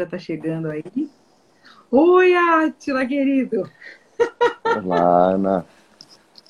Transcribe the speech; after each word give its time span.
já 0.00 0.04
está 0.04 0.18
chegando 0.18 0.70
aí. 0.70 0.82
Oi, 1.90 2.34
Atila, 2.34 3.04
querido. 3.04 3.70
Olá, 4.82 5.32
Ana. 5.32 5.66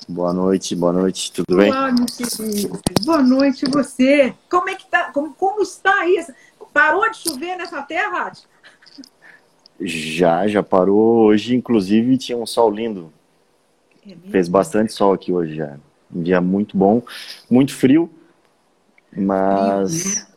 Boa 0.07 0.33
noite, 0.33 0.75
boa 0.75 0.93
noite, 0.93 1.31
tudo 1.31 1.57
bem? 1.57 1.69
Olá, 1.69 1.91
meu 1.91 2.05
querido. 2.05 2.79
Boa 3.03 3.21
noite, 3.21 3.65
você. 3.69 4.33
Como 4.49 4.69
é 4.69 4.75
que 4.75 4.85
tá? 4.89 5.11
Como, 5.11 5.33
como 5.33 5.61
está 5.61 6.07
isso? 6.07 6.31
Parou 6.73 7.09
de 7.11 7.17
chover 7.17 7.57
nessa 7.57 7.81
terra? 7.81 8.31
Já, 9.79 10.47
já 10.47 10.63
parou. 10.63 11.25
Hoje, 11.25 11.55
inclusive, 11.55 12.17
tinha 12.17 12.37
um 12.37 12.45
sol 12.45 12.71
lindo. 12.71 13.11
É 14.07 14.15
Fez 14.29 14.47
bastante 14.47 14.93
sol 14.93 15.13
aqui 15.13 15.33
hoje 15.33 15.55
já. 15.55 15.77
Um 16.13 16.23
dia 16.23 16.39
muito 16.39 16.77
bom, 16.77 17.01
muito 17.49 17.73
frio, 17.73 18.09
mas 19.15 20.15
né? 20.15 20.27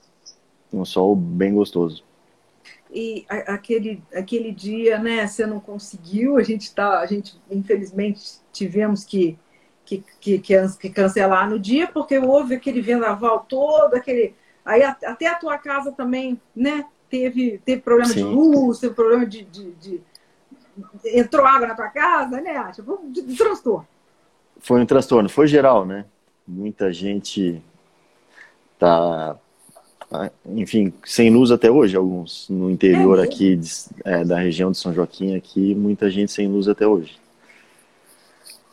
um 0.72 0.84
sol 0.84 1.16
bem 1.16 1.54
gostoso 1.54 2.04
e 2.94 3.26
aquele, 3.28 4.00
aquele 4.14 4.52
dia, 4.52 5.00
né, 5.00 5.26
você 5.26 5.44
não 5.44 5.58
conseguiu, 5.58 6.36
a 6.36 6.44
gente 6.44 6.72
tá, 6.72 7.00
a 7.00 7.06
gente 7.06 7.36
infelizmente 7.50 8.38
tivemos 8.52 9.02
que, 9.02 9.36
que, 9.84 10.04
que, 10.20 10.38
que 10.38 10.90
cancelar 10.90 11.50
no 11.50 11.58
dia, 11.58 11.88
porque 11.88 12.16
houve 12.16 12.54
aquele 12.54 12.80
vendaval 12.80 13.44
todo, 13.48 13.94
aquele. 13.94 14.36
Aí 14.64 14.82
até 14.82 15.26
a 15.26 15.34
tua 15.34 15.58
casa 15.58 15.90
também, 15.90 16.40
né, 16.54 16.86
teve, 17.10 17.60
teve 17.64 17.82
problema 17.82 18.12
Sim. 18.12 18.14
de 18.14 18.22
luz, 18.22 18.78
teve 18.78 18.94
problema 18.94 19.26
de, 19.26 19.42
de, 19.42 19.72
de, 19.72 20.00
Entrou 21.04 21.44
água 21.44 21.66
na 21.66 21.74
tua 21.74 21.88
casa, 21.88 22.40
né? 22.40 22.72
Tipo, 22.72 23.00
de, 23.08 23.22
de 23.22 23.36
transtorno. 23.36 23.86
Foi 24.58 24.80
um 24.80 24.86
transtorno, 24.86 25.28
foi 25.28 25.48
geral, 25.48 25.84
né? 25.84 26.04
Muita 26.46 26.92
gente 26.92 27.60
tá 28.78 29.36
enfim, 30.46 30.92
sem 31.04 31.30
luz 31.30 31.50
até 31.50 31.70
hoje, 31.70 31.96
alguns 31.96 32.48
no 32.48 32.70
interior 32.70 33.18
é 33.18 33.22
aqui 33.22 33.56
de, 33.56 33.70
é, 34.04 34.24
da 34.24 34.38
região 34.38 34.70
de 34.70 34.78
São 34.78 34.92
Joaquim, 34.92 35.34
aqui, 35.34 35.74
muita 35.74 36.10
gente 36.10 36.32
sem 36.32 36.48
luz 36.48 36.68
até 36.68 36.86
hoje. 36.86 37.18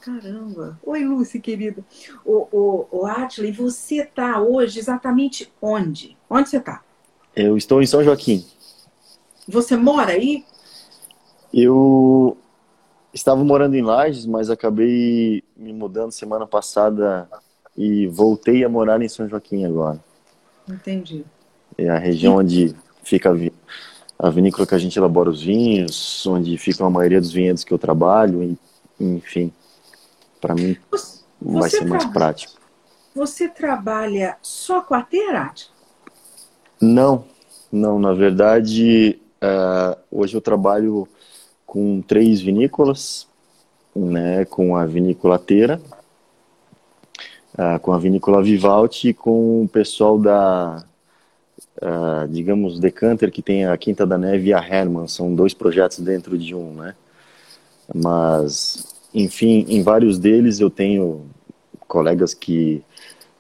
Caramba! 0.02 0.80
Oi, 0.84 1.04
Lúcia, 1.04 1.40
querida. 1.40 1.86
O, 2.26 2.48
o, 2.52 2.88
o 2.92 3.06
Atley, 3.06 3.52
você 3.52 3.98
está 3.98 4.42
hoje 4.42 4.80
exatamente 4.80 5.52
onde? 5.62 6.18
Onde 6.30 6.50
você 6.50 6.58
está? 6.58 6.82
Eu 7.36 7.56
estou 7.56 7.82
em 7.82 7.86
São 7.86 8.04
Joaquim. 8.04 8.44
Você 9.48 9.78
mora 9.78 10.14
aí? 10.14 10.44
Eu 11.54 12.36
estava 13.14 13.44
morando 13.44 13.76
em 13.76 13.82
Lages, 13.82 14.26
mas 14.26 14.50
acabei 14.50 15.44
me 15.56 15.72
mudando 15.72 16.12
semana 16.12 16.48
passada 16.48 17.30
e 17.78 18.08
voltei 18.08 18.64
a 18.64 18.70
morar 18.70 19.02
em 19.02 19.10
São 19.10 19.28
Joaquim 19.28 19.66
agora. 19.66 20.00
Entendi. 20.68 21.26
É 21.78 21.90
a 21.90 21.98
região 21.98 22.38
onde 22.38 22.76
fica 23.04 23.32
a 24.20 24.30
vinícola 24.30 24.68
que 24.68 24.76
a 24.76 24.78
gente 24.78 24.98
elabora 24.98 25.30
os 25.30 25.42
vinhos, 25.42 26.26
onde 26.28 26.58
fica 26.58 26.86
a 26.86 26.90
maioria 26.90 27.20
dos 27.20 27.32
vinhedos 27.32 27.64
que 27.64 27.74
eu 27.74 27.80
trabalho, 27.80 28.44
e, 28.44 28.58
enfim, 29.00 29.52
para 30.40 30.54
mim 30.54 30.78
você, 30.92 31.24
vai 31.42 31.70
ser 31.70 31.86
mais 31.86 32.06
prático. 32.06 32.54
Você 33.16 33.48
trabalha 33.48 34.38
só 34.42 34.82
com 34.82 34.94
a 34.94 35.02
Terate? 35.02 35.70
Não, 36.80 37.26
não, 37.72 38.00
na 38.00 38.14
verdade, 38.14 39.20
uh, 39.42 39.98
hoje 40.12 40.36
eu 40.36 40.42
trabalho 40.42 41.08
com 41.66 42.02
três 42.02 42.42
vinícolas, 42.42 43.28
né, 43.96 44.46
com 44.46 44.76
a 44.76 44.86
vinícola 44.86 45.40
Teira, 45.40 45.82
uh, 47.54 47.80
com 47.80 47.94
a 47.94 47.98
vinícola 47.98 48.42
Vivaldi 48.42 49.10
e 49.10 49.14
com 49.14 49.64
o 49.64 49.68
pessoal 49.68 50.18
da, 50.18 50.84
uh, 51.82 52.28
digamos, 52.28 52.80
Decanter, 52.80 53.32
que 53.32 53.42
tem 53.42 53.66
a 53.66 53.78
Quinta 53.78 54.06
da 54.06 54.18
Neve 54.18 54.50
e 54.50 54.54
a 54.54 54.60
Herman, 54.60 55.08
são 55.08 55.34
dois 55.34 55.54
projetos 55.54 56.00
dentro 56.00 56.38
de 56.38 56.56
um, 56.56 56.74
né? 56.74 56.96
Mas, 57.94 58.86
enfim, 59.14 59.66
em 59.68 59.84
vários 59.84 60.18
deles 60.18 60.60
eu 60.60 60.70
tenho 60.70 61.26
colegas 61.88 62.34
que, 62.34 62.84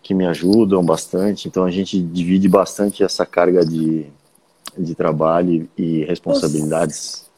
que 0.03 0.13
me 0.13 0.25
ajudam 0.25 0.83
bastante, 0.83 1.47
então 1.47 1.63
a 1.63 1.71
gente 1.71 2.01
divide 2.01 2.49
bastante 2.49 3.03
essa 3.03 3.25
carga 3.25 3.65
de, 3.65 4.07
de 4.77 4.93
trabalho 4.93 5.69
e 5.77 6.03
responsabilidades. 6.03 7.29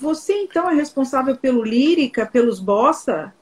Você 0.00 0.32
então 0.32 0.68
é 0.68 0.74
responsável 0.74 1.36
pelo 1.36 1.62
Lírica, 1.62 2.26
pelos 2.26 2.58
Bossa 2.58 3.32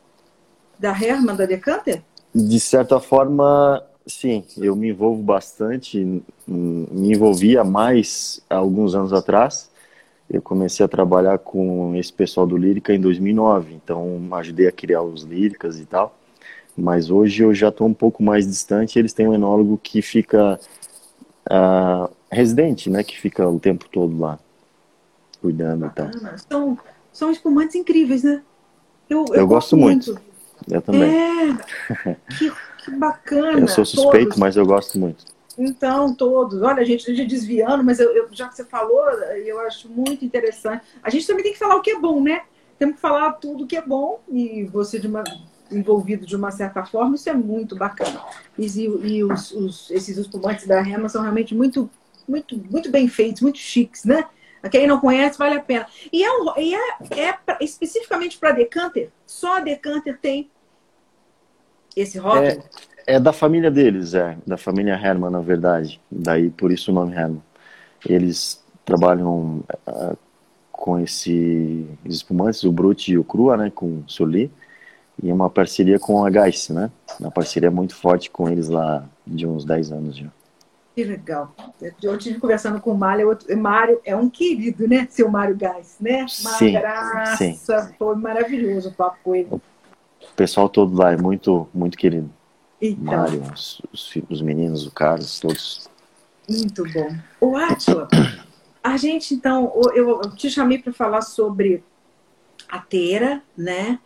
da 0.79 0.91
Herman, 0.91 1.37
da 1.37 1.47
Decanter? 1.47 2.03
De 2.35 2.59
certa 2.59 2.99
forma, 2.99 3.83
sim. 4.07 4.45
Eu 4.57 4.75
me 4.75 4.89
envolvo 4.89 5.23
bastante. 5.23 6.23
Me 6.47 7.13
envolvia 7.13 7.63
mais 7.63 8.41
há 8.49 8.57
alguns 8.57 8.95
anos 8.95 9.13
atrás. 9.13 9.71
Eu 10.31 10.41
comecei 10.41 10.85
a 10.85 10.89
trabalhar 10.89 11.39
com 11.39 11.95
esse 11.95 12.13
pessoal 12.13 12.47
do 12.47 12.57
Lírica 12.57 12.95
em 12.95 13.01
2009. 13.01 13.75
Então, 13.75 14.19
ajudei 14.33 14.67
a 14.67 14.73
criar 14.73 15.03
os 15.03 15.23
Líricas 15.23 15.79
e 15.79 15.85
tal. 15.85 16.17
Mas 16.77 17.11
hoje 17.11 17.43
eu 17.43 17.53
já 17.53 17.69
estou 17.69 17.87
um 17.87 17.93
pouco 17.93 18.23
mais 18.23 18.47
distante. 18.47 18.99
Eles 18.99 19.13
têm 19.13 19.29
um 19.29 19.35
enólogo 19.35 19.79
que 19.83 20.01
fica 20.01 20.59
uh, 21.51 22.11
residente, 22.31 22.89
né? 22.89 23.05
Que 23.05 23.19
fica 23.21 23.47
o 23.47 23.61
tempo 23.61 23.87
todo 23.91 24.19
lá, 24.19 24.39
cuidando 25.41 25.87
e 25.87 25.91
tal. 25.91 26.11
São, 26.49 26.79
são 27.13 27.31
espumantes 27.31 27.75
incríveis, 27.75 28.23
né? 28.23 28.43
Eu, 29.09 29.27
eu, 29.29 29.35
eu 29.35 29.47
gosto 29.47 29.77
muito. 29.77 30.13
muito. 30.13 30.32
Eu 30.71 30.83
também. 30.83 31.11
É, 31.11 31.55
que, 32.39 32.53
que 32.85 32.91
bacana. 32.93 33.61
Eu 33.61 33.69
sou 33.69 33.85
suspeito, 33.85 34.27
todos. 34.27 34.39
mas 34.39 34.57
eu 34.57 34.67
gosto 34.67 34.99
muito. 34.99 35.25
Então, 35.59 36.15
todos. 36.15 36.63
Olha, 36.63 36.81
a 36.81 36.85
gente 36.85 37.11
está 37.11 37.25
desviando, 37.25 37.85
mas 37.85 38.01
eu, 38.01 38.11
eu, 38.13 38.29
já 38.33 38.49
que 38.49 38.57
você 38.57 38.65
falou, 38.65 39.09
eu 39.11 39.61
acho 39.61 39.89
muito 39.89 40.25
interessante. 40.25 40.85
A 41.03 41.11
gente 41.11 41.27
também 41.27 41.43
tem 41.43 41.53
que 41.53 41.59
falar 41.59 41.77
o 41.77 41.83
que 41.83 41.91
é 41.91 41.99
bom, 41.99 42.21
né? 42.21 42.43
Temos 42.79 42.97
que 42.97 43.01
falar 43.01 43.33
tudo 43.33 43.65
o 43.65 43.67
que 43.67 43.77
é 43.77 43.83
bom 43.83 44.21
e 44.29 44.65
você 44.65 44.99
de 44.99 45.07
uma, 45.07 45.23
envolvido 45.71 46.27
de 46.27 46.37
uma 46.37 46.51
certa 46.51 46.85
forma, 46.85 47.15
isso 47.15 47.29
é 47.29 47.35
muito 47.35 47.77
bacana. 47.77 48.21
E, 48.59 48.67
e 48.67 49.25
os, 49.25 49.53
os, 49.53 49.91
esses 49.91 50.17
espumantes 50.17 50.67
da 50.67 50.81
Rema 50.81 51.09
são 51.09 51.23
realmente 51.23 51.55
muito, 51.55 51.89
muito, 52.29 52.57
muito 52.71 52.91
bem 52.91 53.09
feitos, 53.09 53.43
muito 53.43 53.59
chiques, 53.59 54.05
né? 54.05 54.27
Quem 54.71 54.87
não 54.87 55.01
conhece, 55.01 55.39
vale 55.39 55.57
a 55.57 55.61
pena. 55.61 55.87
E 56.13 56.23
é, 56.23 56.31
um, 56.31 56.57
e 56.57 56.75
é, 56.75 56.97
é 57.19 57.33
pra, 57.33 57.59
especificamente 57.61 58.39
para 58.39 58.53
Decanter, 58.53 59.11
só 59.27 59.57
a 59.57 59.61
Decanter 59.61 60.19
tem 60.21 60.51
esse 61.97 62.19
rótulo? 62.19 62.47
É, 62.47 63.15
é, 63.15 63.21
da 63.21 63.33
família 63.33 63.71
deles, 63.71 64.15
é. 64.15 64.37
Da 64.47 64.57
família 64.57 64.95
Herman, 64.95 65.31
na 65.31 65.41
verdade. 65.41 66.01
Daí, 66.11 66.51
por 66.51 66.71
isso 66.71 66.91
o 66.91 66.95
nome 66.95 67.15
Herman. 67.15 67.43
Eles 68.07 68.63
trabalham 68.85 69.63
uh, 69.87 70.17
com 70.71 70.99
esse 70.99 71.87
espumantes, 72.05 72.65
o 72.65 72.73
Brut 72.73 73.11
e 73.11 73.19
o 73.19 73.25
Crua, 73.25 73.57
né? 73.57 73.73
Com 73.75 74.03
Soli. 74.07 74.51
E 75.23 75.31
uma 75.31 75.49
parceria 75.51 75.99
com 75.99 76.25
a 76.25 76.31
Geiss, 76.31 76.71
né? 76.71 76.91
Uma 77.21 77.31
parceria 77.31 77.71
muito 77.71 77.95
forte 77.95 78.31
com 78.31 78.49
eles 78.49 78.69
lá 78.69 79.05
de 79.27 79.47
uns 79.47 79.65
10 79.65 79.93
anos 79.93 80.17
já. 80.17 80.29
Que 80.95 81.05
legal. 81.05 81.55
Eu 82.03 82.17
estive 82.17 82.39
conversando 82.39 82.81
com 82.81 82.93
o 82.93 82.99
Mário, 82.99 83.39
o 83.49 83.57
Mário 83.57 84.01
é 84.05 84.15
um 84.15 84.29
querido, 84.29 84.87
né? 84.87 85.07
Seu 85.11 85.31
Mário 85.31 85.57
Gás, 85.57 85.97
né? 86.01 86.19
Uma 86.19 86.29
sim, 86.29 86.73
graça, 86.73 87.37
sim. 87.37 87.59
foi 87.99 88.17
maravilhoso 88.17 88.91
o 88.91 88.93
papo 88.93 89.17
com 89.25 89.35
ele. 89.35 89.49
O 90.31 90.35
pessoal 90.35 90.69
todo 90.69 90.97
lá 90.97 91.13
é 91.13 91.17
muito, 91.17 91.69
muito 91.73 91.97
querido. 91.97 92.31
Então, 92.81 93.05
Mário, 93.05 93.43
os, 93.55 93.81
os, 93.93 94.13
os 94.29 94.43
meninos, 94.43 94.87
o 94.87 94.91
Carlos, 94.91 95.39
todos. 95.39 95.89
Muito 96.49 96.85
bom. 96.93 97.15
O 97.41 97.57
Átila, 97.57 98.09
a 98.83 98.97
gente 98.97 99.35
então, 99.35 99.73
eu, 99.95 100.21
te 100.35 100.51
chamei 100.51 100.79
para 100.79 100.93
falar 100.93 101.23
sobre 101.23 101.85
a 102.69 102.79
Teira, 102.79 103.43
né? 103.57 103.99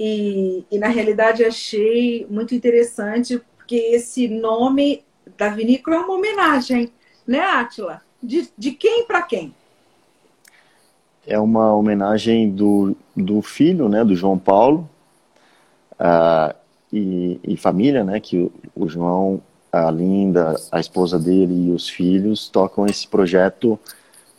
E, 0.00 0.64
e 0.70 0.78
na 0.78 0.88
realidade 0.88 1.44
achei 1.44 2.26
muito 2.30 2.54
interessante 2.54 3.40
porque 3.56 3.76
esse 3.76 4.26
nome 4.28 5.04
da 5.36 5.50
vinícola 5.50 5.96
é 5.96 6.00
uma 6.00 6.14
homenagem, 6.14 6.90
né, 7.26 7.40
Átila? 7.40 8.02
De, 8.22 8.48
de 8.56 8.72
quem 8.72 9.04
para 9.04 9.22
quem? 9.22 9.54
É 11.26 11.38
uma 11.38 11.74
homenagem 11.74 12.50
do, 12.50 12.96
do 13.14 13.42
filho, 13.42 13.88
né, 13.88 14.04
do 14.04 14.16
João 14.16 14.38
Paulo, 14.38 14.88
uh, 16.02 16.54
e, 16.92 17.40
e, 17.44 17.56
família, 17.56 18.04
né, 18.04 18.20
que 18.20 18.36
o, 18.38 18.52
o, 18.74 18.88
João, 18.88 19.40
a 19.70 19.90
Linda, 19.90 20.56
a 20.70 20.80
esposa 20.80 21.18
dele 21.18 21.68
e 21.68 21.70
os 21.70 21.88
filhos 21.88 22.48
tocam 22.48 22.86
esse 22.86 23.06
projeto 23.06 23.78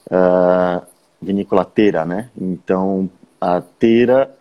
uh, 0.08 0.86
Vinícola 1.22 1.66
Teira, 1.66 2.06
né? 2.06 2.30
Então, 2.40 3.10
a 3.40 3.62
Teira 3.62 4.36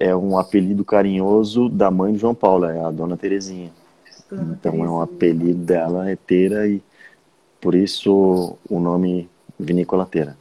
é 0.00 0.14
um 0.16 0.38
apelido 0.38 0.84
carinhoso 0.84 1.68
da 1.68 1.90
mãe 1.90 2.12
de 2.12 2.18
João 2.18 2.34
Paulo, 2.34 2.64
é 2.64 2.80
a 2.80 2.90
Dona 2.90 3.16
Terezinha. 3.16 3.70
Então 4.32 4.84
é 4.84 4.90
um 4.90 5.00
apelido 5.00 5.60
dela, 5.64 6.10
é 6.10 6.16
Teira, 6.16 6.66
e 6.66 6.82
por 7.60 7.74
isso 7.74 8.58
o 8.68 8.80
nome 8.80 9.30
Vinícola 9.58 10.06
Teira. 10.06 10.36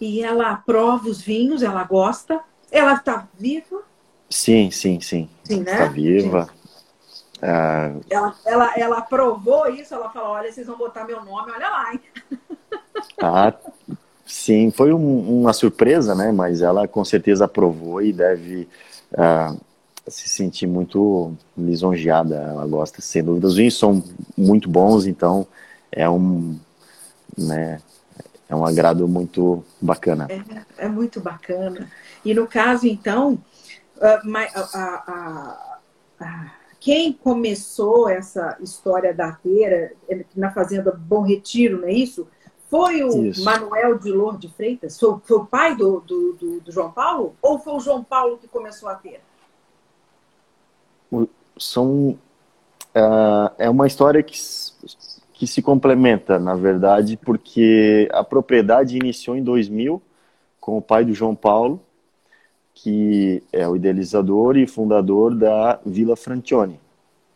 E 0.00 0.22
ela 0.22 0.50
aprova 0.50 1.08
os 1.08 1.20
vinhos, 1.20 1.62
ela 1.62 1.82
gosta? 1.84 2.40
Ela 2.70 2.94
está 2.94 3.26
viva? 3.38 3.82
Sim, 4.28 4.70
sim, 4.70 5.00
sim. 5.00 5.28
Sim, 5.44 5.62
né? 5.62 5.72
Está 5.72 5.86
viva. 5.86 6.48
Ah, 7.42 7.92
ela, 8.08 8.34
ela, 8.44 8.74
ela 8.76 8.98
aprovou 8.98 9.68
isso, 9.68 9.94
ela 9.94 10.10
falou, 10.10 10.30
olha, 10.30 10.50
vocês 10.50 10.66
vão 10.66 10.78
botar 10.78 11.04
meu 11.04 11.22
nome, 11.24 11.52
olha 11.52 11.68
lá, 11.68 11.92
hein? 11.92 12.00
Ah, 13.18 13.52
sim, 14.26 14.70
foi 14.70 14.92
um, 14.92 15.40
uma 15.40 15.52
surpresa, 15.52 16.14
né? 16.14 16.32
Mas 16.32 16.60
ela 16.60 16.86
com 16.86 17.02
certeza 17.04 17.46
aprovou 17.46 18.02
e 18.02 18.12
deve 18.12 18.68
uh, 19.12 19.58
se 20.06 20.28
sentir 20.28 20.66
muito 20.66 21.34
lisonjeada. 21.56 22.34
Ela 22.36 22.66
gosta, 22.66 23.00
sem 23.00 23.24
dúvida. 23.24 23.46
Os 23.46 23.56
vinhos 23.56 23.78
são 23.78 24.02
muito 24.36 24.68
bons, 24.68 25.06
então 25.06 25.46
é 25.90 26.08
um, 26.08 26.58
né? 27.38 27.80
É 28.48 28.54
um 28.54 28.64
agrado 28.64 29.08
muito 29.08 29.64
bacana. 29.80 30.28
É, 30.28 30.84
é 30.84 30.88
muito 30.88 31.20
bacana. 31.20 31.90
E 32.24 32.34
no 32.34 32.46
caso, 32.46 32.86
então, 32.86 33.38
ah, 33.38 33.55
a, 34.00 34.20
a, 34.74 35.80
a, 36.20 36.52
quem 36.80 37.12
começou 37.12 38.08
essa 38.08 38.56
história 38.60 39.12
da 39.12 39.34
feira 39.34 39.92
na 40.34 40.52
fazenda 40.52 40.92
Bom 40.92 41.22
Retiro, 41.22 41.80
não 41.80 41.88
é 41.88 41.92
isso? 41.92 42.26
Foi 42.68 43.02
o 43.02 43.26
isso. 43.26 43.44
Manuel 43.44 43.98
de 43.98 44.10
Lourdes 44.10 44.50
Freitas? 44.52 44.98
Foi, 44.98 45.18
foi, 45.24 45.36
o 45.36 45.46
pai 45.46 45.76
do, 45.76 46.00
do, 46.00 46.32
do, 46.34 46.60
do, 46.60 46.72
João 46.72 46.90
Paulo? 46.90 47.34
Ou 47.40 47.58
foi 47.58 47.74
o 47.74 47.80
João 47.80 48.02
Paulo 48.02 48.38
que 48.38 48.48
começou 48.48 48.88
a 48.88 48.96
feira? 48.96 49.20
São, 51.58 52.10
uh, 52.94 53.50
é 53.56 53.70
uma 53.70 53.86
história 53.86 54.22
que, 54.22 54.36
que 55.32 55.46
se 55.46 55.62
complementa, 55.62 56.38
na 56.38 56.54
verdade, 56.54 57.16
porque 57.16 58.08
a 58.12 58.24
propriedade 58.24 58.96
iniciou 58.96 59.36
em 59.36 59.42
2000 59.42 60.02
com 60.60 60.76
o 60.76 60.82
pai 60.82 61.04
do 61.04 61.14
João 61.14 61.34
Paulo 61.34 61.80
que 62.76 63.42
é 63.50 63.66
o 63.66 63.74
idealizador 63.74 64.58
e 64.58 64.66
fundador 64.66 65.34
da 65.34 65.80
Vila 65.84 66.14
Francione. 66.14 66.78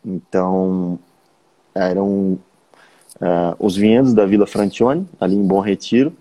Então, 0.04 0.98
eram 1.74 2.38
uh, 3.16 3.56
os 3.58 3.74
vinhedos 3.74 4.12
da 4.12 4.26
Vila 4.26 4.46
Francione, 4.46 5.08
ali 5.18 5.34
em 5.34 5.46
Bom 5.46 5.60
Retiro. 5.60 6.12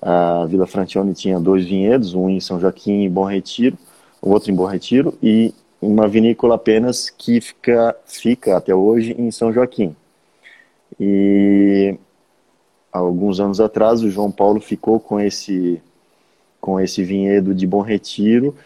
A 0.00 0.46
Vila 0.46 0.66
Francione 0.66 1.12
tinha 1.12 1.38
dois 1.38 1.66
vinhedos, 1.66 2.14
um 2.14 2.30
em 2.30 2.40
São 2.40 2.58
Joaquim 2.58 3.02
e 3.04 3.08
Bom 3.08 3.24
Retiro, 3.24 3.76
o 4.22 4.30
outro 4.30 4.50
em 4.50 4.54
Bom 4.54 4.66
Retiro, 4.66 5.12
e 5.22 5.54
uma 5.80 6.08
vinícola 6.08 6.54
apenas 6.54 7.10
que 7.10 7.38
fica, 7.40 7.94
fica 8.06 8.56
até 8.56 8.74
hoje 8.74 9.14
em 9.18 9.30
São 9.30 9.52
Joaquim. 9.52 9.94
E 10.98 11.98
alguns 12.90 13.40
anos 13.40 13.60
atrás 13.60 14.02
o 14.02 14.10
João 14.10 14.32
Paulo 14.32 14.58
ficou 14.58 14.98
com 14.98 15.20
esse 15.20 15.82
com 16.66 16.80
esse 16.80 17.04
vinhedo 17.04 17.54
de 17.54 17.64
Bom 17.64 17.80
Retiro 17.80 18.56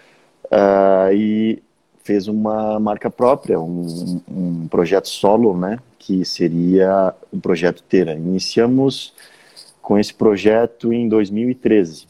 uh, 0.46 1.12
e 1.12 1.62
fez 2.02 2.28
uma 2.28 2.80
marca 2.80 3.10
própria, 3.10 3.60
um, 3.60 4.22
um, 4.26 4.68
projeto 4.68 5.06
solo, 5.06 5.54
né, 5.54 5.78
que 5.98 6.24
seria 6.24 7.12
o 7.30 7.38
projeto 7.38 7.82
Teira. 7.82 8.14
Iniciamos 8.14 9.12
com 9.82 9.98
esse 9.98 10.14
projeto 10.14 10.94
em 10.94 11.10
2013. 11.10 12.06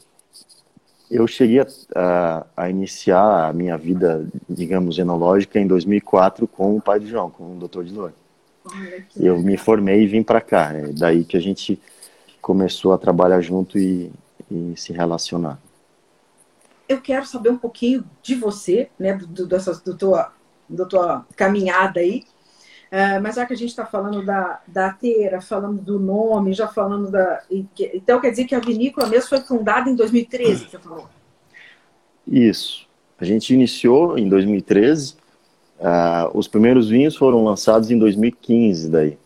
Eu 1.11 1.27
cheguei 1.27 1.59
a, 1.93 2.45
a, 2.55 2.69
iniciar 2.69 3.49
a 3.49 3.51
minha 3.51 3.77
vida, 3.77 4.25
digamos, 4.49 4.97
enológica 4.97 5.59
em 5.59 5.67
2004 5.67 6.47
com 6.47 6.77
o 6.77 6.81
pai 6.81 7.01
do 7.01 7.07
João, 7.07 7.29
com 7.29 7.43
o 7.43 7.67
Dr. 7.67 7.83
Dilor. 7.83 8.13
Eu 9.19 9.41
me 9.41 9.57
formei 9.57 10.03
e 10.03 10.07
vim 10.07 10.23
para 10.23 10.39
cá. 10.39 10.71
É 10.73 10.87
daí 10.87 11.25
que 11.25 11.35
a 11.35 11.41
gente 11.41 11.77
começou 12.41 12.93
a 12.93 12.97
trabalhar 12.97 13.41
junto 13.41 13.77
e, 13.77 14.09
e 14.49 14.73
se 14.77 14.93
relacionar 14.93 15.59
eu 16.91 17.01
quero 17.01 17.25
saber 17.25 17.49
um 17.49 17.57
pouquinho 17.57 18.03
de 18.21 18.35
você, 18.35 18.89
né, 18.99 19.13
do, 19.13 19.47
dessa, 19.47 19.73
do 19.73 19.95
tua, 19.95 20.33
do 20.67 20.87
tua 20.87 21.25
caminhada 21.35 21.99
aí. 21.99 22.23
Uh, 22.91 23.21
mas 23.21 23.35
já 23.35 23.45
que 23.45 23.53
a 23.53 23.57
gente 23.57 23.69
está 23.69 23.85
falando 23.85 24.25
da, 24.25 24.59
da 24.67 24.91
teira, 24.91 25.39
falando 25.39 25.81
do 25.81 25.97
nome, 25.97 26.53
já 26.53 26.67
falando 26.67 27.09
da. 27.09 27.41
Então 27.93 28.19
quer 28.19 28.31
dizer 28.31 28.43
que 28.43 28.53
a 28.53 28.59
vinícola 28.59 29.07
mesmo 29.07 29.29
foi 29.29 29.39
fundada 29.39 29.89
em 29.89 29.95
2013, 29.95 30.67
você 30.69 30.77
falou? 30.77 31.07
Isso. 32.27 32.85
A 33.17 33.23
gente 33.23 33.53
iniciou 33.53 34.17
em 34.17 34.27
2013. 34.27 35.13
Uh, 35.13 35.17
ah, 35.83 36.31
os 36.33 36.49
primeiros 36.49 36.89
vinhos 36.89 37.15
foram 37.15 37.43
lançados 37.43 37.89
em 37.89 37.97
2015 37.97 38.89
daí. 38.89 39.17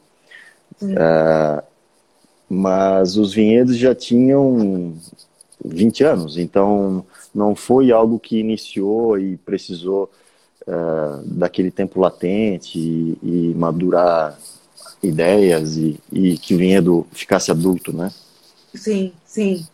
Uh, 0.82 1.64
mas 2.48 3.18
os 3.18 3.34
vinhedos 3.34 3.78
já 3.78 3.96
tinham 3.96 4.94
20 5.68 6.04
anos, 6.04 6.38
então 6.38 7.06
não 7.34 7.56
foi 7.56 7.92
algo 7.92 8.20
que 8.20 8.40
iniciou 8.40 9.20
e 9.20 9.38
precisou 9.38 10.10
uh, 10.68 11.24
daquele 11.26 11.72
tempo 11.72 12.00
latente 12.00 12.80
e, 12.80 13.18
e 13.22 13.54
madurar 13.56 14.38
ideias 15.02 15.78
e, 15.78 16.00
e, 16.12 16.38
que 16.38 16.56
o 16.56 16.58
vinhedo 16.58 17.06
ficasse 17.12 17.52
adulto, 17.52 17.96
né? 17.96 18.12
Sim, 18.74 19.14
sim. 19.26 19.66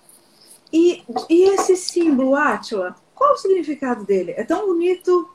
E, 0.72 1.04
e 1.30 1.44
esse 1.50 1.76
símbolo, 1.76 2.36
Átila, 2.36 2.96
qual 3.16 3.34
o 3.34 3.38
significado 3.38 4.06
dele? 4.06 4.32
É 4.32 4.44
tão 4.44 4.68
bonito. 4.68 5.30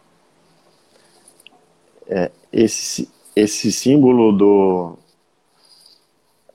É, 2.09 2.31
esse, 2.53 3.09
esse 3.35 3.73
símbolo 3.73 4.33
do, 4.33 4.99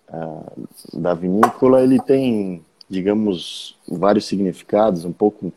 uh, 0.09 0.67
da 0.93 1.13
vinícola, 1.13 1.81
ele 1.81 2.01
tem, 2.01 2.65
digamos, 2.91 3.77
vários 3.87 4.25
significados, 4.25 5.05
um 5.05 5.13
pouco 5.13 5.53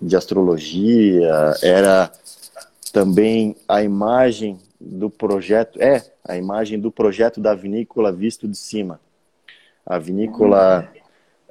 de 0.00 0.16
astrologia, 0.16 1.54
era 1.62 2.10
também 2.92 3.54
a 3.68 3.82
imagem 3.82 4.58
do 4.80 5.10
projeto, 5.10 5.80
é 5.80 6.02
a 6.24 6.36
imagem 6.36 6.80
do 6.80 6.90
projeto 6.90 7.40
da 7.40 7.54
vinícola 7.54 8.10
visto 8.10 8.48
de 8.48 8.56
cima. 8.56 8.98
A 9.84 9.98
vinícola 9.98 10.88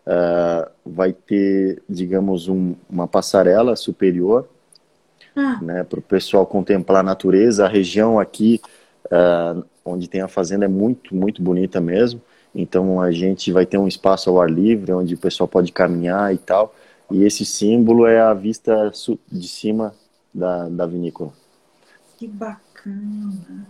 uh, 0.08 0.72
vai 0.84 1.14
ter, 1.14 1.84
digamos, 1.88 2.48
um, 2.48 2.74
uma 2.90 3.08
passarela 3.08 3.76
superior 3.76 4.50
ah. 5.36 5.60
né, 5.62 5.84
para 5.84 6.00
o 6.00 6.02
pessoal 6.02 6.48
contemplar 6.48 7.02
a 7.02 7.04
natureza. 7.04 7.66
A 7.66 7.70
região 7.70 8.20
aqui, 8.20 8.60
uh, 9.06 9.64
onde 9.86 10.10
tem 10.10 10.22
a 10.22 10.28
fazenda, 10.28 10.66
é 10.66 10.68
muito, 10.68 11.16
muito 11.16 11.44
bonita 11.44 11.80
mesmo. 11.80 12.20
Então 12.56 13.02
a 13.02 13.12
gente 13.12 13.52
vai 13.52 13.66
ter 13.66 13.78
um 13.78 13.88
espaço 13.88 14.30
ao 14.30 14.42
ar 14.42 14.50
livre, 14.50 14.94
onde 14.94 15.14
o 15.14 15.18
pessoal 15.18 15.48
pode 15.48 15.74
caminhar 15.74 16.34
e 16.34 16.38
tal. 16.38 16.74
E 17.12 17.24
esse 17.24 17.46
símbolo 17.46 18.08
é 18.08 18.22
a 18.22 18.34
vista 18.34 18.92
de 19.30 19.48
cima 19.48 19.94
da, 20.34 20.70
da 20.70 20.88
vinícola. 20.88 21.34
Que 22.18 22.28
bacana. 22.28 23.68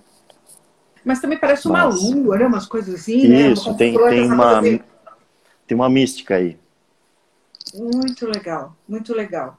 Mas 1.03 1.19
também 1.19 1.37
parece 1.37 1.67
uma 1.67 1.85
lua, 1.85 2.37
né? 2.37 2.45
Umas 2.45 2.67
coisas 2.67 2.95
assim, 2.95 3.27
né? 3.27 3.51
Isso, 3.51 3.75
tem, 3.75 3.97
tem, 3.97 4.31
uma, 4.31 4.61
tem 4.61 5.75
uma 5.75 5.89
mística 5.89 6.35
aí. 6.35 6.57
Muito 7.73 8.27
legal, 8.27 8.75
muito 8.87 9.13
legal. 9.13 9.57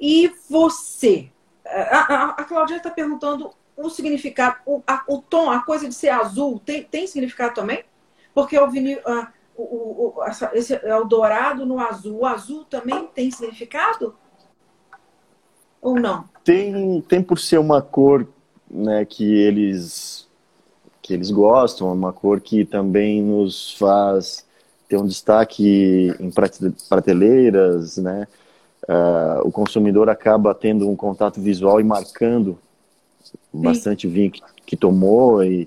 E 0.00 0.32
você? 0.50 1.28
A, 1.64 2.14
a, 2.14 2.24
a 2.30 2.44
Claudinha 2.44 2.78
está 2.78 2.90
perguntando 2.90 3.50
o 3.76 3.88
significado, 3.90 4.56
o, 4.64 4.82
a, 4.86 5.04
o 5.08 5.18
tom, 5.20 5.50
a 5.50 5.60
coisa 5.60 5.88
de 5.88 5.94
ser 5.94 6.08
azul, 6.08 6.60
tem, 6.64 6.82
tem 6.84 7.06
significado 7.06 7.54
também? 7.54 7.84
Porque 8.36 8.58
o 8.58 8.70
vinil, 8.70 8.98
o, 9.56 9.62
o, 10.18 10.24
essa, 10.24 10.50
esse 10.52 10.74
é 10.74 10.94
o 10.94 11.04
dourado 11.04 11.64
no 11.64 11.78
azul. 11.78 12.18
O 12.18 12.26
azul 12.26 12.66
também 12.66 13.06
tem 13.14 13.30
significado? 13.30 14.14
Ou 15.80 15.98
não? 15.98 16.28
Tem, 16.44 17.00
tem 17.08 17.22
por 17.22 17.38
ser 17.38 17.56
uma 17.56 17.80
cor 17.80 18.28
né, 18.70 19.06
que 19.06 19.24
eles 19.24 20.28
que 21.00 21.14
eles 21.14 21.30
gostam, 21.30 21.90
uma 21.90 22.12
cor 22.12 22.38
que 22.40 22.64
também 22.64 23.22
nos 23.22 23.74
faz 23.78 24.44
ter 24.86 24.98
um 24.98 25.06
destaque 25.06 26.14
em 26.20 26.30
prateleiras, 26.90 27.96
né? 27.96 28.28
Uh, 28.86 29.46
o 29.48 29.50
consumidor 29.50 30.10
acaba 30.10 30.54
tendo 30.54 30.90
um 30.90 30.96
contato 30.96 31.40
visual 31.40 31.80
e 31.80 31.84
marcando 31.84 32.58
Sim. 33.22 33.38
bastante 33.54 34.06
vinho 34.06 34.32
que, 34.32 34.42
que 34.66 34.76
tomou 34.76 35.42
e 35.42 35.66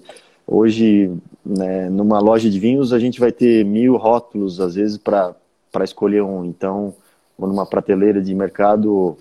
Hoje, 0.51 1.13
né, 1.46 1.91
numa 1.91 2.20
loja 2.20 2.50
de 2.50 2.60
vinhos, 2.60 2.91
a 2.91 2.98
gente 2.98 3.20
vai 3.20 3.32
ter 3.32 3.63
mil 3.63 3.96
rótulos, 3.98 4.60
às 4.60 4.74
vezes, 4.74 4.98
para 4.98 5.36
escolher 5.84 6.24
um. 6.24 6.44
Então, 6.44 6.96
numa 7.38 7.68
prateleira 7.68 8.20
de 8.20 8.34
mercado, 8.34 9.15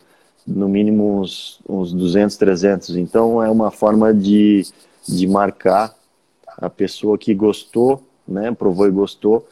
no 0.46 0.66
mínimo 0.70 1.20
uns, 1.20 1.60
uns 1.68 1.92
200, 1.92 2.34
300. 2.34 2.96
Então, 2.96 3.42
é 3.42 3.50
uma 3.50 3.70
forma 3.70 4.14
de, 4.14 4.66
de 5.06 5.26
marcar 5.26 5.94
a 6.46 6.70
pessoa 6.70 7.18
que 7.18 7.34
gostou, 7.34 8.02
né, 8.26 8.50
provou 8.52 8.88
e 8.88 8.90
gostou, 8.90 9.46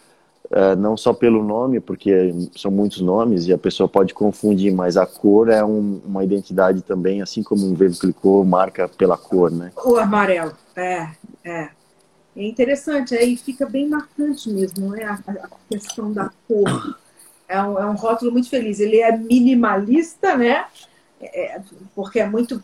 uh, 0.50 0.76
não 0.76 0.96
só 0.96 1.12
pelo 1.12 1.42
nome, 1.42 1.80
porque 1.80 2.34
são 2.56 2.70
muitos 2.70 3.00
nomes 3.00 3.46
e 3.46 3.52
a 3.52 3.58
pessoa 3.58 3.88
pode 3.88 4.14
confundir, 4.14 4.72
mas 4.72 4.96
a 4.96 5.06
cor 5.06 5.48
é 5.48 5.64
um, 5.64 6.00
uma 6.04 6.24
identidade 6.24 6.82
também, 6.82 7.22
assim 7.22 7.42
como 7.42 7.66
um 7.66 7.74
verde 7.74 7.98
clicou 7.98 8.44
marca 8.44 8.88
pela 8.88 9.16
cor, 9.16 9.50
né? 9.50 9.72
O 9.84 9.96
amarelo, 9.96 10.52
é. 10.74 11.08
É. 11.44 11.70
É 12.36 12.46
interessante, 12.46 13.14
aí 13.14 13.36
fica 13.36 13.64
bem 13.64 13.88
marcante 13.88 14.50
mesmo, 14.50 14.94
é 14.94 15.04
a, 15.04 15.14
a 15.14 15.48
questão 15.70 16.12
da 16.12 16.30
cor. 16.46 16.98
É 17.48 17.62
um, 17.62 17.78
é 17.78 17.86
um 17.86 17.94
rótulo 17.94 18.32
muito 18.32 18.50
feliz. 18.50 18.80
Ele 18.80 19.00
é 19.00 19.16
minimalista, 19.16 20.36
né? 20.36 20.66
É, 21.20 21.60
porque 21.94 22.20
é 22.20 22.28
muito 22.28 22.62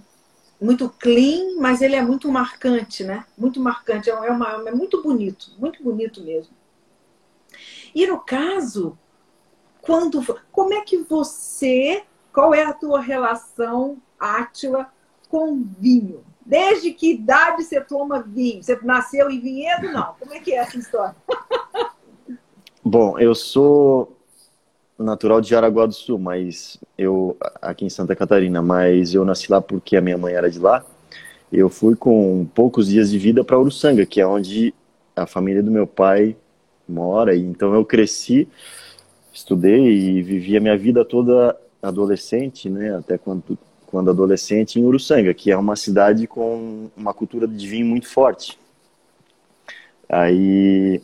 muito 0.60 0.88
clean, 0.88 1.56
mas 1.58 1.82
ele 1.82 1.96
é 1.96 2.02
muito 2.02 2.30
marcante, 2.30 3.02
né? 3.02 3.24
Muito 3.36 3.58
marcante, 3.60 4.08
é, 4.08 4.14
uma, 4.14 4.62
é 4.68 4.70
muito 4.70 5.02
bonito, 5.02 5.50
muito 5.58 5.82
bonito 5.82 6.22
mesmo. 6.22 6.52
E 7.94 8.06
no 8.06 8.18
caso, 8.18 8.98
quando, 9.80 10.24
como 10.50 10.72
é 10.74 10.80
que 10.82 10.98
você, 10.98 12.02
qual 12.32 12.54
é 12.54 12.64
a 12.64 12.72
tua 12.72 13.00
relação, 13.00 13.98
Átila, 14.18 14.88
com 15.28 15.64
vinho? 15.78 16.24
Desde 16.44 16.92
que 16.92 17.12
idade 17.12 17.64
você 17.64 17.80
toma 17.80 18.22
vinho? 18.22 18.62
Você 18.62 18.78
nasceu 18.82 19.30
em 19.30 19.40
vinhedo? 19.40 19.92
Não. 19.92 20.14
Como 20.18 20.32
é 20.32 20.40
que 20.40 20.52
é 20.52 20.56
essa 20.56 20.78
história? 20.78 21.14
Bom, 22.84 23.18
eu 23.18 23.34
sou 23.34 24.16
natural 24.98 25.40
de 25.40 25.50
Jaraguá 25.50 25.86
do 25.86 25.94
Sul, 25.94 26.18
mas 26.18 26.78
eu 26.96 27.36
aqui 27.60 27.84
em 27.84 27.90
Santa 27.90 28.14
Catarina, 28.16 28.60
mas 28.62 29.14
eu 29.14 29.24
nasci 29.24 29.50
lá 29.50 29.60
porque 29.60 29.96
a 29.96 30.00
minha 30.00 30.18
mãe 30.18 30.34
era 30.34 30.50
de 30.50 30.58
lá. 30.58 30.84
Eu 31.52 31.68
fui 31.68 31.94
com 31.94 32.46
poucos 32.54 32.88
dias 32.88 33.10
de 33.10 33.18
vida 33.18 33.44
para 33.44 33.58
Uruçanga, 33.58 34.06
que 34.06 34.20
é 34.20 34.26
onde 34.26 34.74
a 35.14 35.26
família 35.26 35.62
do 35.62 35.70
meu 35.70 35.86
pai 35.86 36.36
mora, 36.88 37.34
e 37.34 37.40
então 37.40 37.74
eu 37.74 37.84
cresci, 37.84 38.48
estudei 39.32 39.86
e 39.86 40.22
vivi 40.22 40.56
a 40.56 40.60
minha 40.60 40.76
vida 40.76 41.04
toda 41.04 41.56
adolescente, 41.82 42.68
né, 42.68 42.96
até 42.96 43.18
quando 43.18 43.58
quando 43.86 44.08
adolescente 44.08 44.80
em 44.80 44.84
Uruçanga, 44.84 45.34
que 45.34 45.50
é 45.50 45.56
uma 45.56 45.76
cidade 45.76 46.26
com 46.26 46.88
uma 46.96 47.12
cultura 47.12 47.46
de 47.46 47.68
vinho 47.68 47.84
muito 47.84 48.08
forte. 48.08 48.58
Aí 50.08 51.02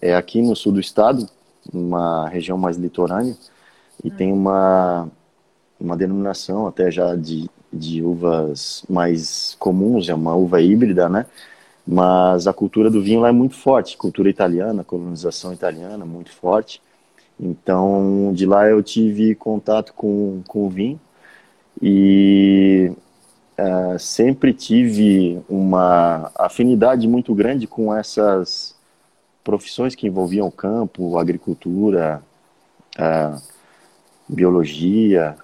é 0.00 0.14
aqui 0.14 0.40
no 0.40 0.56
sul 0.56 0.72
do 0.72 0.80
estado, 0.80 1.28
uma 1.70 2.26
região 2.26 2.56
mais 2.56 2.78
litorânea, 2.78 3.36
e 4.02 4.10
tem 4.10 4.32
uma, 4.32 5.08
uma 5.78 5.94
denominação 5.94 6.66
até 6.66 6.90
já 6.90 7.14
de, 7.14 7.50
de 7.70 8.02
uvas 8.02 8.82
mais 8.88 9.54
comuns, 9.58 10.08
é 10.08 10.14
uma 10.14 10.34
uva 10.34 10.62
híbrida, 10.62 11.06
né? 11.06 11.26
Mas 11.92 12.46
a 12.46 12.52
cultura 12.52 12.88
do 12.88 13.02
vinho 13.02 13.20
lá 13.20 13.30
é 13.30 13.32
muito 13.32 13.56
forte, 13.56 13.96
cultura 13.96 14.30
italiana, 14.30 14.84
colonização 14.84 15.52
italiana, 15.52 16.04
muito 16.04 16.30
forte. 16.30 16.80
Então, 17.38 18.30
de 18.32 18.46
lá 18.46 18.68
eu 18.68 18.80
tive 18.80 19.34
contato 19.34 19.92
com, 19.94 20.40
com 20.46 20.66
o 20.66 20.70
vinho 20.70 21.00
e 21.82 22.92
uh, 23.58 23.98
sempre 23.98 24.54
tive 24.54 25.42
uma 25.48 26.30
afinidade 26.36 27.08
muito 27.08 27.34
grande 27.34 27.66
com 27.66 27.92
essas 27.92 28.76
profissões 29.42 29.96
que 29.96 30.06
envolviam 30.06 30.46
o 30.46 30.52
campo, 30.52 31.18
agricultura, 31.18 32.22
uh, 33.00 33.42
biologia, 34.28 35.36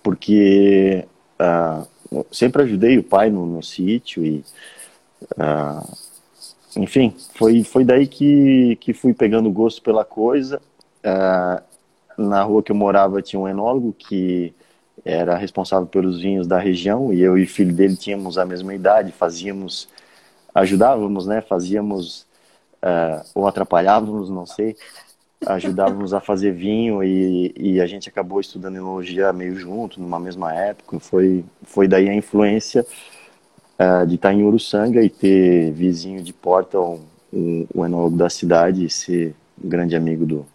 porque 0.00 1.04
uh, 1.40 2.24
sempre 2.30 2.62
ajudei 2.62 2.98
o 2.98 3.02
pai 3.02 3.30
no, 3.30 3.44
no 3.44 3.64
sítio 3.64 4.24
e, 4.24 4.44
uh, 5.32 5.96
enfim, 6.76 7.14
foi, 7.34 7.62
foi 7.62 7.84
daí 7.84 8.06
que, 8.06 8.76
que 8.80 8.92
fui 8.92 9.14
pegando 9.14 9.50
gosto 9.50 9.82
pela 9.82 10.04
coisa. 10.04 10.60
na 12.16 12.42
rua 12.42 12.62
que 12.62 12.72
eu 12.72 12.76
morava 12.76 13.22
tinha 13.22 13.40
um 13.40 13.48
enólogo 13.48 13.92
que 13.92 14.54
era 15.04 15.36
responsável 15.36 15.86
pelos 15.86 16.20
vinhos 16.20 16.46
da 16.46 16.58
região 16.58 17.12
e 17.12 17.20
eu 17.20 17.36
e 17.36 17.44
o 17.44 17.48
filho 17.48 17.74
dele 17.74 17.96
tínhamos 17.96 18.38
a 18.38 18.44
mesma 18.44 18.74
idade, 18.74 19.12
fazíamos, 19.12 19.88
ajudávamos, 20.54 21.26
né, 21.26 21.40
fazíamos 21.42 22.26
uh, 22.82 23.24
ou 23.34 23.46
atrapalhávamos, 23.46 24.30
não 24.30 24.46
sei, 24.46 24.76
ajudávamos 25.46 26.14
a 26.14 26.20
fazer 26.20 26.52
vinho 26.52 27.02
e, 27.02 27.52
e, 27.56 27.80
a 27.80 27.86
gente 27.86 28.08
acabou 28.08 28.40
estudando 28.40 28.76
enologia 28.76 29.32
meio 29.32 29.56
junto, 29.56 30.00
numa 30.00 30.18
mesma 30.18 30.54
época. 30.54 30.98
Foi, 31.00 31.44
foi 31.64 31.86
daí 31.86 32.08
a 32.08 32.14
influência 32.14 32.86
uh, 33.78 34.06
de 34.06 34.14
estar 34.16 34.32
em 34.32 34.44
Uruçanga 34.44 35.02
e 35.02 35.10
ter 35.10 35.72
vizinho 35.72 36.22
de 36.22 36.32
porta, 36.32 36.80
um, 36.80 37.00
um, 37.32 37.66
um 37.74 37.84
enólogo 37.84 38.16
da 38.16 38.30
cidade 38.30 38.84
e 38.84 38.90
ser 38.90 39.34
um 39.62 39.68
grande 39.68 39.96
amigo 39.96 40.24
do, 40.24 40.46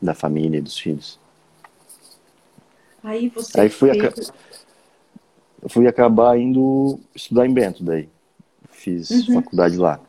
da 0.00 0.14
família 0.14 0.58
e 0.58 0.62
dos 0.62 0.78
filhos. 0.78 1.18
Aí 3.02 3.28
você. 3.28 3.60
Aí 3.60 3.68
fui, 3.68 3.90
fez... 3.94 4.32
fui 5.68 5.86
acabar 5.86 6.38
indo 6.38 6.98
estudar 7.14 7.46
em 7.46 7.52
Bento 7.52 7.84
daí. 7.84 8.08
Fiz 8.68 9.10
uhum. 9.10 9.34
faculdade 9.34 9.76
lá. 9.76 10.00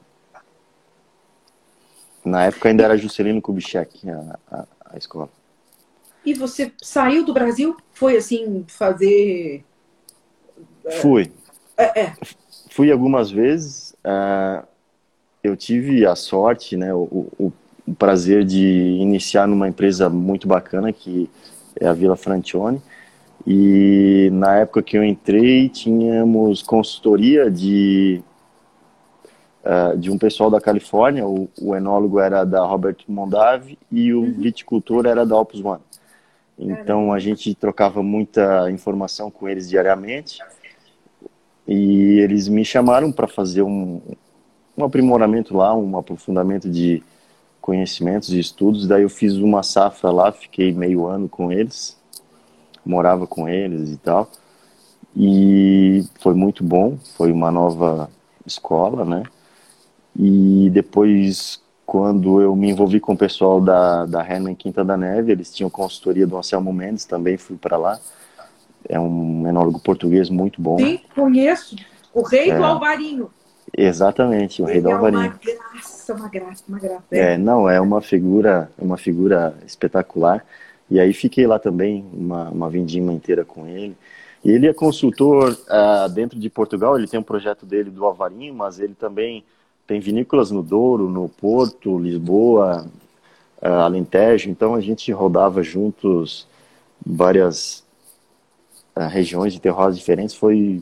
Na 2.26 2.46
época 2.46 2.68
ainda 2.68 2.84
era 2.84 2.98
Juscelino 2.98 3.42
Kubitschek 3.42 4.10
a, 4.10 4.40
a, 4.52 4.66
a, 4.92 4.98
escola. 4.98 5.30
E 6.26 6.34
você 6.34 6.74
saiu 6.82 7.24
do 7.24 7.34
Brasil? 7.34 7.78
Foi 7.94 8.18
assim, 8.18 8.66
fazer. 8.68 9.64
Fui. 11.02 11.32
É, 11.78 12.02
é. 12.02 12.18
Fui 12.78 12.92
algumas 12.92 13.32
vezes. 13.32 13.96
Uh, 14.06 14.64
eu 15.44 15.58
tive 15.58 16.06
a 16.06 16.16
sorte, 16.16 16.78
né, 16.78 16.94
o, 16.94 17.28
o, 17.40 17.52
o, 17.88 17.96
prazer 17.96 18.46
de 18.46 18.68
iniciar 19.00 19.48
numa 19.48 19.68
empresa 19.68 20.08
muito 20.10 20.48
bacana 20.48 20.94
que 20.94 21.28
é 21.80 21.88
a 21.88 21.94
Vila 21.94 22.16
Francione. 22.16 22.80
E 23.48 24.30
na 24.32 24.58
época 24.58 24.84
que 24.84 24.96
eu 24.96 25.04
entrei, 25.04 25.70
tínhamos 25.70 26.62
consultoria 26.62 27.50
de 27.50 28.22
uh, 29.66 29.98
de 29.98 30.12
um 30.12 30.18
pessoal 30.20 30.52
da 30.52 30.62
Califórnia, 30.62 31.26
o, 31.26 31.50
o, 31.60 31.76
enólogo 31.76 32.20
era 32.20 32.46
da 32.46 32.64
Robert 32.64 32.98
Mondavi 33.08 33.76
e 33.92 34.14
o 34.14 34.22
uhum. 34.22 34.34
viticultor 34.34 35.08
era 35.08 35.26
da 35.26 35.36
Opus 35.36 35.66
One. 35.66 35.82
Então 36.60 37.12
a 37.12 37.18
gente 37.18 37.56
trocava 37.56 38.04
muita 38.04 38.70
informação 38.70 39.32
com 39.32 39.50
eles 39.50 39.68
diariamente 39.68 40.38
e 41.68 42.20
eles 42.20 42.48
me 42.48 42.64
chamaram 42.64 43.12
para 43.12 43.28
fazer 43.28 43.62
um, 43.62 44.02
um 44.78 44.86
aprimoramento 44.86 45.56
lá, 45.58 45.76
um 45.76 45.98
aprofundamento 45.98 46.70
de 46.70 47.04
conhecimentos 47.60 48.30
e 48.30 48.40
estudos. 48.40 48.88
Daí 48.88 49.04
eu 49.04 49.10
fiz 49.10 49.34
uma 49.34 49.62
safra 49.64 50.10
lá, 50.10 50.32
fiquei 50.32 50.72
meio 50.72 51.06
ano 51.06 51.28
com 51.28 51.52
eles, 51.52 51.98
morava 52.86 53.28
com 53.28 53.50
eles 53.50 53.92
e 53.92 53.98
tal. 53.98 54.30
E 55.16 56.06
foi 56.22 56.34
muito 56.34 56.64
bom, 56.64 56.98
foi 57.18 57.32
uma 57.32 57.52
nova 57.52 58.10
escola, 58.46 59.04
né? 59.04 59.24
E 60.16 60.70
depois, 60.72 61.62
quando 61.86 62.42
eu 62.42 62.56
me 62.56 62.70
envolvi 62.70 63.00
com 63.00 63.14
o 63.14 63.18
pessoal 63.18 63.60
da, 63.60 64.06
da 64.06 64.22
Herman 64.26 64.56
Quinta 64.56 64.86
da 64.86 64.96
Neve, 64.96 65.32
eles 65.32 65.54
tinham 65.54 65.70
consultoria 65.70 66.26
do 66.26 66.38
Anselmo 66.38 66.72
Mendes, 66.72 67.04
também 67.04 67.38
fui 67.38 67.58
para 67.58 67.78
lá. 67.78 68.00
É 68.88 69.00
um 69.00 69.48
enólogo 69.48 69.80
português 69.80 70.30
muito 70.30 70.62
bom. 70.62 70.78
Sim, 70.78 71.00
conheço. 71.14 71.76
O 72.14 72.22
rei 72.22 72.52
é, 72.52 72.58
do 72.58 72.64
Alvarinho. 72.64 73.30
Exatamente, 73.76 74.62
o 74.62 74.66
rei 74.66 74.82
do 74.82 74.90
Alvarinho. 74.90 75.24
É 75.24 75.28
uma 75.28 75.40
graça, 75.74 76.14
uma 76.14 76.30
graça, 76.30 76.64
uma 76.68 76.80
graça. 76.80 77.04
É. 77.12 77.34
é, 77.34 77.38
não, 77.38 77.70
é 77.70 77.82
uma 77.82 78.02
figura, 78.02 78.72
uma 78.78 78.98
figura 78.98 79.56
espetacular. 79.66 80.46
E 80.90 81.00
aí 81.00 81.14
fiquei 81.14 81.46
lá 81.46 81.60
também, 81.60 82.06
uma, 82.14 82.50
uma 82.50 82.70
vindima 82.70 83.12
inteira 83.12 83.44
com 83.44 83.68
ele. 83.68 83.96
E 84.44 84.52
ele 84.52 84.68
é 84.68 84.74
consultor 84.74 85.52
uh, 85.52 86.10
dentro 86.10 86.40
de 86.40 86.50
Portugal, 86.50 86.98
ele 86.98 87.08
tem 87.08 87.20
um 87.20 87.24
projeto 87.24 87.66
dele 87.66 87.90
do 87.90 88.06
Alvarinho, 88.06 88.54
mas 88.54 88.80
ele 88.80 88.94
também 88.94 89.44
tem 89.86 90.00
vinícolas 90.00 90.52
no 90.52 90.64
Douro, 90.64 91.10
no 91.10 91.28
Porto, 91.28 91.98
Lisboa, 91.98 92.88
uh, 93.62 93.68
Alentejo, 93.68 94.50
então 94.50 94.76
a 94.76 94.82
gente 94.82 95.12
rodava 95.12 95.62
juntos 95.64 96.48
várias 97.06 97.84
uh, 98.98 99.08
regiões 99.08 99.54
de 99.54 99.62
terroirs 99.62 99.96
diferentes, 99.96 100.36
foi 100.36 100.82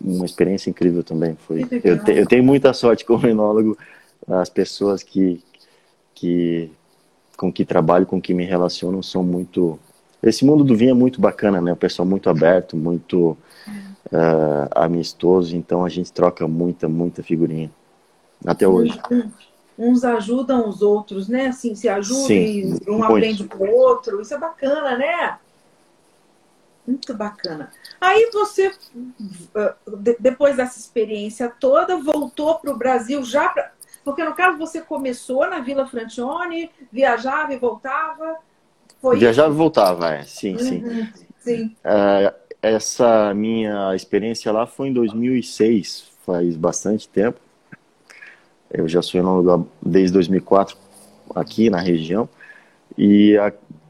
uma 0.00 0.24
experiência 0.24 0.70
incrível 0.70 1.02
também. 1.02 1.36
Foi, 1.46 1.66
eu, 1.82 2.04
te, 2.04 2.12
eu 2.12 2.26
tenho 2.26 2.44
muita 2.44 2.72
sorte 2.72 3.04
como 3.04 3.26
enólogo, 3.26 3.76
as 4.28 4.48
pessoas 4.48 5.02
que, 5.02 5.42
que 6.14 6.70
com 7.36 7.52
que 7.52 7.64
trabalho, 7.64 8.06
com 8.06 8.20
que 8.20 8.34
me 8.34 8.44
relacionam 8.44 9.02
são 9.02 9.22
muito... 9.22 9.78
Esse 10.22 10.44
mundo 10.44 10.64
do 10.64 10.76
vinho 10.76 10.92
é 10.92 10.94
muito 10.94 11.20
bacana, 11.20 11.60
né? 11.60 11.72
O 11.72 11.76
pessoal 11.76 12.06
muito 12.06 12.30
aberto, 12.30 12.76
muito 12.76 13.36
uh, 14.12 14.68
amistoso, 14.74 15.54
então 15.54 15.84
a 15.84 15.88
gente 15.88 16.10
troca 16.12 16.48
muita, 16.48 16.88
muita 16.88 17.22
figurinha 17.22 17.70
até 18.46 18.66
hoje. 18.66 18.98
Uns 19.76 20.04
ajudam 20.04 20.68
os 20.68 20.80
outros, 20.80 21.28
né? 21.28 21.48
Assim, 21.48 21.74
se 21.74 21.88
ajudam 21.88 22.30
e 22.30 22.78
um 22.88 22.98
muito. 22.98 23.04
aprende 23.04 23.44
com 23.44 23.64
o 23.64 23.74
outro. 23.74 24.20
Isso 24.22 24.32
é 24.32 24.38
bacana, 24.38 24.96
né? 24.96 25.36
Muito 26.86 27.14
bacana. 27.14 27.70
Aí 28.00 28.30
você, 28.32 28.72
ah, 29.54 29.74
depois 30.20 30.56
dessa 30.56 30.78
experiência 30.78 31.50
toda, 31.58 31.96
voltou 31.96 32.58
para 32.58 32.70
o 32.70 32.76
Brasil 32.76 33.24
já 33.24 33.48
pra... 33.48 33.72
Porque 34.04 34.22
no 34.22 34.34
caso 34.34 34.58
você 34.58 34.82
começou 34.82 35.48
na 35.48 35.60
Vila 35.60 35.86
Francione, 35.86 36.70
viajava 36.92 37.54
e 37.54 37.58
voltava. 37.58 38.36
Foi 39.00 39.18
viajava 39.18 39.48
isso? 39.48 39.56
e 39.56 39.58
voltava, 39.58 40.14
é. 40.14 40.22
Sim, 40.24 40.58
sim. 40.58 40.84
Uhum, 40.84 41.08
sim. 41.38 41.76
Uh, 41.82 42.34
essa 42.60 43.32
minha 43.32 43.94
experiência 43.96 44.52
lá 44.52 44.66
foi 44.66 44.88
em 44.88 44.92
2006, 44.92 46.10
faz 46.26 46.54
bastante 46.54 47.08
tempo. 47.08 47.40
Eu 48.70 48.86
já 48.86 49.00
sou 49.00 49.20
enólogo 49.20 49.68
desde 49.80 50.12
2004 50.12 50.76
aqui 51.34 51.70
na 51.70 51.78
região 51.78 52.28
e 52.98 53.36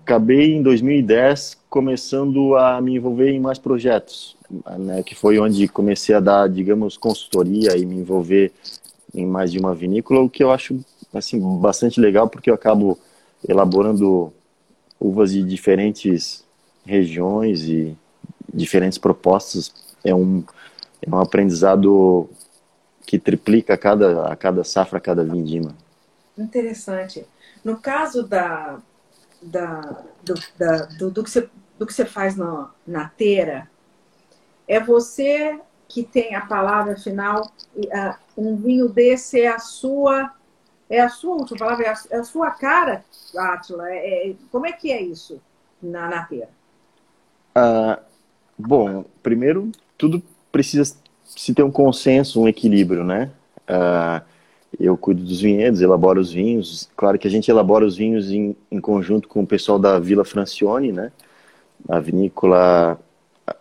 acabei 0.04 0.54
em 0.54 0.62
2010 0.62 1.56
começando 1.70 2.54
a 2.56 2.78
me 2.78 2.94
envolver 2.94 3.30
em 3.30 3.40
mais 3.40 3.58
projetos, 3.58 4.36
né, 4.78 5.02
que 5.02 5.14
foi 5.14 5.38
onde 5.38 5.66
comecei 5.66 6.14
a 6.14 6.20
dar, 6.20 6.46
digamos, 6.46 6.98
consultoria 6.98 7.74
e 7.76 7.86
me 7.86 7.96
envolver 7.96 8.52
em 9.14 9.24
mais 9.24 9.50
de 9.50 9.58
uma 9.58 9.74
vinícola, 9.74 10.20
o 10.20 10.28
que 10.28 10.44
eu 10.44 10.52
acho 10.52 10.78
assim 11.12 11.40
bastante 11.58 12.00
legal 12.00 12.28
porque 12.28 12.50
eu 12.50 12.54
acabo 12.54 12.98
elaborando 13.48 14.32
uvas 15.00 15.32
de 15.32 15.42
diferentes 15.42 16.44
regiões 16.84 17.62
e 17.62 17.96
diferentes 18.52 18.98
propostas. 18.98 19.72
É 20.04 20.14
um, 20.14 20.44
é 21.00 21.08
um 21.08 21.18
aprendizado 21.18 22.28
que 23.06 23.18
triplica 23.18 23.74
a 23.74 23.78
cada, 23.78 24.26
a 24.26 24.36
cada 24.36 24.64
safra, 24.64 24.98
a 24.98 25.00
cada 25.00 25.24
vindima. 25.24 25.74
Interessante. 26.36 27.24
No 27.64 27.76
caso 27.78 28.24
da, 28.24 28.78
da, 29.44 29.80
do, 30.22 30.34
da, 30.58 30.76
do, 30.86 31.10
do, 31.10 31.24
que 31.24 31.30
você, 31.30 31.48
do 31.78 31.86
que 31.86 31.92
você 31.92 32.04
faz 32.04 32.36
no, 32.36 32.70
na 32.86 33.08
teira, 33.08 33.68
é 34.66 34.80
você 34.80 35.60
que 35.88 36.02
tem 36.02 36.34
a 36.34 36.40
palavra 36.40 36.96
final. 36.96 37.50
Um 38.36 38.56
vinho 38.56 38.88
desse 38.88 39.40
é 39.40 39.48
a 39.48 39.58
sua 39.58 40.32
é 40.88 41.00
a 41.00 41.08
sua 41.08 41.34
última 41.34 41.58
palavra, 41.58 41.86
é 41.86 41.88
a, 41.88 42.18
é 42.18 42.24
sua 42.24 42.50
cara, 42.50 43.04
Átila. 43.36 43.88
É, 43.90 44.30
é, 44.30 44.34
como 44.50 44.66
é 44.66 44.72
que 44.72 44.92
é 44.92 45.00
isso 45.00 45.40
na, 45.82 46.08
na 46.08 46.26
feira? 46.26 46.48
Ah, 47.54 47.98
bom, 48.58 49.04
primeiro, 49.22 49.72
tudo 49.96 50.22
precisa 50.52 50.96
se 51.24 51.54
ter 51.54 51.62
um 51.62 51.70
consenso, 51.70 52.42
um 52.42 52.48
equilíbrio, 52.48 53.02
né? 53.02 53.30
Ah, 53.66 54.22
eu 54.78 54.96
cuido 54.96 55.22
dos 55.22 55.40
vinhedos, 55.40 55.80
elaboro 55.80 56.20
os 56.20 56.32
vinhos. 56.32 56.88
Claro 56.96 57.18
que 57.18 57.28
a 57.28 57.30
gente 57.30 57.50
elabora 57.50 57.84
os 57.84 57.96
vinhos 57.96 58.30
em, 58.30 58.56
em 58.70 58.80
conjunto 58.80 59.28
com 59.28 59.42
o 59.42 59.46
pessoal 59.46 59.78
da 59.78 59.98
Vila 59.98 60.24
Francione, 60.24 60.92
né? 60.92 61.12
A 61.88 62.00
vinícola 62.00 62.98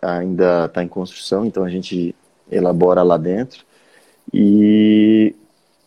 ainda 0.00 0.66
está 0.66 0.82
em 0.82 0.88
construção, 0.88 1.44
então 1.44 1.64
a 1.64 1.70
gente 1.70 2.14
elabora 2.50 3.02
lá 3.02 3.16
dentro. 3.16 3.64
E 4.32 5.34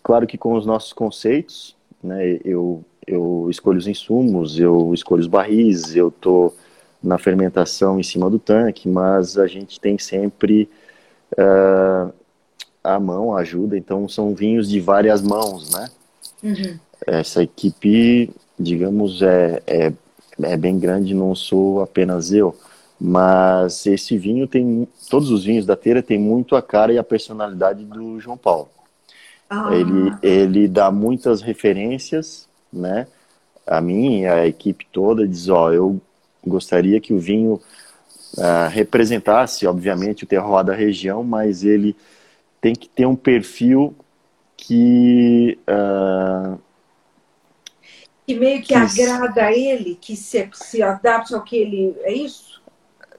claro 0.03 0.27
que 0.27 0.38
com 0.38 0.53
os 0.53 0.65
nossos 0.65 0.93
conceitos, 0.93 1.75
né? 2.03 2.39
Eu 2.43 2.84
eu 3.07 3.48
escolho 3.50 3.77
os 3.77 3.88
insumos, 3.88 4.60
eu 4.60 4.93
escolho 4.93 5.22
os 5.22 5.27
barris, 5.27 5.96
eu 5.96 6.12
tô 6.12 6.53
na 7.01 7.17
fermentação 7.17 7.98
em 8.00 8.03
cima 8.03 8.29
do 8.29 8.38
tanque, 8.38 8.89
mas 8.89 9.38
a 9.38 9.48
gente 9.48 9.79
tem 9.79 9.98
sempre 9.98 10.69
uh, 11.34 12.13
a 12.96 13.00
mão, 13.00 13.36
ajuda, 13.36 13.77
então 13.77 14.08
são 14.08 14.34
vinhos 14.34 14.70
de 14.70 14.79
várias 14.79 15.22
mãos, 15.22 15.72
né? 15.72 15.89
Uhum. 16.44 16.79
Essa 17.06 17.44
equipe, 17.44 18.29
digamos, 18.60 19.22
é, 19.22 19.62
é, 19.67 19.94
é 20.41 20.58
bem 20.58 20.79
grande, 20.79 21.13
não 21.13 21.36
sou 21.36 21.82
apenas 21.82 22.32
eu. 22.32 22.56
Mas 23.00 23.86
esse 23.86 24.17
vinho 24.17 24.48
tem. 24.48 24.88
Todos 25.08 25.29
os 25.29 25.44
vinhos 25.44 25.65
da 25.65 25.75
Teira 25.75 26.01
tem 26.01 26.17
muito 26.17 26.56
a 26.56 26.62
cara 26.63 26.91
e 26.91 26.98
a 26.98 27.03
personalidade 27.03 27.86
do 27.86 28.20
João 28.20 28.38
Paulo. 28.38 28.70
Ah. 29.48 29.70
Ele, 29.72 30.13
ele 30.24 30.67
dá 30.67 30.91
muitas 30.91 31.41
referências, 31.41 32.48
né? 32.74 33.06
A 33.67 33.79
mim 33.79 34.22
e 34.22 34.27
a 34.27 34.48
equipe 34.48 34.88
toda 34.91 35.27
diz: 35.27 35.48
Ó, 35.48 35.72
eu 35.72 36.01
gostaria 36.46 37.00
que 37.00 37.13
o 37.13 37.20
vinho 37.20 37.62
uh, 38.38 38.70
representasse, 38.72 39.67
obviamente, 39.67 40.24
o 40.24 40.27
terroir 40.27 40.65
da 40.65 40.74
região, 40.74 41.24
mas 41.24 41.63
ele 41.63 41.96
tem 42.67 42.75
que 42.75 42.89
ter 42.89 43.05
um 43.05 43.15
perfil 43.15 43.95
que. 44.57 45.57
Uh, 45.69 46.59
que 48.25 48.36
meio 48.36 48.62
que, 48.62 48.67
que 48.67 48.75
agrada 48.75 49.45
a 49.45 49.53
ele, 49.53 49.97
que 50.00 50.17
se, 50.17 50.50
se 50.51 50.83
adapte 50.83 51.33
ao 51.33 51.41
que 51.41 51.55
ele. 51.55 51.95
É 52.01 52.12
isso? 52.12 52.62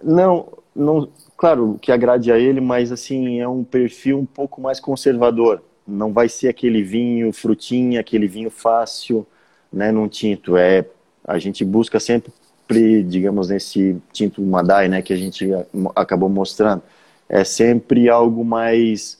Não, 0.03 0.49
não, 0.77 1.09
claro, 1.35 1.79
que 1.81 1.91
agrade 1.91 2.31
a 2.31 2.39
ele, 2.39 2.61
mas 2.61 2.93
assim, 2.93 3.41
é 3.41 3.49
um 3.49 3.65
perfil 3.65 4.19
um 4.19 4.27
pouco 4.27 4.61
mais 4.61 4.79
conservador. 4.79 5.63
Não 5.87 6.13
vai 6.13 6.29
ser 6.29 6.49
aquele 6.49 6.83
vinho 6.83 7.33
frutinha, 7.33 8.01
aquele 8.01 8.29
vinho 8.29 8.51
fácil, 8.51 9.27
né, 9.73 9.91
num 9.91 10.09
tinto. 10.09 10.59
É, 10.59 10.85
a 11.25 11.39
gente 11.39 11.65
busca 11.65 11.99
sempre, 11.99 13.03
digamos, 13.03 13.49
nesse 13.49 13.97
tinto 14.13 14.43
Madai, 14.43 14.89
né, 14.89 15.01
que 15.01 15.15
a 15.15 15.17
gente 15.17 15.49
acabou 15.97 16.29
mostrando, 16.29 16.83
é 17.27 17.43
sempre 17.45 18.11
algo 18.11 18.45
mais 18.45 19.18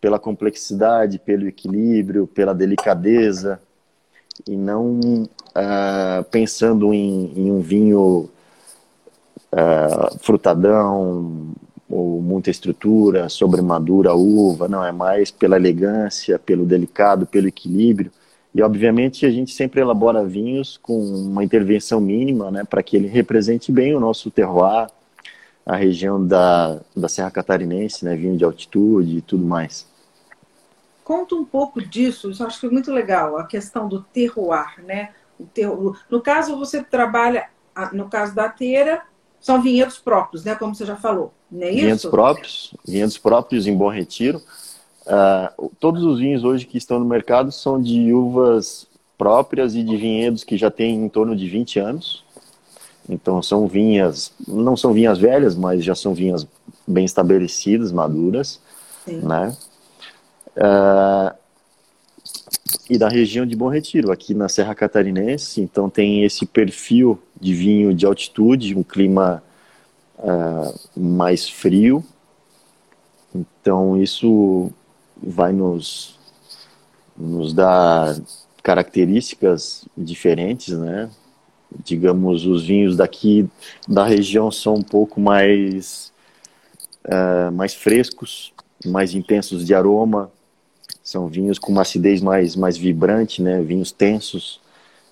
pela 0.00 0.18
complexidade, 0.18 1.18
pelo 1.18 1.46
equilíbrio, 1.46 2.26
pela 2.26 2.54
delicadeza, 2.54 3.60
e 4.46 4.56
não 4.56 5.00
uh, 5.00 6.24
pensando 6.30 6.94
em, 6.94 7.32
em, 7.36 7.50
um 7.50 7.60
vinho 7.60 8.30
uh, 9.52 10.18
frutadão, 10.20 11.54
ou 11.90 12.20
muita 12.20 12.50
estrutura, 12.50 13.28
sobre 13.28 13.62
madura 13.62 14.14
uva, 14.14 14.68
não, 14.68 14.84
é 14.84 14.92
mais 14.92 15.30
pela 15.30 15.56
elegância, 15.56 16.38
pelo 16.38 16.66
delicado, 16.66 17.26
pelo 17.26 17.48
equilíbrio. 17.48 18.12
E 18.54 18.62
obviamente 18.62 19.24
a 19.24 19.30
gente 19.30 19.52
sempre 19.52 19.80
elabora 19.80 20.24
vinhos 20.24 20.76
com 20.76 20.98
uma 20.98 21.42
intervenção 21.42 22.00
mínima, 22.00 22.50
né, 22.50 22.64
para 22.64 22.82
que 22.82 22.96
ele 22.96 23.08
represente 23.08 23.72
bem 23.72 23.94
o 23.94 24.00
nosso 24.00 24.30
terroir, 24.30 24.88
a 25.64 25.76
região 25.76 26.24
da, 26.24 26.80
da 26.96 27.08
Serra 27.08 27.30
Catarinense, 27.30 28.04
né, 28.04 28.16
vinho 28.16 28.36
de 28.36 28.44
altitude 28.44 29.18
e 29.18 29.20
tudo 29.22 29.44
mais. 29.44 29.86
Conta 31.08 31.34
um 31.34 31.42
pouco 31.42 31.80
disso, 31.80 32.30
isso 32.30 32.42
eu 32.42 32.46
acho 32.46 32.56
que 32.56 32.66
foi 32.66 32.70
muito 32.70 32.92
legal, 32.92 33.38
a 33.38 33.46
questão 33.46 33.88
do 33.88 34.02
terroir, 34.02 34.84
né? 34.84 35.08
O 35.40 35.46
terroir. 35.46 35.98
No 36.10 36.20
caso, 36.20 36.54
você 36.58 36.82
trabalha, 36.82 37.48
no 37.94 38.10
caso 38.10 38.34
da 38.34 38.46
teira, 38.50 39.00
são 39.40 39.62
vinhedos 39.62 39.98
próprios, 39.98 40.44
né? 40.44 40.54
Como 40.54 40.74
você 40.74 40.84
já 40.84 40.96
falou, 40.96 41.32
não 41.50 41.62
é 41.62 41.70
isso? 41.70 41.80
Vinhedos 41.80 42.04
próprios, 42.04 42.74
vinhedos 42.86 43.16
próprios 43.16 43.66
em 43.66 43.74
Bom 43.74 43.88
Retiro. 43.88 44.42
Uh, 45.06 45.70
todos 45.80 46.04
os 46.04 46.18
vinhos 46.18 46.44
hoje 46.44 46.66
que 46.66 46.76
estão 46.76 46.98
no 46.98 47.06
mercado 47.06 47.50
são 47.50 47.80
de 47.80 48.12
uvas 48.12 48.86
próprias 49.16 49.74
e 49.74 49.82
de 49.82 49.96
vinhedos 49.96 50.44
que 50.44 50.58
já 50.58 50.70
têm 50.70 50.94
em 50.94 51.08
torno 51.08 51.34
de 51.34 51.48
20 51.48 51.78
anos. 51.78 52.22
Então 53.08 53.42
são 53.42 53.66
vinhas, 53.66 54.30
não 54.46 54.76
são 54.76 54.92
vinhas 54.92 55.16
velhas, 55.16 55.56
mas 55.56 55.82
já 55.82 55.94
são 55.94 56.12
vinhas 56.12 56.46
bem 56.86 57.06
estabelecidas, 57.06 57.92
maduras, 57.92 58.60
Sim. 59.06 59.22
né? 59.22 59.56
Uh, 60.58 61.34
e 62.90 62.98
da 62.98 63.08
região 63.08 63.46
de 63.46 63.54
Bom 63.54 63.68
Retiro, 63.68 64.10
aqui 64.10 64.34
na 64.34 64.48
Serra 64.48 64.74
Catarinense. 64.74 65.60
Então 65.60 65.88
tem 65.88 66.24
esse 66.24 66.44
perfil 66.44 67.18
de 67.40 67.54
vinho 67.54 67.94
de 67.94 68.04
altitude, 68.04 68.76
um 68.76 68.82
clima 68.82 69.42
uh, 70.18 70.74
mais 70.98 71.48
frio. 71.48 72.04
Então 73.34 74.00
isso 74.00 74.70
vai 75.22 75.52
nos, 75.52 76.18
nos 77.16 77.52
dar 77.52 78.16
características 78.62 79.84
diferentes, 79.96 80.76
né? 80.76 81.10
Digamos, 81.84 82.46
os 82.46 82.64
vinhos 82.64 82.96
daqui 82.96 83.46
da 83.86 84.04
região 84.04 84.50
são 84.50 84.76
um 84.76 84.82
pouco 84.82 85.20
mais, 85.20 86.10
uh, 87.04 87.52
mais 87.52 87.74
frescos, 87.74 88.54
mais 88.86 89.14
intensos 89.14 89.66
de 89.66 89.74
aroma, 89.74 90.30
são 91.08 91.26
vinhos 91.26 91.58
com 91.58 91.72
uma 91.72 91.80
acidez 91.80 92.20
mais, 92.20 92.54
mais 92.54 92.76
vibrante, 92.76 93.40
né? 93.40 93.62
Vinhos 93.62 93.90
tensos. 93.90 94.60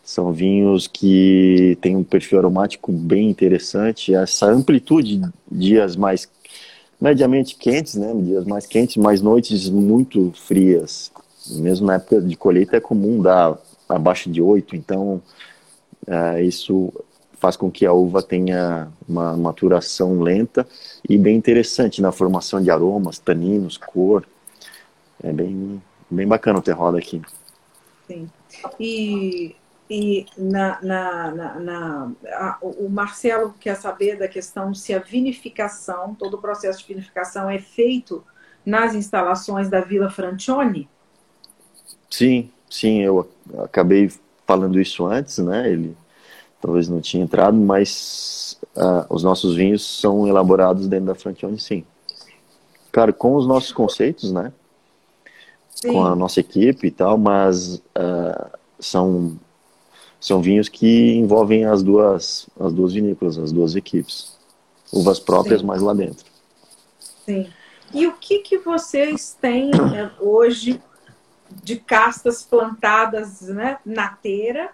São 0.05 0.31
vinhos 0.31 0.87
que 0.87 1.79
têm 1.81 1.97
um 1.97 2.05
perfil 2.05 2.39
aromático 2.39 2.93
bem 2.93 3.31
interessante. 3.31 4.15
Essa 4.15 4.45
amplitude 4.45 5.17
de 5.17 5.31
dias 5.51 5.97
mais 5.97 6.29
mediamente 7.01 7.57
quentes, 7.57 7.95
né? 7.95 8.13
Dias 8.15 8.45
mais 8.45 8.67
quentes, 8.67 8.99
mais 8.99 9.23
noites 9.23 9.71
muito 9.71 10.33
frias. 10.33 11.11
Mesmo 11.53 11.87
na 11.87 11.95
época 11.95 12.21
de 12.21 12.37
colheita 12.37 12.77
é 12.77 12.81
comum 12.81 13.23
dar 13.23 13.57
abaixo 13.89 14.29
de 14.29 14.43
8, 14.43 14.77
então 14.77 15.23
é, 16.07 16.43
isso 16.43 16.93
faz 17.39 17.57
com 17.57 17.71
que 17.71 17.87
a 17.87 17.93
uva 17.95 18.23
tenha 18.23 18.89
uma 19.09 19.35
maturação 19.35 20.21
lenta 20.21 20.69
e 21.09 21.17
bem 21.17 21.37
interessante 21.37 22.03
na 22.03 22.13
formação 22.13 22.61
de 22.61 22.71
aromas, 22.71 23.19
taninos, 23.19 23.79
cor. 23.79 24.27
É 25.23 25.33
bem, 25.33 25.81
bem 26.11 26.27
bacana 26.27 26.59
o 26.59 26.63
terroir 26.63 26.97
aqui. 26.97 27.23
Sim. 28.07 28.31
E, 28.79 29.57
e 29.91 30.27
na, 30.39 30.79
na, 30.83 31.31
na, 31.31 31.61
na 31.61 32.13
a, 32.33 32.59
o 32.63 32.89
Marcelo 32.89 33.55
quer 33.61 33.75
saber 33.77 34.19
da 34.19 34.29
questão 34.29 34.75
se 34.75 34.95
a 34.95 34.99
vinificação, 34.99 36.15
todo 36.15 36.35
o 36.35 36.41
processo 36.41 36.81
de 36.81 36.87
vinificação 36.87 37.51
é 37.51 37.59
feito 37.59 38.25
nas 38.65 38.95
instalações 38.95 39.69
da 39.69 39.81
Vila 39.81 40.11
Francione? 40.11 40.89
Sim, 42.11 42.51
sim, 42.69 43.03
eu 43.03 43.29
acabei 43.59 44.11
falando 44.47 44.81
isso 44.81 45.07
antes, 45.07 45.39
né? 45.39 45.71
Ele 45.71 45.97
talvez 46.61 46.89
não 46.89 47.01
tinha 47.01 47.23
entrado, 47.23 47.57
mas 47.57 48.59
uh, 48.77 49.07
os 49.09 49.23
nossos 49.23 49.55
vinhos 49.55 50.01
são 50.01 50.27
elaborados 50.27 50.89
dentro 50.89 51.07
da 51.07 51.15
Francione, 51.15 51.61
sim. 51.61 51.85
Claro, 52.91 53.13
com 53.13 53.37
os 53.37 53.47
nossos 53.47 53.73
conceitos, 53.73 54.33
né? 54.33 54.53
Sim. 55.77 55.93
com 55.93 56.05
a 56.05 56.17
nossa 56.17 56.41
equipe 56.41 56.87
e 56.87 56.91
tal, 56.91 57.19
mas 57.19 57.77
uh, 57.77 58.51
são 58.81 59.39
são 60.19 60.41
vinhos 60.41 60.69
que 60.69 61.13
envolvem 61.15 61.67
as 61.67 61.83
duas 61.83 62.49
as 62.59 62.73
duas 62.73 62.95
vinícolas, 62.95 63.39
as 63.39 63.53
duas 63.53 63.77
equipes, 63.77 64.37
uvas 64.93 65.21
próprias 65.21 65.61
Sim. 65.61 65.67
mais 65.67 65.83
lá 65.83 65.93
dentro. 65.93 66.25
Sim. 67.25 67.49
E 67.93 68.07
o 68.07 68.15
que 68.15 68.39
que 68.39 68.59
vocês 68.59 69.37
têm 69.41 69.71
né, 69.71 70.11
hoje 70.19 70.81
de 71.63 71.77
castas 71.77 72.43
plantadas 72.43 73.43
né, 73.43 73.79
na 73.85 74.09
teira 74.09 74.71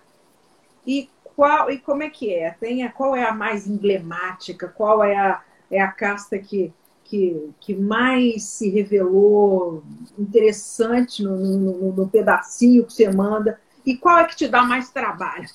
E 0.86 1.10
qual 1.36 1.70
e 1.70 1.78
como 1.78 2.02
é 2.02 2.10
que 2.10 2.32
é? 2.32 2.52
Tem 2.52 2.84
a, 2.84 2.90
qual 2.90 3.16
é 3.16 3.24
a 3.24 3.32
mais 3.32 3.66
emblemática? 3.66 4.68
Qual 4.68 5.02
é 5.02 5.16
a, 5.16 5.42
é 5.70 5.80
a 5.80 5.88
casta 5.90 6.38
que, 6.38 6.72
que, 7.04 7.50
que 7.60 7.74
mais 7.74 8.44
se 8.44 8.70
revelou 8.70 9.82
interessante 10.18 11.22
no, 11.22 11.36
no, 11.36 11.92
no 11.92 12.08
pedacinho 12.08 12.84
que 12.84 12.92
você 12.92 13.10
manda? 13.10 13.58
E 13.84 13.96
qual 13.96 14.18
é 14.18 14.24
que 14.24 14.36
te 14.36 14.48
dá 14.48 14.62
mais 14.62 14.90
trabalho? 14.90 15.46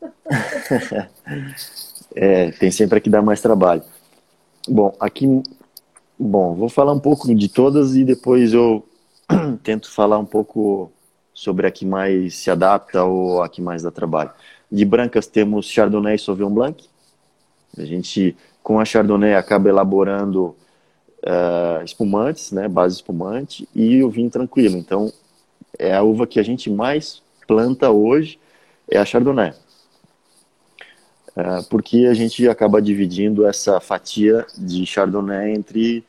é, 2.14 2.50
tem 2.52 2.70
sempre 2.70 2.98
a 2.98 3.00
que 3.00 3.10
dá 3.10 3.22
mais 3.22 3.40
trabalho. 3.40 3.82
Bom, 4.68 4.94
aqui, 5.00 5.42
bom, 6.18 6.54
vou 6.54 6.68
falar 6.68 6.92
um 6.92 7.00
pouco 7.00 7.32
de 7.34 7.48
todas 7.48 7.94
e 7.94 8.04
depois 8.04 8.52
eu 8.52 8.86
tento 9.62 9.90
falar 9.90 10.18
um 10.18 10.26
pouco 10.26 10.92
sobre 11.32 11.66
a 11.66 11.70
que 11.70 11.86
mais 11.86 12.36
se 12.36 12.50
adapta 12.50 13.04
ou 13.04 13.42
a 13.42 13.48
que 13.48 13.62
mais 13.62 13.82
dá 13.82 13.90
trabalho. 13.90 14.30
De 14.70 14.84
brancas 14.84 15.26
temos 15.26 15.66
Chardonnay 15.66 16.16
e 16.16 16.18
Sauvignon 16.18 16.50
Blanc. 16.50 16.84
A 17.78 17.84
gente, 17.84 18.36
com 18.62 18.78
a 18.78 18.84
Chardonnay, 18.84 19.34
acaba 19.34 19.68
elaborando 19.68 20.56
uh, 21.24 21.84
espumantes, 21.84 22.52
né, 22.52 22.68
base 22.68 22.96
espumante, 22.96 23.68
e 23.74 24.02
o 24.02 24.10
vinho 24.10 24.30
tranquilo. 24.30 24.76
Então, 24.76 25.12
é 25.78 25.94
a 25.94 26.02
uva 26.02 26.26
que 26.26 26.40
a 26.40 26.42
gente 26.42 26.70
mais 26.70 27.22
planta 27.46 27.90
hoje, 27.90 28.38
é 28.88 28.98
a 28.98 29.04
Chardonnay. 29.04 29.52
Uh, 31.30 31.62
porque 31.68 32.06
a 32.10 32.14
gente 32.14 32.48
acaba 32.48 32.82
dividindo 32.82 33.46
essa 33.46 33.80
fatia 33.80 34.46
de 34.58 34.84
Chardonnay 34.84 35.54
entre 35.54 36.04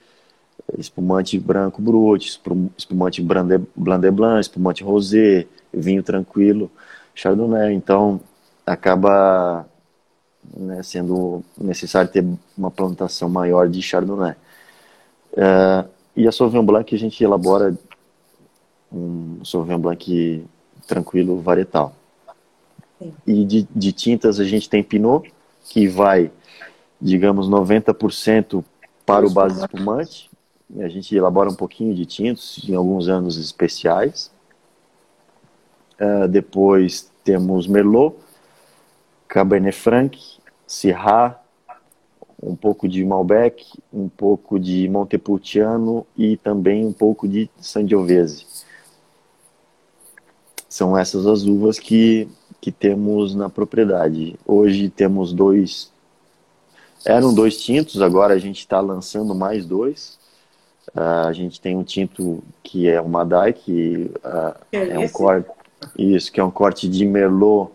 espumante 0.77 1.37
branco 1.37 1.81
brut, 1.81 2.39
espumante 2.77 3.21
blanc 3.21 4.01
de 4.01 4.11
blanc, 4.11 4.39
espumante 4.39 4.83
rosé, 4.83 5.47
vinho 5.73 6.01
tranquilo, 6.01 6.71
Chardonnay. 7.13 7.73
Então, 7.73 8.19
acaba 8.65 9.65
né, 10.55 10.81
sendo 10.83 11.43
necessário 11.57 12.11
ter 12.11 12.25
uma 12.57 12.71
plantação 12.71 13.29
maior 13.29 13.67
de 13.67 13.81
Chardonnay. 13.81 14.35
Uh, 15.33 15.89
e 16.15 16.27
a 16.27 16.31
Sauvignon 16.31 16.65
Blanc 16.65 16.93
a 16.93 16.97
gente 16.97 17.23
elabora 17.23 17.77
um 18.91 19.43
Sauvignon 19.45 19.79
Blanc 19.79 20.45
tranquilo 20.87 21.39
varietal. 21.41 21.95
Sim. 22.99 23.13
E 23.25 23.45
de, 23.45 23.67
de 23.73 23.91
tintas 23.91 24.39
a 24.39 24.43
gente 24.43 24.69
tem 24.69 24.83
Pinot, 24.83 25.31
que 25.65 25.87
vai, 25.87 26.31
digamos, 27.01 27.47
90% 27.47 28.63
para 29.05 29.25
o 29.25 29.29
base 29.29 29.61
espumante. 29.61 30.29
A 30.79 30.87
gente 30.87 31.15
elabora 31.15 31.49
um 31.49 31.55
pouquinho 31.55 31.93
de 31.93 32.05
tintos 32.05 32.61
em 32.67 32.75
alguns 32.75 33.07
anos 33.07 33.37
especiais. 33.37 34.31
Uh, 35.99 36.27
depois 36.27 37.11
temos 37.23 37.67
Merlot, 37.67 38.15
Cabernet 39.27 39.75
Franc, 39.75 40.17
Syrah, 40.65 41.40
um 42.41 42.55
pouco 42.55 42.87
de 42.87 43.03
Malbec, 43.05 43.65
um 43.93 44.09
pouco 44.09 44.59
de 44.59 44.89
Montepulciano 44.89 46.05
e 46.17 46.37
também 46.37 46.85
um 46.85 46.93
pouco 46.93 47.27
de 47.27 47.49
Sangiovese. 47.59 48.45
São 50.67 50.97
essas 50.97 51.27
as 51.27 51.43
uvas 51.43 51.77
que, 51.77 52.27
que 52.59 52.71
temos 52.71 53.35
na 53.35 53.49
propriedade. 53.49 54.39
Hoje 54.45 54.89
temos 54.89 55.33
dois. 55.33 55.91
Eram 57.05 57.33
dois 57.33 57.61
tintos, 57.61 58.01
agora 58.01 58.33
a 58.33 58.39
gente 58.39 58.59
está 58.59 58.79
lançando 58.79 59.35
mais 59.35 59.65
dois. 59.65 60.19
Uh, 60.95 61.27
a 61.27 61.33
gente 61.33 61.59
tem 61.61 61.75
um 61.75 61.83
tinto 61.83 62.43
que 62.63 62.87
é 62.87 62.99
o 62.99 63.07
Madai, 63.07 63.53
que 63.53 64.11
uh, 64.17 64.55
é, 64.71 64.89
é 64.89 64.99
um 64.99 65.07
corte. 65.09 65.49
Isso, 65.97 66.31
que 66.31 66.39
é 66.39 66.43
um 66.43 66.51
corte 66.51 66.87
de 66.87 67.05
Merlot 67.05 67.71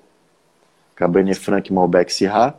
Cabernet 0.94 1.38
Franc 1.38 1.72
Malbec 1.72 2.12
Syrah. 2.12 2.54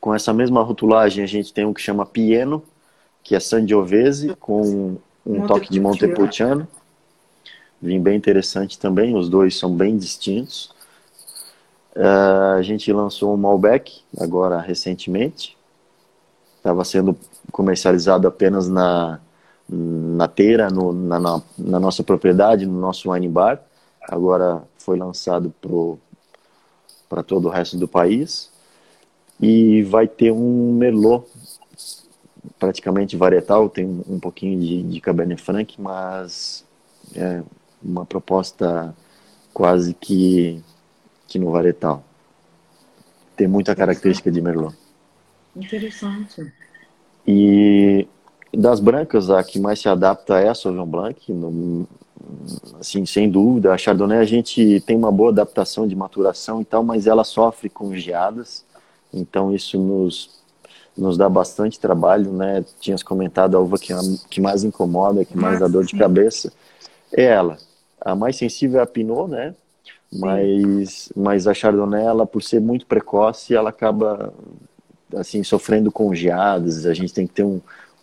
Com 0.00 0.14
essa 0.14 0.32
mesma 0.32 0.62
rotulagem, 0.62 1.22
a 1.22 1.26
gente 1.26 1.52
tem 1.52 1.66
um 1.66 1.74
que 1.74 1.80
chama 1.80 2.06
Pieno, 2.06 2.62
que 3.22 3.34
é 3.34 3.40
Sangiovese, 3.40 4.34
com 4.40 4.96
um 5.26 5.46
toque 5.46 5.70
de 5.70 5.78
Montepulciano. 5.78 6.66
Vinho 7.80 8.00
bem 8.00 8.16
interessante 8.16 8.78
também, 8.78 9.16
os 9.16 9.28
dois 9.28 9.58
são 9.58 9.74
bem 9.74 9.96
distintos. 9.96 10.74
Uh, 11.94 12.56
a 12.56 12.62
gente 12.62 12.92
lançou 12.92 13.34
um 13.34 13.36
Malbec 13.36 14.02
agora 14.18 14.60
recentemente. 14.60 15.56
Estava 16.56 16.84
sendo 16.84 17.16
comercializado 17.50 18.28
apenas 18.28 18.68
na, 18.68 19.18
na 19.68 20.28
teira, 20.28 20.68
no, 20.68 20.92
na, 20.92 21.18
na, 21.18 21.42
na, 21.58 21.80
nossa 21.80 22.02
propriedade, 22.02 22.66
no 22.66 22.78
nosso 22.78 23.10
wine 23.10 23.28
bar. 23.28 23.60
Agora 24.02 24.62
foi 24.78 24.98
lançado 24.98 25.52
para 27.08 27.22
todo 27.22 27.48
o 27.48 27.50
resto 27.50 27.76
do 27.76 27.88
país. 27.88 28.49
E 29.40 29.82
vai 29.84 30.06
ter 30.06 30.30
um 30.30 30.74
Merlot, 30.74 31.26
praticamente 32.58 33.16
varietal, 33.16 33.68
tem 33.68 33.86
um 33.86 34.20
pouquinho 34.20 34.60
de, 34.60 34.82
de 34.82 35.00
Cabernet 35.00 35.40
Franc, 35.40 35.80
mas 35.80 36.64
é 37.14 37.42
uma 37.82 38.04
proposta 38.04 38.94
quase 39.54 39.94
que, 39.94 40.62
que 41.26 41.38
no 41.38 41.50
varietal. 41.50 42.04
Tem 43.36 43.48
muita 43.48 43.74
característica 43.74 44.30
de 44.30 44.42
Merlot. 44.42 44.76
Interessante. 45.56 46.52
E 47.26 48.06
das 48.52 48.80
brancas, 48.80 49.30
a 49.30 49.42
que 49.42 49.58
mais 49.58 49.80
se 49.80 49.88
adapta 49.88 50.38
é 50.38 50.48
a 50.48 50.54
Sauvignon 50.54 50.86
Blanc, 50.86 51.32
no, 51.32 51.86
assim, 52.78 53.06
sem 53.06 53.30
dúvida. 53.30 53.72
A 53.72 53.78
Chardonnay 53.78 54.18
a 54.18 54.24
gente 54.24 54.80
tem 54.86 54.96
uma 54.96 55.12
boa 55.12 55.30
adaptação 55.30 55.86
de 55.86 55.94
maturação 55.94 56.60
e 56.60 56.64
tal, 56.64 56.82
mas 56.82 57.06
ela 57.06 57.24
sofre 57.24 57.68
com 57.68 57.94
geadas, 57.94 58.64
então 59.12 59.54
isso 59.54 59.78
nos 59.78 60.40
nos 60.96 61.16
dá 61.16 61.28
bastante 61.28 61.80
trabalho, 61.80 62.32
né? 62.32 62.64
Tinhas 62.78 63.02
comentado 63.02 63.56
a 63.56 63.60
uva 63.60 63.78
que, 63.78 63.92
que 64.28 64.40
mais 64.40 64.64
incomoda, 64.64 65.24
que 65.24 65.36
mais 65.36 65.58
dá 65.58 65.66
dor 65.66 65.84
de 65.84 65.96
cabeça, 65.96 66.52
é 67.12 67.24
ela. 67.24 67.56
A 68.00 68.14
mais 68.14 68.36
sensível 68.36 68.80
é 68.80 68.82
a 68.82 68.86
Pinot, 68.86 69.28
né? 69.28 69.54
Mas, 70.12 71.12
mas 71.14 71.46
a 71.46 71.54
Chardonnay, 71.54 72.04
ela, 72.04 72.26
por 72.26 72.42
ser 72.42 72.60
muito 72.60 72.84
precoce, 72.84 73.54
ela 73.54 73.70
acaba 73.70 74.34
assim 75.14 75.42
sofrendo 75.42 75.90
com 75.90 76.14
geadas. 76.14 76.84
A 76.84 76.92
gente 76.92 77.14
tem 77.14 77.26
que 77.26 77.34
ter 77.34 77.44
um, 77.44 77.60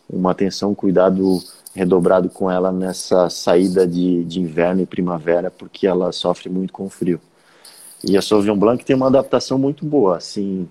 uma 0.09 0.31
atenção, 0.31 0.71
um 0.71 0.75
cuidado 0.75 1.39
redobrado 1.75 2.29
com 2.29 2.49
ela 2.49 2.71
nessa 2.71 3.29
saída 3.29 3.85
de, 3.85 4.23
de 4.23 4.39
inverno 4.39 4.81
e 4.81 4.85
primavera, 4.85 5.51
porque 5.51 5.85
ela 5.85 6.11
sofre 6.11 6.49
muito 6.49 6.73
com 6.73 6.85
o 6.85 6.89
frio. 6.89 7.19
E 8.03 8.15
a 8.15 8.21
Sauvignon 8.21 8.57
Blanc 8.57 8.83
tem 8.85 8.95
uma 8.95 9.07
adaptação 9.07 9.57
muito 9.57 9.85
boa, 9.85 10.17
assim, 10.17 10.67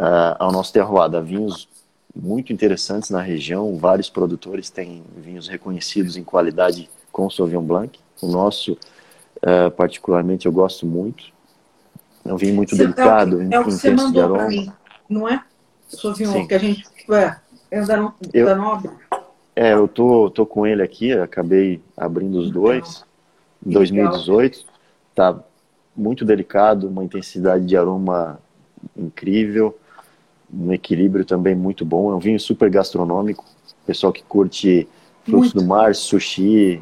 uh, 0.00 0.36
ao 0.38 0.50
nosso 0.50 0.72
terroir. 0.72 1.14
Há 1.14 1.20
vinhos 1.20 1.68
muito 2.16 2.52
interessantes 2.52 3.10
na 3.10 3.20
região, 3.20 3.76
vários 3.76 4.08
produtores 4.08 4.70
têm 4.70 5.04
vinhos 5.16 5.46
reconhecidos 5.46 6.16
em 6.16 6.24
qualidade 6.24 6.90
com 7.12 7.28
Sauvignon 7.28 7.62
Blanc. 7.62 8.00
O 8.20 8.26
nosso, 8.26 8.72
uh, 8.72 9.70
particularmente, 9.76 10.46
eu 10.46 10.52
gosto 10.52 10.86
muito. 10.86 11.24
É 12.24 12.32
um 12.32 12.36
vinho 12.36 12.54
muito 12.54 12.74
você 12.74 12.82
delicado, 12.82 13.40
é 13.40 13.44
o, 13.44 13.54
é 13.54 13.60
o 13.60 13.64
que 13.64 13.70
você 13.70 13.90
mandou 13.90 14.34
para 14.34 14.48
mim, 14.48 14.72
não 15.08 15.28
é? 15.28 15.42
Sauvignon, 15.88 16.32
Sim. 16.32 16.46
que 16.46 16.54
a 16.54 16.58
gente... 16.58 16.84
É, 17.10 17.36
é 17.70 17.82
da, 17.82 18.12
eu, 18.32 18.46
da 18.46 18.54
Nobre. 18.54 18.90
É, 19.54 19.72
eu 19.72 19.88
tô, 19.88 20.30
tô 20.30 20.46
com 20.46 20.66
ele 20.66 20.82
aqui, 20.82 21.12
acabei 21.12 21.82
abrindo 21.96 22.38
os 22.38 22.50
dois. 22.50 23.04
Em 23.64 23.70
2018. 23.70 24.64
Tá 25.14 25.38
muito 25.96 26.24
delicado, 26.24 26.88
uma 26.88 27.04
intensidade 27.04 27.64
de 27.66 27.76
aroma 27.76 28.40
incrível, 28.96 29.76
um 30.52 30.72
equilíbrio 30.72 31.24
também 31.24 31.54
muito 31.54 31.84
bom. 31.84 32.10
É 32.12 32.14
um 32.14 32.18
vinho 32.18 32.40
super 32.40 32.70
gastronômico. 32.70 33.44
Pessoal 33.86 34.12
que 34.12 34.22
curte 34.22 34.88
frutos 35.24 35.52
do 35.52 35.64
mar, 35.64 35.94
sushi, 35.94 36.80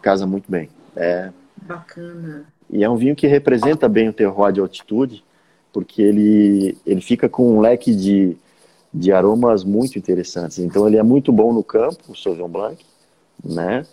casa 0.00 0.26
muito 0.26 0.50
bem. 0.50 0.68
É 0.96 1.30
bacana. 1.62 2.46
E 2.70 2.82
é 2.82 2.88
um 2.88 2.96
vinho 2.96 3.16
que 3.16 3.26
representa 3.26 3.88
bem 3.88 4.08
o 4.08 4.12
terroir 4.12 4.52
de 4.52 4.60
altitude, 4.60 5.24
porque 5.72 6.02
ele 6.02 6.76
ele 6.86 7.00
fica 7.00 7.28
com 7.28 7.56
um 7.56 7.60
leque 7.60 7.94
de 7.94 8.36
de 8.92 9.10
aromas 9.12 9.64
muito 9.64 9.98
interessantes. 9.98 10.58
Então 10.58 10.86
ele 10.86 10.96
é 10.96 11.02
muito 11.02 11.32
bom 11.32 11.52
no 11.52 11.64
campo, 11.64 12.12
o 12.12 12.16
Sauvignon 12.16 12.48
Blanc, 12.48 12.84
né? 13.44 13.84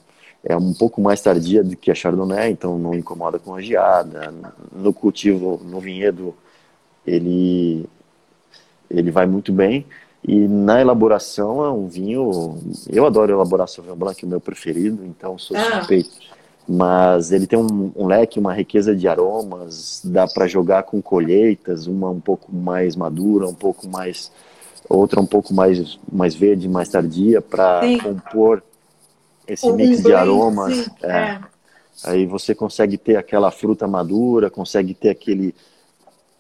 É 0.44 0.56
um 0.56 0.74
pouco 0.74 1.02
mais 1.02 1.22
tardia 1.22 1.64
do 1.64 1.76
que 1.76 1.92
a 1.92 1.96
Chardonnay, 1.96 2.52
então 2.52 2.78
não 2.78 2.96
incomoda 2.96 3.38
com 3.38 3.56
a 3.56 3.62
geada. 3.62 4.34
No 4.72 4.94
cultivo, 4.94 5.62
no 5.64 5.80
vinhedo, 5.80 6.36
ele 7.06 7.88
ele 8.93 9.12
vai 9.12 9.25
muito 9.25 9.51
bem. 9.51 9.86
E 10.23 10.47
na 10.47 10.80
elaboração 10.80 11.65
é 11.65 11.71
um 11.71 11.88
vinho. 11.88 12.58
Eu 12.89 13.06
adoro 13.06 13.34
elaborar 13.34 13.67
Sauvignon 13.67 13.95
Blanc, 13.95 14.23
é 14.23 14.25
o 14.25 14.30
meu 14.30 14.39
preferido, 14.39 15.04
então 15.06 15.38
sou 15.38 15.58
ah. 15.58 15.80
suspeito. 15.80 16.12
Mas 16.67 17.32
ele 17.32 17.47
tem 17.47 17.58
um, 17.58 17.91
um, 17.95 18.06
leque, 18.06 18.39
uma 18.39 18.54
riqueza 18.54 18.95
de 18.95 19.08
aromas, 19.08 20.01
dá 20.06 20.27
para 20.27 20.47
jogar 20.47 20.84
com 20.84 21.01
colheitas, 21.01 21.88
uma 21.88 22.10
um 22.10 22.19
pouco 22.19 22.54
mais 22.54 22.95
madura, 22.95 23.47
um 23.47 23.54
pouco 23.54 23.88
mais 23.88 24.32
outra 24.88 25.21
um 25.21 25.25
pouco 25.25 25.54
mais, 25.54 25.97
mais 26.12 26.36
verde, 26.36 26.67
mais 26.67 26.89
tardia, 26.89 27.41
para 27.41 27.82
compor 28.04 28.62
esse 29.47 29.71
mix 29.71 30.04
de 30.04 30.13
aromas. 30.13 30.89
É. 31.01 31.12
É. 31.12 31.41
Aí 32.04 32.25
você 32.25 32.54
consegue 32.54 32.97
ter 32.97 33.15
aquela 33.15 33.51
fruta 33.51 33.88
madura, 33.88 34.49
consegue 34.49 34.93
ter 34.93 35.10
aquele 35.10 35.54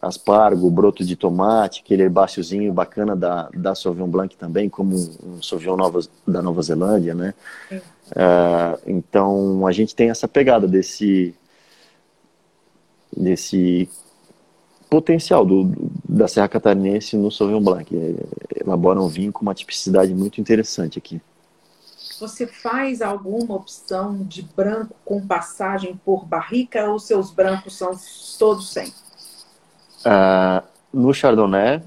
aspargo, 0.01 0.69
broto 0.69 1.05
de 1.05 1.15
tomate, 1.15 1.81
aquele 1.85 2.03
herbáceozinho 2.03 2.73
bacana 2.73 3.15
da, 3.15 3.49
da 3.53 3.75
Sauvignon 3.75 4.07
Blanc 4.07 4.35
também, 4.35 4.67
como 4.67 4.95
um 4.95 5.41
Sauvignon 5.41 5.77
Nova, 5.77 5.99
da 6.27 6.41
Nova 6.41 6.61
Zelândia, 6.61 7.13
né? 7.13 7.33
Uh, 7.71 8.81
então 8.87 9.67
a 9.67 9.71
gente 9.71 9.95
tem 9.95 10.09
essa 10.09 10.27
pegada 10.27 10.67
desse 10.67 11.35
desse 13.15 13.89
potencial 14.89 15.45
do, 15.45 15.71
da 16.07 16.27
Serra 16.27 16.47
Catarinense 16.47 17.15
no 17.15 17.31
Sauvignon 17.31 17.61
Blanc. 17.61 17.95
É, 17.95 18.61
elabora 18.61 19.01
um 19.01 19.07
vinho 19.07 19.31
com 19.31 19.41
uma 19.41 19.53
tipicidade 19.53 20.13
muito 20.13 20.41
interessante 20.41 20.97
aqui. 20.97 21.21
Você 22.19 22.45
faz 22.45 23.01
alguma 23.01 23.55
opção 23.55 24.17
de 24.23 24.41
branco 24.41 24.95
com 25.03 25.25
passagem 25.25 25.99
por 26.03 26.25
barrica 26.25 26.89
ou 26.89 26.99
seus 26.99 27.31
brancos 27.31 27.77
são 27.77 27.91
todos 28.37 28.71
sem? 28.71 28.93
Uh, 30.05 30.65
no 30.93 31.13
Chardonnay, 31.13 31.81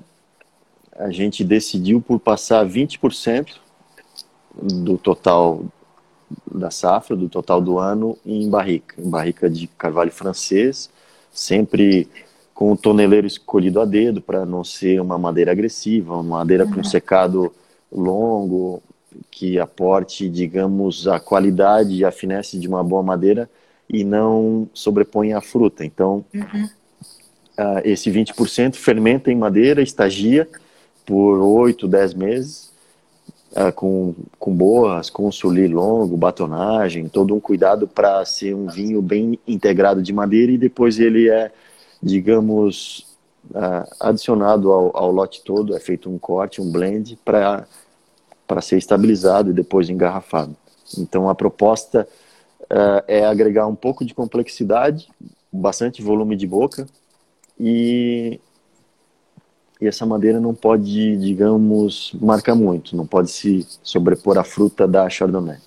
a 0.97 1.11
gente 1.11 1.45
decidiu 1.45 2.01
por 2.01 2.21
passar 2.21 2.67
20% 2.67 3.57
do 4.63 4.97
total 4.97 5.65
da 6.51 6.71
safra, 6.71 7.17
do 7.17 7.29
total 7.29 7.61
do 7.61 7.79
ano, 7.79 8.17
em 8.25 8.49
barrica. 8.49 9.01
Em 9.01 9.09
barrica 9.09 9.51
de 9.51 9.67
carvalho 9.67 10.13
francês, 10.13 10.91
sempre 11.33 12.09
com 12.55 12.73
o 12.73 12.77
toneleiro 12.77 13.27
escolhido 13.27 13.81
a 13.81 13.85
dedo 13.85 14.21
para 14.23 14.47
não 14.47 14.63
ser 14.63 15.01
uma 15.01 15.19
madeira 15.19 15.51
agressiva, 15.51 16.15
uma 16.15 16.39
madeira 16.39 16.65
uhum. 16.65 16.75
com 16.75 16.85
secado 16.85 17.53
longo, 17.91 18.81
que 19.31 19.59
aporte, 19.59 20.29
digamos, 20.29 21.07
a 21.07 21.19
qualidade 21.19 21.95
e 21.95 22.05
a 22.05 22.13
finesse 22.13 22.59
de 22.59 22.69
uma 22.69 22.83
boa 22.83 23.03
madeira 23.03 23.51
e 23.89 24.05
não 24.05 24.69
sobreponha 24.73 25.39
a 25.39 25.41
fruta. 25.41 25.85
Então, 25.85 26.25
uhum. 26.33 26.69
Uh, 27.59 27.81
esse 27.85 28.11
20% 28.11 28.75
fermenta 28.77 29.31
em 29.31 29.37
madeira, 29.37 29.83
estagia 29.83 30.49
por 31.05 31.39
8, 31.39 31.87
10 31.87 32.15
meses, 32.15 32.73
uh, 33.53 33.73
com, 33.73 34.15
com 34.39 34.55
boas, 34.55 35.11
com 35.11 35.31
suli 35.31 35.69
longo, 35.69 36.17
batonagem, 36.17 37.09
todo 37.09 37.35
um 37.35 37.41
cuidado 37.41 37.87
para 37.87 38.25
ser 38.25 38.55
um 38.55 38.67
vinho 38.67 39.03
bem 39.03 39.39
integrado 39.47 40.03
de 40.03 40.13
madeira 40.13 40.53
e 40.53 40.59
depois 40.59 40.99
ele 40.99 41.29
é 41.29 41.53
digamos, 42.05 43.07
uh, 43.51 43.89
adicionado 43.99 44.71
ao, 44.71 44.95
ao, 44.95 45.11
lote 45.11 45.43
todo, 45.43 45.75
é 45.75 45.81
feito 45.81 46.11
um 46.11 46.19
corte, 46.19 46.61
um 46.61 46.71
blend, 46.71 47.19
para 47.25 47.67
ser 48.61 48.77
estabilizado 48.77 49.51
e 49.51 49.55
depois 49.55 49.89
engarrafado. 49.89 50.55
Então, 50.99 51.31
a 51.31 51.35
proposta 51.35 52.07
uh, 52.65 53.03
é 53.09 53.25
agregar 53.25 53.67
um 53.67 53.75
pouco 53.75 54.05
de 54.05 54.13
complexidade, 54.13 55.09
bastante 55.51 56.03
volume 56.03 56.37
de 56.37 56.47
boca, 56.47 56.87
e, 57.59 58.41
e 59.81 59.87
essa 59.87 60.05
madeira 60.05 60.41
não 60.41 60.55
pode, 60.55 61.17
digamos, 61.17 62.13
marcar 62.21 62.55
muito, 62.55 62.97
não 62.97 63.07
pode 63.07 63.31
se 63.31 63.67
sobrepor 63.83 64.39
à 64.39 64.45
fruta 64.45 64.87
da 64.87 65.09
Chardonnay. 65.09 65.59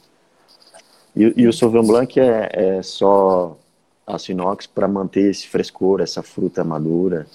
E, 1.15 1.33
e 1.35 1.47
o 1.47 1.53
Sauvignon 1.53 1.87
Blanc 1.87 2.19
é, 2.19 2.49
é 2.51 2.83
só 2.83 3.57
aço 4.05 4.31
inox 4.31 4.67
para 4.67 4.87
manter 4.87 5.29
esse 5.29 5.47
frescor, 5.47 5.99
essa 5.99 6.21
fruta 6.21 6.63
madura. 6.63 7.27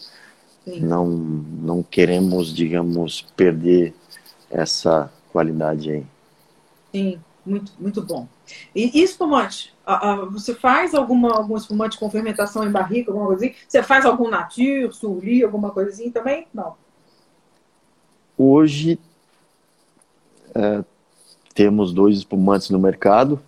Sim. 0.64 0.80
Não, 0.80 1.06
não 1.06 1.82
queremos, 1.82 2.54
digamos, 2.54 3.22
perder 3.36 3.92
essa 4.48 5.12
qualidade 5.32 5.90
aí. 5.90 6.06
Sim, 6.92 7.18
muito, 7.44 7.72
muito 7.78 8.00
bom. 8.02 8.28
E, 8.74 8.98
e 8.98 9.02
espumante? 9.02 9.72
você 10.30 10.54
faz 10.54 10.94
alguma, 10.94 11.32
algum 11.32 11.56
espumante 11.56 11.98
com 11.98 12.08
fermentação 12.08 12.64
em 12.64 12.70
barrica, 12.70 13.10
alguma 13.10 13.26
coisa 13.26 13.44
assim? 13.44 13.54
Você 13.66 13.82
faz 13.82 14.06
algum 14.06 14.28
nature, 14.28 14.92
surli, 14.92 15.42
alguma 15.42 15.70
coisa 15.70 15.90
assim 15.90 16.10
também? 16.10 16.46
Não. 16.54 16.74
Hoje 18.38 18.98
é, 20.54 20.84
temos 21.54 21.92
dois 21.92 22.18
espumantes 22.18 22.70
no 22.70 22.78
mercado 22.78 23.40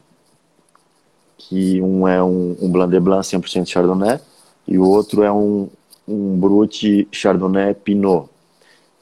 que 1.48 1.80
um 1.80 2.06
é 2.08 2.22
um, 2.22 2.56
um 2.60 2.70
Blanc 2.70 2.90
de 2.90 3.00
Blanc 3.00 3.26
100% 3.26 3.66
Chardonnay 3.66 4.18
e 4.66 4.78
o 4.78 4.88
outro 4.88 5.22
é 5.22 5.30
um, 5.30 5.68
um 6.08 6.38
Brut 6.38 7.08
Chardonnay 7.12 7.74
Pinot. 7.74 8.28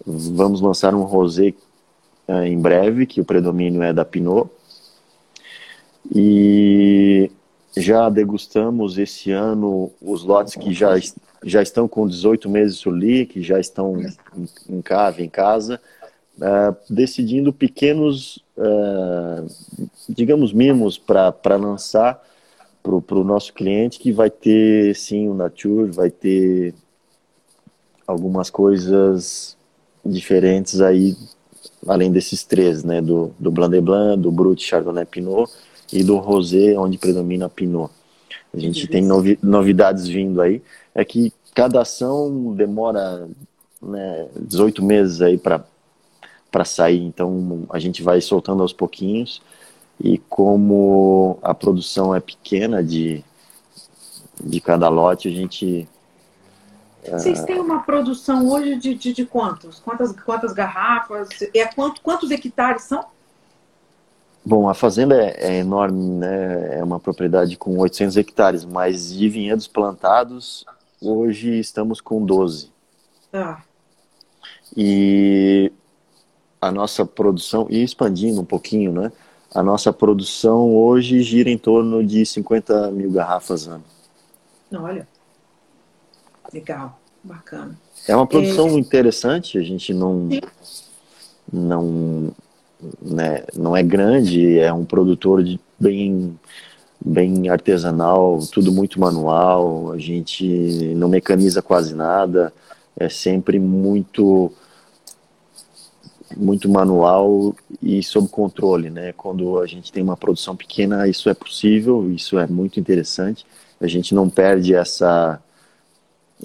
Vamos 0.05 0.61
lançar 0.61 0.95
um 0.95 1.03
rosé 1.03 1.55
uh, 2.27 2.43
em 2.43 2.59
breve, 2.59 3.07
que 3.07 3.21
o 3.21 3.25
predomínio 3.25 3.83
é 3.83 3.93
da 3.93 4.05
Pinot. 4.05 4.51
E 6.11 7.31
já 7.77 8.09
degustamos 8.09 8.99
esse 8.99 9.31
ano 9.31 9.91
os 10.01 10.25
lotes 10.25 10.55
que 10.57 10.73
já, 10.73 10.99
já 11.45 11.63
estão 11.63 11.89
com 11.89 12.07
18 12.07 12.49
meses 12.49 12.79
soli, 12.79 13.27
que 13.27 13.43
já 13.43 13.59
estão 13.59 14.01
em, 14.01 14.49
em 14.69 14.83
cave, 14.83 15.23
em 15.23 15.29
casa, 15.29 15.81
uh, 16.39 16.77
decidindo 16.91 17.53
pequenos, 17.53 18.45
uh, 18.57 19.47
digamos, 20.09 20.53
mimos 20.53 20.99
para 20.99 21.57
lançar 21.57 22.23
para 22.83 23.17
o 23.17 23.25
nosso 23.25 23.55
cliente 23.55 23.99
que 24.01 24.13
vai 24.13 24.29
ter 24.29 24.95
sim 24.97 25.29
o 25.29 25.35
Nature, 25.35 25.93
vai 25.93 26.11
ter 26.11 26.75
algumas 28.07 28.51
coisas 28.51 29.57
diferentes 30.05 30.81
aí, 30.81 31.17
além 31.87 32.11
desses 32.11 32.43
três, 32.43 32.83
né? 32.83 33.01
Do, 33.01 33.33
do 33.39 33.53
Blanc 33.53 33.73
de 33.73 33.81
Blanc, 33.81 34.21
do 34.21 34.33
Brut 34.33 34.61
Chardonnay 34.61 35.07
Pinot 35.07 35.49
e 35.93 36.03
do 36.03 36.17
Rosé, 36.17 36.79
onde 36.79 36.99
predomina 36.99 37.49
Pinot. 37.49 37.93
A 38.55 38.59
gente 38.59 38.87
tem 38.87 39.03
novi, 39.03 39.39
novidades 39.43 40.07
vindo 40.07 40.41
aí. 40.41 40.63
É 40.95 41.05
que 41.05 41.33
cada 41.55 41.83
ação 41.83 42.55
demora 42.55 43.29
né, 43.81 44.29
18 44.41 44.83
meses 44.83 45.21
aí 45.21 45.39
para 45.39 45.65
sair, 46.65 47.03
então 47.03 47.67
a 47.71 47.79
gente 47.79 48.03
vai 48.03 48.21
soltando 48.21 48.63
aos 48.63 48.73
pouquinhos 48.73 49.43
e 50.03 50.19
como 50.19 51.39
a 51.43 51.55
produção 51.55 52.15
é 52.15 52.21
pequena 52.21 52.83
de, 52.83 53.25
de 54.43 54.61
cada 54.61 54.89
lote, 54.89 55.29
a 55.29 55.31
gente. 55.31 55.89
Vocês 57.09 57.41
uh, 57.41 57.47
têm 57.47 57.61
uma 57.61 57.83
produção 57.83 58.49
hoje 58.49 58.77
de, 58.77 58.95
de, 58.95 59.13
de, 59.13 59.27
quantos? 59.27 59.81
Quantas, 59.81 60.13
quantas 60.13 60.53
garrafas? 60.53 61.29
É 61.55 61.67
quanto, 61.67 62.01
quantos 62.01 62.31
hectares 62.31 62.83
são? 62.83 63.05
Bom, 64.45 64.69
a 64.69 64.75
fazenda 64.75 65.15
é, 65.15 65.37
é, 65.39 65.59
enorme, 65.59 66.01
né? 66.19 66.79
É 66.79 66.85
uma 66.85 66.99
propriedade 66.99 67.57
com 67.57 67.79
800 67.79 68.17
hectares, 68.17 68.65
mas 68.65 69.13
de 69.13 69.29
vinhedos 69.29 69.69
plantados, 69.69 70.65
hoje 71.01 71.59
estamos 71.59 72.01
com 72.01 72.25
12. 72.25 72.71
Ah. 73.33 73.63
E 74.77 75.73
a 76.61 76.73
nossa 76.73 77.05
produção, 77.07 77.67
e 77.71 77.83
expandindo 77.83 78.41
um 78.41 78.45
pouquinho, 78.45 78.93
né? 78.93 79.13
a 79.55 79.63
nossa 79.63 79.93
produção 79.93 80.75
hoje 80.75 81.23
gira 81.23 81.51
em 81.51 81.59
torno 81.59 82.05
de 82.05 82.25
50 82.25 82.91
mil 82.91 83.11
garrafas 83.11 83.69
ano. 83.69 83.85
Olha, 84.73 85.07
legal, 86.53 86.99
bacana. 87.23 87.79
É 88.09 88.17
uma 88.17 88.27
produção 88.27 88.69
é... 88.69 88.73
interessante, 88.73 89.59
a 89.59 89.63
gente 89.63 89.93
não, 89.93 90.31
não, 91.53 92.33
né, 93.01 93.45
não 93.55 93.77
é 93.77 93.83
grande, 93.83 94.59
é 94.59 94.73
um 94.73 94.85
produtor 94.85 95.43
de 95.43 95.61
bem, 95.79 96.39
bem 97.05 97.49
artesanal, 97.49 98.41
tudo 98.51 98.73
muito 98.73 99.01
manual, 99.01 99.93
a 99.93 99.99
gente 99.99 100.95
não 100.97 101.09
mecaniza 101.09 101.63
quase 101.63 101.95
nada, 101.95 102.53
é 102.97 103.09
sempre 103.09 103.59
muito 103.59 104.53
muito 106.35 106.67
manual 106.67 107.55
e 107.83 108.03
sob 108.03 108.27
controle, 108.29 108.89
né? 108.89 109.13
Quando 109.13 109.59
a 109.59 109.67
gente 109.67 109.93
tem 109.93 110.03
uma 110.03 110.17
produção 110.17 110.57
pequena, 110.57 111.07
isso 111.07 111.29
é 111.29 111.35
possível, 111.35 112.11
isso 112.11 112.39
é 112.39 112.47
muito 112.47 112.81
interessante. 112.81 113.45
A 113.79 113.87
gente 113.87 114.15
não 114.15 114.31
perde 114.31 114.75
essa 114.75 115.39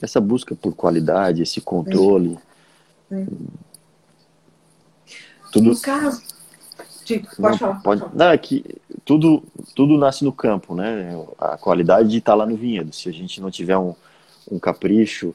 essa 0.02 0.22
busca 0.22 0.56
por 0.56 0.76
qualidade, 0.76 1.42
esse 1.42 1.62
controle. 1.62 2.38
É. 3.12 3.26
Tudo. 5.52 5.70
No 5.70 5.80
caso, 5.80 6.22
pode 7.40 7.52
não, 7.52 7.58
falar. 7.58 7.82
Pode, 7.82 8.04
não, 8.14 8.30
é 8.30 8.38
que 8.38 8.64
tudo 9.06 9.44
tudo 9.76 9.98
nasce 9.98 10.24
no 10.24 10.32
campo, 10.32 10.76
né? 10.76 11.16
A 11.38 11.58
qualidade 11.58 12.18
está 12.18 12.34
lá 12.34 12.46
no 12.46 12.56
vinhedo. 12.56 12.94
Se 12.94 13.10
a 13.10 13.12
gente 13.12 13.40
não 13.40 13.50
tiver 13.52 13.78
um, 13.78 13.96
um 14.52 14.60
capricho, 14.60 15.34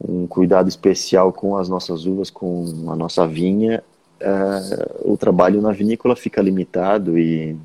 um 0.00 0.26
cuidado 0.26 0.68
especial 0.68 1.32
com 1.32 1.56
as 1.56 1.68
nossas 1.68 2.04
uvas, 2.06 2.30
com 2.30 2.90
a 2.90 2.96
nossa 2.96 3.26
vinha, 3.26 3.82
uh, 4.20 5.12
o 5.12 5.16
trabalho 5.16 5.60
na 5.60 5.72
vinícola 5.72 6.16
fica 6.16 6.42
limitado 6.42 7.18
e 7.18 7.56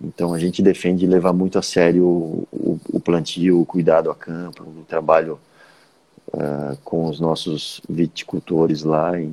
então 0.00 0.34
a 0.34 0.38
gente 0.38 0.62
defende 0.62 1.06
levar 1.06 1.32
muito 1.32 1.58
a 1.58 1.62
sério 1.62 2.04
o, 2.04 2.48
o, 2.52 2.80
o 2.94 3.00
plantio, 3.00 3.60
o 3.60 3.66
cuidado 3.66 4.10
a 4.10 4.14
campo, 4.14 4.64
o 4.64 4.84
trabalho 4.84 5.38
uh, 6.28 6.76
com 6.82 7.08
os 7.08 7.20
nossos 7.20 7.80
viticultores 7.88 8.82
lá 8.82 9.20
e 9.20 9.32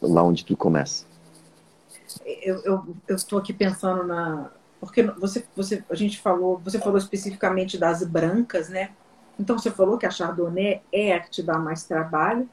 lá 0.00 0.22
onde 0.22 0.44
tudo 0.44 0.56
começa. 0.56 1.04
eu 3.06 3.16
estou 3.16 3.38
aqui 3.38 3.52
pensando 3.52 4.04
na. 4.04 4.50
Porque 4.80 5.02
você, 5.02 5.44
você, 5.56 5.82
a 5.90 5.94
gente 5.94 6.20
falou, 6.20 6.58
você 6.58 6.78
falou 6.78 6.98
especificamente 6.98 7.76
das 7.76 8.04
brancas, 8.04 8.68
né? 8.68 8.90
Então 9.38 9.58
você 9.58 9.70
falou 9.70 9.98
que 9.98 10.06
a 10.06 10.10
Chardonnay 10.10 10.82
é 10.92 11.12
a 11.12 11.20
que 11.20 11.30
te 11.30 11.42
dá 11.42 11.58
mais 11.58 11.84
trabalho. 11.84 12.48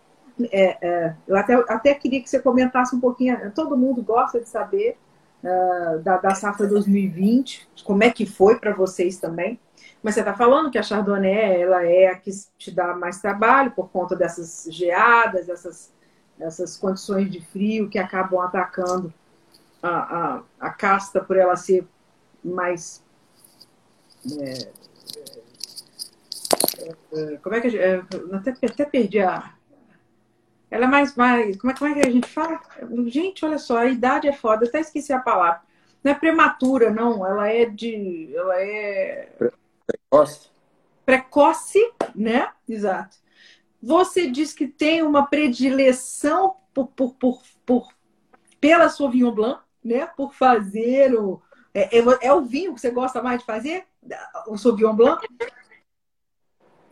É, 0.51 0.77
é, 0.85 1.15
eu 1.27 1.35
até, 1.35 1.53
até 1.53 1.93
queria 1.93 2.21
que 2.21 2.29
você 2.29 2.39
comentasse 2.39 2.95
um 2.95 2.99
pouquinho. 2.99 3.51
Todo 3.53 3.77
mundo 3.77 4.01
gosta 4.01 4.39
de 4.39 4.47
saber 4.47 4.97
uh, 5.43 5.99
da, 5.99 6.17
da 6.17 6.35
safra 6.35 6.67
2020, 6.67 7.67
como 7.83 8.03
é 8.03 8.09
que 8.09 8.25
foi 8.25 8.59
para 8.59 8.73
vocês 8.73 9.17
também. 9.17 9.59
Mas 10.05 10.13
você 10.13 10.19
está 10.19 10.35
falando 10.35 10.69
que 10.69 10.77
a 10.77 10.83
Chardonnay 10.83 11.63
ela 11.63 11.83
é 11.83 12.05
a 12.05 12.15
que 12.15 12.29
te 12.59 12.69
dá 12.69 12.95
mais 12.95 13.19
trabalho 13.19 13.71
por 13.71 13.89
conta 13.89 14.15
dessas 14.15 14.67
geadas, 14.69 15.47
dessas, 15.47 15.91
dessas 16.37 16.77
condições 16.77 17.31
de 17.31 17.41
frio 17.41 17.89
que 17.89 17.97
acabam 17.97 18.39
atacando 18.39 19.11
a, 19.81 19.89
a, 19.89 20.41
a 20.59 20.69
casta 20.69 21.21
por 21.21 21.35
ela 21.35 21.55
ser 21.55 21.87
mais. 22.43 23.03
É, 24.39 24.69
é, 26.83 27.33
é 27.33 27.37
como 27.37 27.55
é 27.55 27.61
que. 27.61 27.75
É, 27.75 28.03
até, 28.31 28.51
até 28.51 28.85
perdi 28.85 29.21
a. 29.21 29.55
Ela 30.69 30.85
é 30.85 30.87
mais. 30.87 31.15
mais 31.15 31.57
como, 31.57 31.71
é, 31.71 31.75
como 31.75 31.89
é 31.89 31.99
que 31.99 32.07
a 32.07 32.11
gente 32.11 32.29
fala? 32.29 32.61
Gente, 33.07 33.43
olha 33.43 33.57
só, 33.57 33.79
a 33.79 33.87
idade 33.87 34.27
é 34.27 34.33
foda, 34.33 34.67
até 34.67 34.81
esqueci 34.81 35.11
a 35.11 35.19
palavra. 35.19 35.61
Não 36.03 36.11
é 36.11 36.13
prematura, 36.15 36.91
não. 36.91 37.25
Ela 37.25 37.47
é 37.47 37.65
de. 37.65 38.29
Ela 38.35 38.61
é. 38.61 39.29
Precoce. 40.15 40.49
Precoce, 41.05 41.93
né? 42.15 42.51
Exato. 42.67 43.17
Você 43.81 44.29
diz 44.29 44.53
que 44.53 44.67
tem 44.67 45.03
uma 45.03 45.27
predileção 45.27 46.55
por, 46.73 46.87
por, 46.87 47.13
por, 47.15 47.41
por 47.65 47.87
pela 48.59 48.89
Sauvignon 48.89 49.31
Blanc 49.31 49.65
né, 49.83 50.07
por 50.07 50.33
fazer 50.33 51.13
o. 51.13 51.41
É, 51.73 51.99
é, 51.99 52.03
é, 52.21 52.33
o 52.33 52.41
vinho 52.41 52.73
que 52.73 52.81
você 52.81 52.89
gosta 52.89 53.21
mais 53.21 53.39
de 53.39 53.45
fazer? 53.45 53.85
O 54.47 54.57
Sauvignon 54.57 54.95
Blanc? 54.95 55.27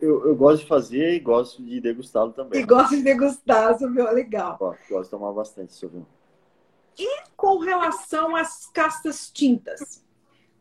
Eu, 0.00 0.26
eu 0.26 0.36
gosto 0.36 0.62
de 0.62 0.68
fazer 0.68 1.14
e 1.14 1.20
gosto 1.20 1.64
de 1.64 1.80
degustá-lo 1.80 2.32
também. 2.32 2.60
E 2.60 2.64
gosto 2.64 2.94
de 2.94 3.02
degustar, 3.02 3.76
Sauvignon, 3.78 4.12
legal. 4.12 4.58
Gosto, 4.58 4.88
gosto 4.88 5.04
de 5.04 5.10
tomar 5.10 5.32
bastante 5.32 5.72
Sauvignon. 5.72 6.04
E 6.96 7.24
com 7.34 7.58
relação 7.58 8.36
às 8.36 8.66
castas 8.66 9.28
tintas? 9.30 10.04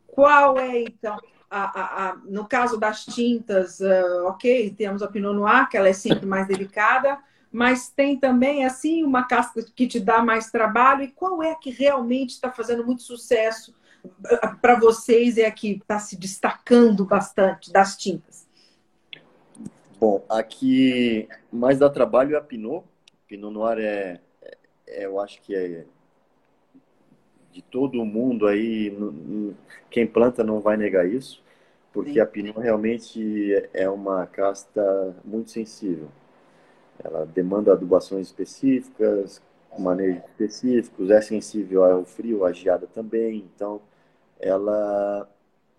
Qual 0.07 0.57
é, 0.57 0.81
então, 0.81 1.19
a, 1.53 1.65
a, 1.65 2.09
a, 2.09 2.15
no 2.25 2.47
caso 2.47 2.79
das 2.79 3.05
tintas, 3.05 3.79
uh, 3.79 4.25
ok, 4.25 4.73
temos 4.75 5.03
a 5.03 5.07
Pinot 5.07 5.35
Noir, 5.35 5.69
que 5.69 5.77
ela 5.77 5.87
é 5.87 5.93
sempre 5.93 6.25
mais 6.25 6.47
delicada, 6.47 7.19
mas 7.51 7.89
tem 7.89 8.19
também 8.19 8.65
assim 8.65 9.03
uma 9.03 9.27
casca 9.27 9.63
que 9.75 9.85
te 9.85 9.99
dá 9.99 10.23
mais 10.23 10.49
trabalho. 10.49 11.03
E 11.03 11.11
qual 11.11 11.43
é 11.43 11.53
que 11.53 11.69
realmente 11.69 12.31
está 12.31 12.51
fazendo 12.51 12.83
muito 12.83 13.03
sucesso 13.03 13.75
para 14.59 14.79
vocês 14.79 15.37
é 15.37 15.49
que 15.51 15.73
está 15.73 15.99
se 15.99 16.17
destacando 16.17 17.05
bastante 17.05 17.71
das 17.71 17.95
tintas? 17.95 18.47
Bom, 19.99 20.25
aqui 20.27 21.29
mais 21.51 21.77
dá 21.77 21.87
trabalho 21.87 22.35
é 22.35 22.39
a 22.39 22.41
Pinot. 22.41 22.83
Pinot 23.27 23.53
Noir 23.53 23.77
é, 23.77 24.19
é 24.87 25.05
eu 25.05 25.19
acho 25.19 25.39
que 25.43 25.55
é 25.55 25.85
de 27.51 27.61
todo 27.61 28.03
mundo 28.03 28.47
aí, 28.47 28.91
quem 29.91 30.07
planta 30.07 30.43
não 30.43 30.59
vai 30.59 30.75
negar 30.75 31.07
isso, 31.07 31.42
porque 31.93 32.13
Sim. 32.13 32.19
a 32.19 32.25
Pinot 32.25 32.59
realmente 32.59 33.69
é 33.71 33.87
uma 33.87 34.25
casta 34.25 35.15
muito 35.23 35.51
sensível. 35.51 36.09
Ela 37.01 37.25
demanda 37.25 37.71
adubações 37.71 38.27
específicas, 38.27 39.41
manejos 39.77 40.23
específicos, 40.25 41.11
é 41.11 41.21
sensível 41.21 41.85
ao 41.85 42.03
frio, 42.03 42.43
à 42.45 42.51
geada 42.51 42.87
também. 42.87 43.47
Então, 43.55 43.79
ela 44.39 45.29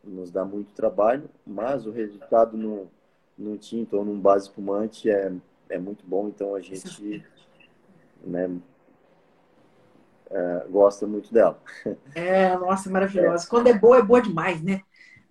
nos 0.04 0.30
dá 0.30 0.44
muito 0.44 0.72
trabalho, 0.72 1.28
mas 1.44 1.84
o 1.84 1.90
resultado 1.90 2.56
no, 2.56 2.88
no 3.36 3.58
tinto 3.58 3.96
ou 3.96 4.04
num 4.04 4.18
base 4.18 4.46
espumante 4.46 5.10
é, 5.10 5.32
é 5.68 5.78
muito 5.78 6.04
bom. 6.06 6.28
Então, 6.28 6.54
a 6.54 6.60
gente 6.60 7.24
né, 8.22 8.50
é, 10.30 10.66
gosta 10.70 11.06
muito 11.06 11.32
dela. 11.32 11.58
É, 12.14 12.56
nossa, 12.56 12.88
maravilhosa. 12.88 13.46
É. 13.46 13.50
Quando 13.50 13.66
é 13.66 13.74
boa, 13.74 13.98
é 13.98 14.02
boa 14.02 14.22
demais, 14.22 14.62
né? 14.62 14.82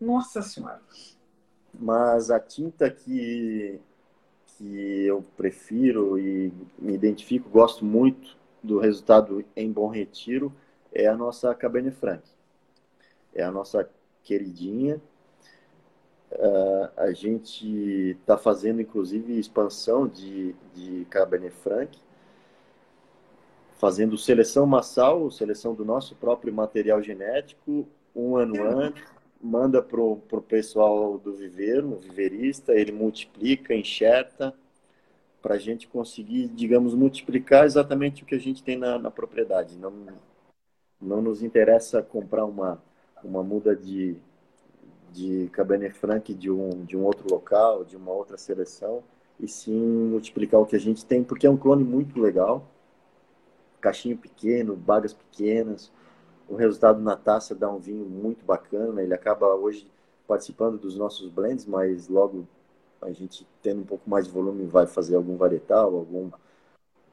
Nossa 0.04 0.42
Senhora. 0.42 0.82
Mas 1.74 2.30
a 2.30 2.40
tinta 2.40 2.90
que 2.90 3.80
que 4.58 5.06
eu 5.06 5.24
prefiro 5.36 6.18
e 6.18 6.52
me 6.78 6.94
identifico, 6.94 7.50
gosto 7.50 7.84
muito 7.84 8.38
do 8.62 8.80
resultado 8.80 9.44
em 9.56 9.72
Bom 9.72 9.88
Retiro, 9.88 10.54
é 10.94 11.08
a 11.08 11.18
nossa 11.18 11.54
Cabernet 11.56 11.96
Franc. 11.96 12.22
É 13.34 13.44
a 13.44 13.52
nossa 13.52 13.90
queridinha. 14.24 15.02
Uh, 16.32 16.90
a 16.98 17.12
gente 17.12 18.18
está 18.22 18.38
fazendo, 18.38 18.82
inclusive, 18.82 19.38
expansão 19.38 20.08
de, 20.08 20.56
de 20.74 21.06
Cabernet 21.10 21.54
Franc, 21.56 21.98
fazendo 23.76 24.18
seleção 24.18 24.66
massal, 24.66 25.30
seleção 25.30 25.74
do 25.74 25.84
nosso 25.84 26.16
próprio 26.16 26.54
material 26.54 27.02
genético, 27.02 27.88
um 28.16 28.36
ano 28.38 28.64
antes, 28.64 29.04
manda 29.44 29.82
para 29.82 30.02
o 30.02 30.18
pessoal 30.48 31.18
do 31.18 31.36
viveiro, 31.36 31.94
o 31.94 32.00
viverista, 32.00 32.74
ele 32.74 32.94
multiplica, 32.94 33.76
enxerta, 33.76 34.56
para 35.42 35.56
a 35.56 35.58
gente 35.58 35.86
conseguir, 35.88 36.48
digamos, 36.48 36.94
multiplicar 36.94 37.66
exatamente 37.66 38.24
o 38.24 38.26
que 38.26 38.36
a 38.36 38.40
gente 38.40 38.64
tem 38.64 38.78
na, 38.78 38.98
na 38.98 39.12
propriedade. 39.12 39.78
Não, 39.78 39.92
não 41.02 41.22
nos 41.22 41.44
interessa 41.44 42.02
comprar 42.02 42.46
uma, 42.46 42.82
uma 43.22 43.44
muda 43.44 43.76
de, 43.76 44.16
de 45.12 45.50
Cabernet 45.52 45.94
Franc 45.94 46.34
de 46.34 46.50
um, 46.50 46.86
de 46.86 46.96
um 46.96 47.04
outro 47.04 47.30
local, 47.30 47.84
de 47.84 47.98
uma 47.98 48.14
outra 48.14 48.38
seleção, 48.38 49.04
e 49.38 49.46
sim 49.46 49.78
multiplicar 49.78 50.62
o 50.62 50.66
que 50.66 50.78
a 50.78 50.80
gente 50.80 51.06
tem, 51.06 51.22
porque 51.22 51.46
é 51.46 51.50
um 51.50 51.58
clone 51.58 51.84
muito 51.84 52.18
legal, 52.18 52.66
cachinho 53.82 54.18
pequeno, 54.18 54.78
bagas 54.78 55.14
pequenas, 55.14 55.92
o 56.54 56.56
resultado 56.56 57.02
na 57.02 57.16
taça 57.16 57.56
dá 57.56 57.70
um 57.70 57.80
vinho 57.80 58.06
muito 58.06 58.46
bacana. 58.46 59.02
Ele 59.02 59.14
acaba 59.14 59.56
hoje 59.56 59.88
participando 60.28 60.78
dos 60.78 60.96
nossos 60.96 61.30
blends, 61.30 61.66
mas 61.66 62.08
logo 62.08 62.48
a 63.02 63.12
gente 63.12 63.46
tendo 63.62 63.82
um 63.82 63.86
pouco 63.86 64.10
mais 64.10 64.28
de 64.28 64.32
volume 64.32 64.66
vai 64.66 64.86
fazer 64.86 65.16
algum 65.16 65.36
varietal, 65.36 65.96
algum 65.96 66.32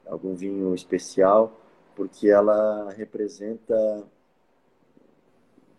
algum 0.05 0.35
vinho 0.35 0.75
especial, 0.75 1.59
porque 1.95 2.27
ela 2.27 2.91
representa 2.91 4.03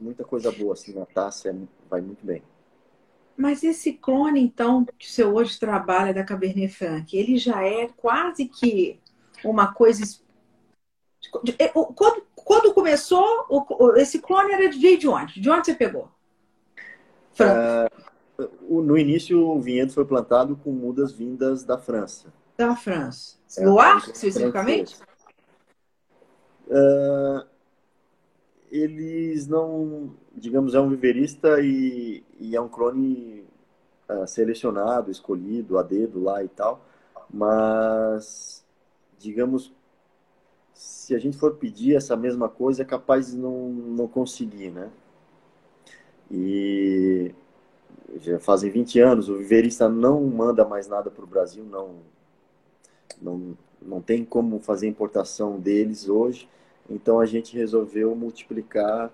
muita 0.01 0.25
coisa 0.25 0.51
boa 0.51 0.73
assim 0.73 0.93
na 0.93 1.07
taça, 1.07 1.51
é, 1.51 1.55
vai 1.89 2.01
muito 2.01 2.25
bem. 2.25 2.43
Mas 3.37 3.63
esse 3.63 3.93
clone, 3.93 4.41
então, 4.43 4.85
que 4.99 5.11
você 5.11 5.25
hoje 5.25 5.59
trabalha 5.59 6.13
da 6.13 6.25
Cabernet 6.25 6.69
Franc, 6.69 7.17
ele 7.17 7.37
já 7.39 7.63
é 7.63 7.89
quase 7.89 8.47
que 8.47 9.01
uma 9.45 9.73
coisa. 9.73 10.03
É, 11.59 11.69
quando, 11.69 12.27
quando 12.45 12.75
começou, 12.75 13.47
esse 13.97 14.19
clone 14.21 14.53
era 14.53 14.69
de, 14.69 14.97
de 14.97 15.09
onde? 15.09 15.41
De 15.41 15.51
onde 15.51 15.67
você 15.67 15.75
pegou? 15.75 16.09
Uh, 17.39 18.83
no 18.83 18.97
início, 18.97 19.47
o 19.47 19.61
vinhedo 19.61 19.93
foi 19.93 20.05
plantado 20.05 20.57
com 20.57 20.71
mudas 20.73 21.13
vindas 21.13 21.65
da 21.65 21.79
França. 21.79 22.33
Da 22.57 22.75
França. 22.77 23.37
É, 23.59 23.67
Loire, 23.67 24.11
especificamente? 24.13 24.97
Uh, 26.67 27.45
eles 28.71 29.47
não, 29.47 30.15
digamos, 30.35 30.75
é 30.75 30.81
um 30.81 30.89
viverista 30.89 31.61
e, 31.61 32.25
e 32.41 32.57
é 32.57 32.61
um 32.61 32.69
clone 32.69 33.47
uh, 34.09 34.27
selecionado, 34.27 35.11
escolhido 35.11 35.79
a 35.79 35.83
dedo 35.83 36.23
lá 36.23 36.43
e 36.43 36.49
tal, 36.49 36.85
mas, 37.31 38.65
digamos, 39.19 39.73
se 41.13 41.17
a 41.17 41.19
gente 41.19 41.37
for 41.37 41.57
pedir 41.57 41.95
essa 41.95 42.17
mesma 42.17 42.49
coisa, 42.49 42.83
é 42.83 42.87
capaz 42.87 43.31
de 43.31 43.37
não, 43.37 43.69
não 43.69 44.09
conseguir, 44.09 44.71
né? 44.71 44.91
E 46.31 47.35
já 48.17 48.39
fazem 48.41 48.71
20 48.71 48.99
anos, 48.99 49.29
o 49.29 49.37
viverista 49.37 49.91
não 49.91 50.23
manda 50.23 50.65
mais 50.65 50.89
nada 50.89 51.11
para 51.11 51.23
o 51.23 51.27
Brasil, 51.27 51.65
não, 51.65 51.97
não, 53.21 53.59
não 53.81 54.01
tem 54.01 54.25
como 54.25 54.59
fazer 54.59 54.89
importação 54.89 55.61
deles 55.61 56.09
hoje, 56.09 56.49
então 56.89 57.21
a 57.21 57.27
gente 57.27 57.55
resolveu 57.57 58.15
multiplicar. 58.17 59.11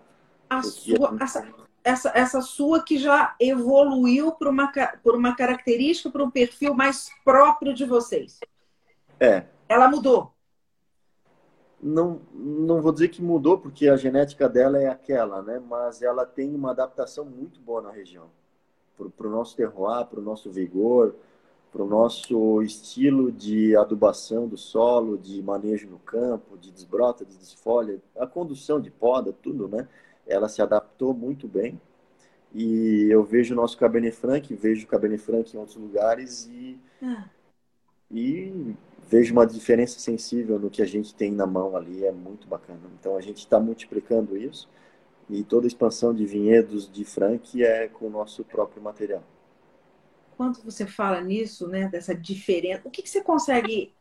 A 0.49 0.63
sua, 0.63 1.17
a 1.19 1.25
essa, 1.25 1.49
essa, 1.83 2.13
essa 2.15 2.41
sua 2.41 2.85
que 2.85 2.97
já 2.97 3.35
evoluiu 3.41 4.31
por 4.31 4.47
uma, 4.47 4.71
por 5.03 5.17
uma 5.17 5.35
característica, 5.35 6.11
por 6.11 6.23
um 6.23 6.31
perfil 6.31 6.75
mais 6.75 7.11
próprio 7.25 7.75
de 7.75 7.85
vocês. 7.85 8.39
É. 9.19 9.47
Ela 9.69 9.89
mudou 9.89 10.38
não, 11.81 12.21
não 12.35 12.83
vou 12.83 12.93
dizer 12.93 13.09
que 13.09 13.23
mudou, 13.23 13.59
porque 13.59 13.89
a 13.89 13.97
genética 13.97 14.49
dela 14.49 14.79
é 14.79 14.89
aquela, 14.89 15.43
né? 15.43 15.61
Mas 15.69 16.03
ela 16.03 16.27
tem 16.27 16.55
uma 16.55 16.73
adaptação 16.73 17.25
muito 17.25 17.61
boa 17.61 17.81
na 17.81 17.91
região. 17.91 18.27
Para 18.97 19.29
o 19.29 19.31
nosso 19.31 19.57
terroir, 19.57 20.07
para 20.07 20.19
o 20.19 20.23
nosso 20.23 20.51
vigor, 20.51 21.15
para 21.71 21.83
o 21.83 21.87
nosso 21.87 22.63
estilo 22.63 23.31
de 23.31 23.77
adubação 23.77 24.49
do 24.49 24.57
solo, 24.57 25.17
de 25.17 25.41
manejo 25.43 25.89
no 25.89 25.99
campo, 25.99 26.57
de 26.57 26.71
desbrota, 26.71 27.25
de 27.25 27.37
desfolha, 27.37 28.01
a 28.17 28.27
condução 28.27 28.81
de 28.81 28.91
poda, 28.91 29.33
tudo, 29.33 29.69
né? 29.69 29.87
Ela 30.27 30.49
se 30.49 30.61
adaptou 30.61 31.15
muito 31.15 31.47
bem. 31.47 31.81
E 32.55 33.07
eu 33.11 33.23
vejo 33.23 33.55
o 33.55 33.57
nosso 33.57 33.77
Cabernet 33.77 34.17
Franc, 34.17 34.53
vejo 34.55 34.87
o 34.87 34.89
Cabernet 34.89 35.23
Franc 35.23 35.55
em 35.55 35.59
outros 35.59 35.77
lugares 35.77 36.47
e, 36.47 36.79
ah. 37.03 37.29
e 38.11 38.75
vejo 39.09 39.33
uma 39.33 39.47
diferença 39.47 39.99
sensível 39.99 40.59
no 40.59 40.69
que 40.69 40.83
a 40.83 40.87
gente 40.87 41.15
tem 41.15 41.33
na 41.33 41.47
mão 41.47 41.75
ali, 41.75 42.05
é 42.05 42.13
muito 42.13 42.47
bacana. 42.47 42.81
Então 43.01 43.17
a 43.17 43.21
gente 43.21 43.39
está 43.39 43.59
multiplicando 43.59 44.37
isso 44.37 44.69
e 45.31 45.43
toda 45.43 45.67
a 45.67 45.69
expansão 45.69 46.15
de 46.15 46.27
vinhedos 46.27 46.91
de 46.91 47.05
Frank 47.05 47.63
é 47.63 47.89
com 47.89 48.07
o 48.07 48.11
nosso 48.11 48.45
próprio 48.45 48.83
material. 48.83 49.23
Quando 50.37 50.63
você 50.63 50.87
fala 50.87 51.21
nisso, 51.21 51.67
né, 51.67 51.89
dessa 51.89 52.15
diferença, 52.15 52.83
o 52.85 52.91
que, 52.91 53.03
que 53.03 53.11
você 53.11 53.23
consegue 53.23 53.93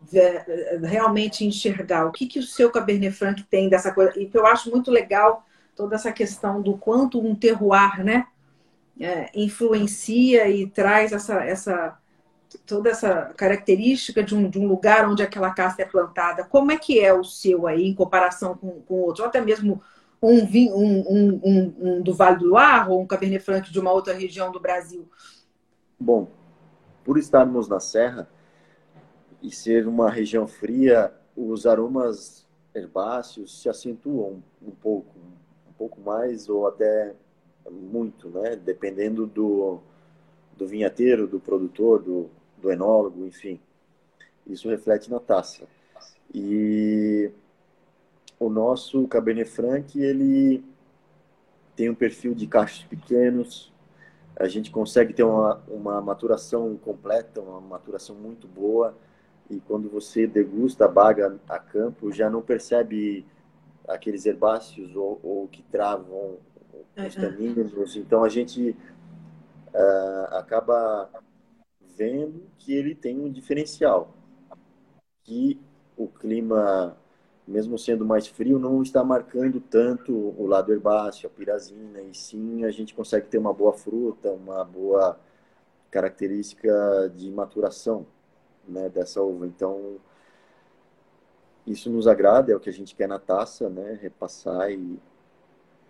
ver, 0.00 0.44
realmente 0.82 1.44
enxergar? 1.44 2.06
O 2.06 2.12
que, 2.12 2.26
que 2.26 2.38
o 2.38 2.42
seu 2.42 2.70
Cabernet 2.70 3.14
Franc 3.14 3.42
tem 3.42 3.68
dessa 3.68 3.92
coisa? 3.92 4.18
E 4.18 4.30
eu 4.32 4.46
acho 4.46 4.70
muito 4.70 4.90
legal 4.90 5.44
toda 5.76 5.96
essa 5.96 6.12
questão 6.12 6.62
do 6.62 6.78
quanto 6.78 7.20
um 7.20 7.34
terroir, 7.34 8.02
né, 8.02 8.26
é, 8.98 9.30
influencia 9.34 10.48
e 10.48 10.66
traz 10.68 11.12
essa, 11.12 11.44
essa 11.44 11.98
toda 12.58 12.90
essa 12.90 13.32
característica 13.36 14.22
de 14.22 14.34
um, 14.34 14.48
de 14.48 14.58
um 14.58 14.66
lugar 14.66 15.08
onde 15.08 15.22
aquela 15.22 15.50
caça 15.50 15.82
é 15.82 15.84
plantada. 15.84 16.44
Como 16.44 16.72
é 16.72 16.76
que 16.76 17.00
é 17.00 17.12
o 17.12 17.24
seu 17.24 17.66
aí 17.66 17.86
em 17.86 17.94
comparação 17.94 18.56
com, 18.56 18.80
com 18.82 18.94
outros? 18.94 19.20
Ou 19.20 19.26
até 19.26 19.40
mesmo 19.40 19.82
um, 20.22 20.38
um, 20.38 21.00
um, 21.08 21.40
um, 21.42 21.74
um 21.78 22.02
do 22.02 22.12
Vale 22.14 22.38
do 22.38 22.54
ou 22.88 23.00
um 23.00 23.06
Cabernet 23.06 23.44
Franc 23.44 23.70
de 23.70 23.80
uma 23.80 23.92
outra 23.92 24.12
região 24.12 24.50
do 24.50 24.60
Brasil? 24.60 25.08
Bom, 25.98 26.28
por 27.04 27.18
estarmos 27.18 27.68
na 27.68 27.80
serra 27.80 28.28
e 29.42 29.50
ser 29.50 29.86
uma 29.86 30.10
região 30.10 30.46
fria, 30.46 31.12
os 31.36 31.66
aromas 31.66 32.46
herbáceos 32.74 33.60
se 33.60 33.68
acentuam 33.68 34.42
um 34.62 34.70
pouco, 34.70 35.18
um 35.68 35.72
pouco 35.72 36.00
mais 36.00 36.48
ou 36.48 36.66
até 36.66 37.14
muito, 37.70 38.28
né? 38.28 38.56
Dependendo 38.56 39.26
do, 39.26 39.80
do 40.56 40.66
vinhateiro, 40.66 41.26
do 41.26 41.40
produtor, 41.40 42.02
do, 42.02 42.30
do 42.60 42.70
enólogo, 42.70 43.26
enfim. 43.26 43.60
Isso 44.46 44.68
reflete 44.68 45.10
na 45.10 45.18
taça. 45.18 45.66
E 46.32 47.30
o 48.38 48.48
nosso 48.48 49.06
Cabernet 49.08 49.50
Franc, 49.50 49.98
ele 49.98 50.64
tem 51.74 51.88
um 51.88 51.94
perfil 51.94 52.34
de 52.34 52.46
cachos 52.46 52.84
pequenos, 52.84 53.72
a 54.36 54.48
gente 54.48 54.70
consegue 54.70 55.12
ter 55.12 55.22
uma, 55.22 55.60
uma 55.68 56.00
maturação 56.00 56.76
completa, 56.76 57.40
uma 57.40 57.60
maturação 57.60 58.16
muito 58.16 58.46
boa, 58.46 58.96
e 59.50 59.60
quando 59.60 59.90
você 59.90 60.26
degusta 60.26 60.84
a 60.84 60.88
baga 60.88 61.38
a 61.48 61.58
campo, 61.58 62.12
já 62.12 62.30
não 62.30 62.40
percebe 62.40 63.26
aqueles 63.86 64.24
herbáceos 64.24 64.94
ou, 64.94 65.20
ou 65.22 65.48
que 65.48 65.62
travam 65.64 66.36
os 66.96 67.14
taninos. 67.14 67.96
Então 67.96 68.22
a 68.22 68.28
gente 68.28 68.76
uh, 69.74 70.36
acaba 70.36 71.10
vendo 72.00 72.42
que 72.56 72.72
ele 72.72 72.94
tem 72.94 73.20
um 73.20 73.30
diferencial, 73.30 74.14
que 75.22 75.60
o 75.98 76.08
clima, 76.08 76.96
mesmo 77.46 77.78
sendo 77.78 78.06
mais 78.06 78.26
frio, 78.26 78.58
não 78.58 78.82
está 78.82 79.04
marcando 79.04 79.60
tanto 79.60 80.10
o 80.14 80.46
lado 80.46 80.72
herbáceo, 80.72 81.26
a 81.26 81.30
pirazina, 81.30 82.00
e 82.00 82.14
sim 82.14 82.64
a 82.64 82.70
gente 82.70 82.94
consegue 82.94 83.26
ter 83.26 83.36
uma 83.36 83.52
boa 83.52 83.74
fruta, 83.74 84.30
uma 84.30 84.64
boa 84.64 85.20
característica 85.90 87.12
de 87.14 87.30
maturação 87.30 88.06
né, 88.66 88.88
dessa 88.88 89.20
uva. 89.20 89.46
Então, 89.46 89.96
isso 91.66 91.90
nos 91.90 92.08
agrada, 92.08 92.50
é 92.50 92.56
o 92.56 92.60
que 92.60 92.70
a 92.70 92.72
gente 92.72 92.94
quer 92.94 93.08
na 93.08 93.18
taça, 93.18 93.68
né, 93.68 93.98
repassar 94.00 94.70
e, 94.70 94.98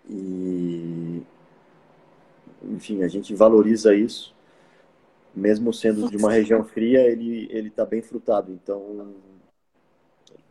e 0.09 1.25
enfim, 2.63 3.01
a 3.01 3.07
gente 3.07 3.33
valoriza 3.33 3.95
isso 3.95 4.35
mesmo 5.35 5.73
sendo 5.73 6.09
de 6.09 6.17
uma 6.17 6.31
região 6.31 6.63
fria, 6.63 7.01
ele 7.01 7.47
ele 7.51 7.69
está 7.69 7.85
bem 7.85 8.01
frutado. 8.01 8.51
Então, 8.51 9.15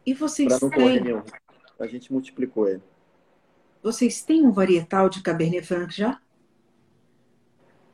e 0.05 0.14
vocês 0.14 0.59
têm... 0.59 1.01
nenhum, 1.01 1.22
a 1.78 1.87
gente 1.87 2.12
multiplicou 2.12 2.68
ele. 2.68 2.83
Vocês 3.83 4.22
têm 4.22 4.47
um 4.47 4.53
varietal 4.53 5.09
de 5.09 5.22
Cabernet 5.22 5.66
Franc 5.66 5.95
já? 5.95 6.20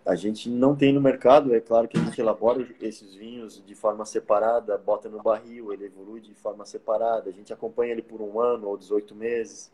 A 0.05 0.15
gente 0.15 0.49
não 0.49 0.77
tem 0.77 0.93
no 0.93 1.01
mercado, 1.01 1.53
é 1.53 1.61
claro 1.61 1.89
que 1.89 1.97
a 1.97 2.01
gente 2.01 2.21
elabora 2.21 2.65
esses 2.81 3.15
vinhos 3.15 3.61
de 3.65 3.75
forma 3.75 4.05
separada, 4.05 4.79
bota 4.79 5.09
no 5.09 5.21
barril, 5.21 5.73
ele 5.73 5.87
evolui 5.87 6.21
de 6.21 6.33
forma 6.33 6.65
separada, 6.65 7.29
a 7.29 7.33
gente 7.33 7.53
acompanha 7.53 7.91
ele 7.91 8.03
por 8.03 8.23
um 8.23 8.39
ano 8.39 8.69
ou 8.69 8.77
18 8.77 9.17
meses. 9.17 9.73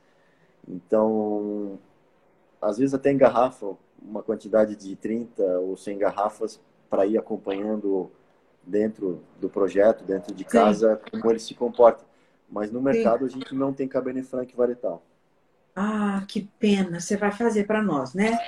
Então, 0.67 1.79
às 2.63 2.79
vezes 2.79 2.95
até 2.95 3.13
engarrafa 3.13 3.77
uma 4.01 4.23
quantidade 4.23 4.75
de 4.75 4.97
30 4.97 5.43
ou 5.61 5.77
100 5.77 5.99
garrafas 5.99 6.59
para 6.93 7.07
ir 7.07 7.17
acompanhando 7.17 8.11
dentro 8.63 9.23
do 9.41 9.49
projeto, 9.49 10.05
dentro 10.05 10.35
de 10.35 10.45
casa, 10.45 11.01
Sim. 11.03 11.19
como 11.19 11.33
ele 11.33 11.39
se 11.39 11.55
comporta. 11.55 12.05
Mas 12.51 12.71
no 12.71 12.83
mercado 12.83 13.21
Sim. 13.21 13.25
a 13.25 13.29
gente 13.31 13.55
não 13.55 13.73
tem 13.73 13.89
Cabernet 13.89 14.29
Franc 14.29 14.55
varietal. 14.55 15.03
Ah, 15.75 16.23
que 16.29 16.43
pena. 16.59 17.01
Você 17.01 17.17
vai 17.17 17.33
fazer 17.33 17.65
para 17.65 17.83
nós, 17.83 18.13
né? 18.13 18.39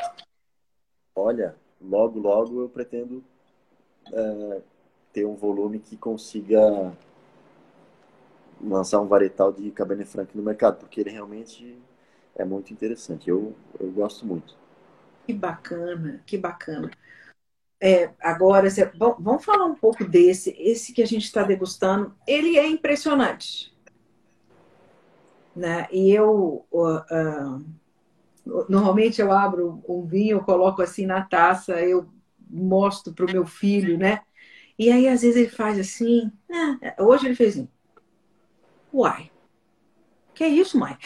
Olha, 1.16 1.56
logo, 1.80 2.20
logo 2.20 2.60
eu 2.60 2.68
pretendo 2.68 3.24
é, 4.12 4.60
ter 5.10 5.24
um 5.24 5.34
volume 5.34 5.78
que 5.78 5.96
consiga 5.96 6.92
lançar 8.62 9.00
um 9.00 9.06
varietal 9.06 9.54
de 9.54 9.70
Cabernet 9.70 10.10
Franc 10.10 10.36
no 10.36 10.42
mercado, 10.42 10.80
porque 10.80 11.00
ele 11.00 11.10
realmente 11.10 11.78
é 12.36 12.44
muito 12.44 12.74
interessante. 12.74 13.30
Eu, 13.30 13.54
eu 13.80 13.90
gosto 13.90 14.26
muito. 14.26 14.54
Que 15.26 15.32
bacana, 15.32 16.20
que 16.26 16.36
bacana. 16.36 16.90
É, 17.80 18.10
agora, 18.20 18.68
bom, 18.96 19.16
vamos 19.18 19.44
falar 19.44 19.66
um 19.66 19.74
pouco 19.74 20.04
desse. 20.04 20.54
Esse 20.58 20.92
que 20.92 21.02
a 21.02 21.06
gente 21.06 21.24
está 21.24 21.42
degustando, 21.42 22.14
ele 22.26 22.58
é 22.58 22.66
impressionante. 22.66 23.74
Né? 25.54 25.86
E 25.92 26.10
eu, 26.10 26.66
uh, 26.70 26.96
uh, 26.96 28.64
normalmente 28.68 29.20
eu 29.20 29.30
abro 29.30 29.82
um 29.88 30.04
vinho, 30.04 30.42
coloco 30.42 30.82
assim 30.82 31.06
na 31.06 31.22
taça, 31.22 31.80
eu 31.80 32.08
mostro 32.48 33.12
para 33.12 33.26
o 33.26 33.30
meu 33.30 33.46
filho, 33.46 33.98
né? 33.98 34.22
E 34.78 34.90
aí, 34.90 35.08
às 35.08 35.22
vezes, 35.22 35.36
ele 35.36 35.48
faz 35.48 35.78
assim. 35.78 36.32
Ah, 36.50 37.02
hoje 37.02 37.26
ele 37.26 37.34
fez 37.34 37.54
assim. 37.54 37.68
Uai, 38.92 39.30
que 40.34 40.44
é 40.44 40.48
isso, 40.48 40.78
mãe? 40.78 40.96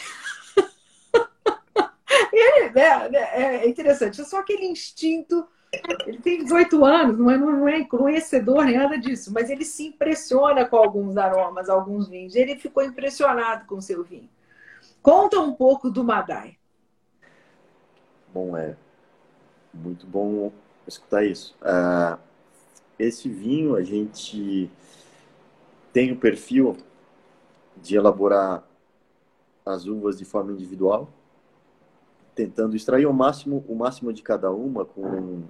ele, 2.33 2.69
né, 2.71 3.09
né, 3.09 3.63
é 3.63 3.69
interessante, 3.69 4.21
é 4.21 4.23
só 4.23 4.39
aquele 4.39 4.65
instinto 4.65 5.47
ele 5.71 6.17
tem 6.19 6.43
18 6.43 6.83
anos, 6.83 7.17
não 7.17 7.29
é, 7.29 7.37
não 7.37 7.67
é 7.67 7.83
conhecedor 7.85 8.65
nem 8.65 8.77
nada 8.77 8.97
disso, 8.97 9.31
mas 9.31 9.49
ele 9.49 9.63
se 9.63 9.87
impressiona 9.87 10.65
com 10.65 10.77
alguns 10.77 11.15
aromas, 11.15 11.69
alguns 11.69 12.07
vinhos. 12.07 12.35
Ele 12.35 12.55
ficou 12.55 12.83
impressionado 12.83 13.65
com 13.65 13.75
o 13.75 13.81
seu 13.81 14.03
vinho. 14.03 14.29
Conta 15.01 15.39
um 15.39 15.53
pouco 15.53 15.89
do 15.89 16.03
Madai. 16.03 16.57
Bom, 18.33 18.57
é 18.57 18.75
muito 19.73 20.07
bom 20.07 20.51
escutar 20.87 21.23
isso. 21.23 21.55
Uh, 21.61 22.19
esse 22.97 23.29
vinho, 23.29 23.75
a 23.75 23.83
gente 23.83 24.69
tem 25.93 26.11
o 26.11 26.17
perfil 26.17 26.77
de 27.77 27.95
elaborar 27.95 28.63
as 29.65 29.85
uvas 29.85 30.17
de 30.17 30.25
forma 30.25 30.51
individual 30.51 31.11
tentando 32.39 32.73
extrair 32.73 33.05
o 33.05 33.13
máximo, 33.13 33.65
o 33.67 33.75
máximo 33.75 34.13
de 34.13 34.21
cada 34.21 34.49
uma, 34.49 34.85
com, 34.85 35.43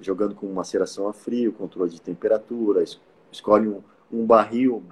jogando 0.00 0.34
com 0.34 0.46
maceração 0.52 1.08
a 1.08 1.12
frio, 1.12 1.52
controle 1.52 1.90
de 1.90 2.00
temperatura, 2.00 2.84
escolhe 3.30 3.68
um, 3.68 3.82
um 4.12 4.26
barril 4.26 4.82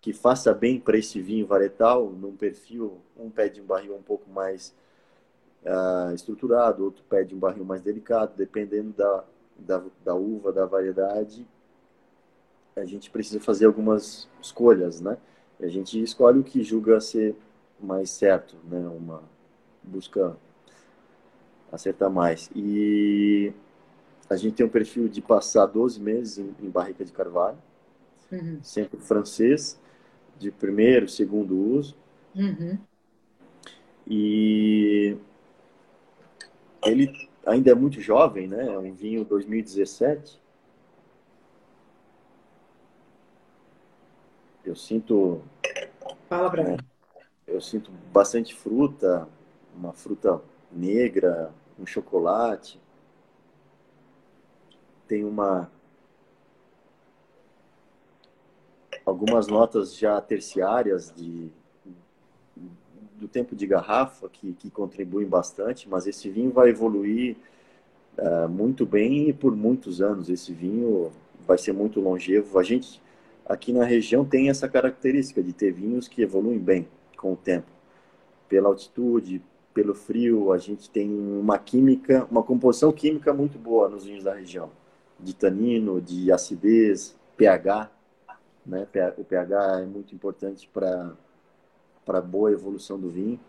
que 0.00 0.12
faça 0.12 0.54
bem 0.54 0.78
para 0.78 0.96
esse 0.96 1.20
vinho 1.20 1.46
varietal, 1.46 2.10
num 2.10 2.36
perfil, 2.36 2.98
um 3.18 3.28
pede 3.28 3.60
um 3.60 3.64
barril 3.64 3.96
um 3.96 4.02
pouco 4.02 4.30
mais 4.30 4.74
uh, 5.64 6.14
estruturado, 6.14 6.84
outro 6.84 7.02
pede 7.08 7.34
um 7.34 7.38
barril 7.38 7.64
mais 7.64 7.82
delicado, 7.82 8.32
dependendo 8.36 8.92
da, 8.92 9.24
da, 9.58 9.82
da 10.04 10.14
uva, 10.14 10.52
da 10.52 10.64
variedade, 10.64 11.46
a 12.76 12.84
gente 12.84 13.10
precisa 13.10 13.40
fazer 13.40 13.64
algumas 13.66 14.28
escolhas, 14.40 15.00
né? 15.00 15.16
E 15.58 15.64
a 15.64 15.68
gente 15.68 16.00
escolhe 16.02 16.38
o 16.38 16.44
que 16.44 16.62
julga 16.62 17.00
ser 17.00 17.34
mais 17.80 18.10
certo, 18.10 18.56
né? 18.64 18.78
Uma 18.86 19.22
busca 19.82 20.36
acertar 21.72 22.10
mais. 22.10 22.50
E 22.54 23.52
a 24.28 24.36
gente 24.36 24.54
tem 24.54 24.66
um 24.66 24.70
perfil 24.70 25.08
de 25.08 25.20
passar 25.20 25.66
12 25.66 26.00
meses 26.00 26.38
em, 26.38 26.54
em 26.60 26.70
barrica 26.70 27.04
de 27.04 27.12
carvalho, 27.12 27.58
uhum. 28.30 28.58
sempre 28.62 28.98
francês, 29.00 29.80
de 30.38 30.50
primeiro, 30.50 31.08
segundo 31.08 31.56
uso. 31.56 31.96
Uhum. 32.34 32.78
E 34.06 35.16
ele 36.84 37.28
ainda 37.44 37.70
é 37.70 37.74
muito 37.74 38.00
jovem, 38.00 38.46
né? 38.46 38.66
É 38.66 38.78
um 38.78 38.92
vinho 38.92 39.24
2017. 39.24 40.40
eu 44.66 44.74
sinto. 44.74 45.42
Fala 46.28 46.50
para 46.50 46.64
mim. 46.64 46.76
Eu 47.46 47.60
sinto 47.60 47.90
bastante 48.12 48.54
fruta, 48.54 49.28
uma 49.74 49.92
fruta 49.92 50.42
negra, 50.70 51.52
um 51.78 51.86
chocolate. 51.86 52.80
Tem 55.06 55.24
uma. 55.24 55.70
Algumas 59.04 59.46
notas 59.46 59.96
já 59.96 60.20
terciárias 60.20 61.12
de, 61.14 61.48
do 63.14 63.28
tempo 63.28 63.54
de 63.54 63.64
garrafa 63.64 64.28
que, 64.28 64.52
que 64.54 64.68
contribuem 64.68 65.28
bastante, 65.28 65.88
mas 65.88 66.08
esse 66.08 66.28
vinho 66.28 66.50
vai 66.50 66.70
evoluir 66.70 67.36
uh, 68.18 68.48
muito 68.48 68.84
bem 68.84 69.28
e 69.28 69.32
por 69.32 69.54
muitos 69.54 70.00
anos. 70.02 70.28
Esse 70.28 70.52
vinho 70.52 71.12
vai 71.46 71.56
ser 71.56 71.72
muito 71.72 72.00
longevo. 72.00 72.58
A 72.58 72.64
gente 72.64 73.00
aqui 73.44 73.72
na 73.72 73.84
região 73.84 74.24
tem 74.24 74.50
essa 74.50 74.68
característica 74.68 75.42
de 75.42 75.52
ter 75.52 75.72
vinhos 75.72 76.08
que 76.08 76.22
evoluem 76.22 76.58
bem 76.58 76.88
com 77.16 77.32
o 77.32 77.36
tempo. 77.36 77.68
Pela 78.48 78.68
altitude, 78.68 79.40
pelo 79.72 79.94
frio, 79.94 80.52
a 80.52 80.58
gente 80.58 80.90
tem 80.90 81.10
uma 81.10 81.58
química, 81.58 82.26
uma 82.30 82.42
composição 82.42 82.92
química 82.92 83.32
muito 83.32 83.58
boa 83.58 83.88
nos 83.88 84.04
vinhos 84.04 84.24
da 84.24 84.34
região, 84.34 84.70
de 85.18 85.34
tanino, 85.34 86.00
de 86.00 86.30
acidez, 86.30 87.16
pH, 87.36 87.90
né? 88.64 88.86
O 89.16 89.24
pH 89.24 89.80
é 89.80 89.86
muito 89.86 90.14
importante 90.14 90.68
para 90.72 92.20
boa 92.20 92.50
evolução 92.50 92.98
do 92.98 93.10
vinho. 93.10 93.40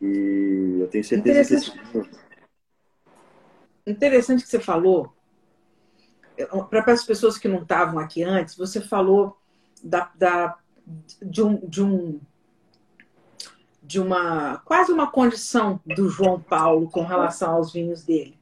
E 0.00 0.78
eu 0.80 0.88
tenho 0.88 1.04
certeza 1.04 1.48
que 1.48 1.54
esse. 1.54 1.72
Interessante 3.86 4.42
que 4.42 4.48
você 4.48 4.60
falou 4.60 5.12
para 6.68 6.92
as 6.92 7.04
pessoas 7.04 7.38
que 7.38 7.48
não 7.48 7.62
estavam 7.62 7.98
aqui 7.98 8.22
antes, 8.22 8.56
você 8.56 8.80
falou 8.80 9.38
da, 9.82 10.10
da, 10.14 10.58
de, 11.22 11.42
um, 11.42 11.56
de, 11.68 11.82
um, 11.82 12.20
de 13.82 14.00
uma 14.00 14.58
quase 14.58 14.90
uma 14.90 15.10
condição 15.10 15.80
do 15.86 16.08
João 16.08 16.40
Paulo 16.40 16.90
com 16.90 17.04
relação 17.04 17.52
aos 17.54 17.72
vinhos 17.72 18.04
dele. 18.04 18.36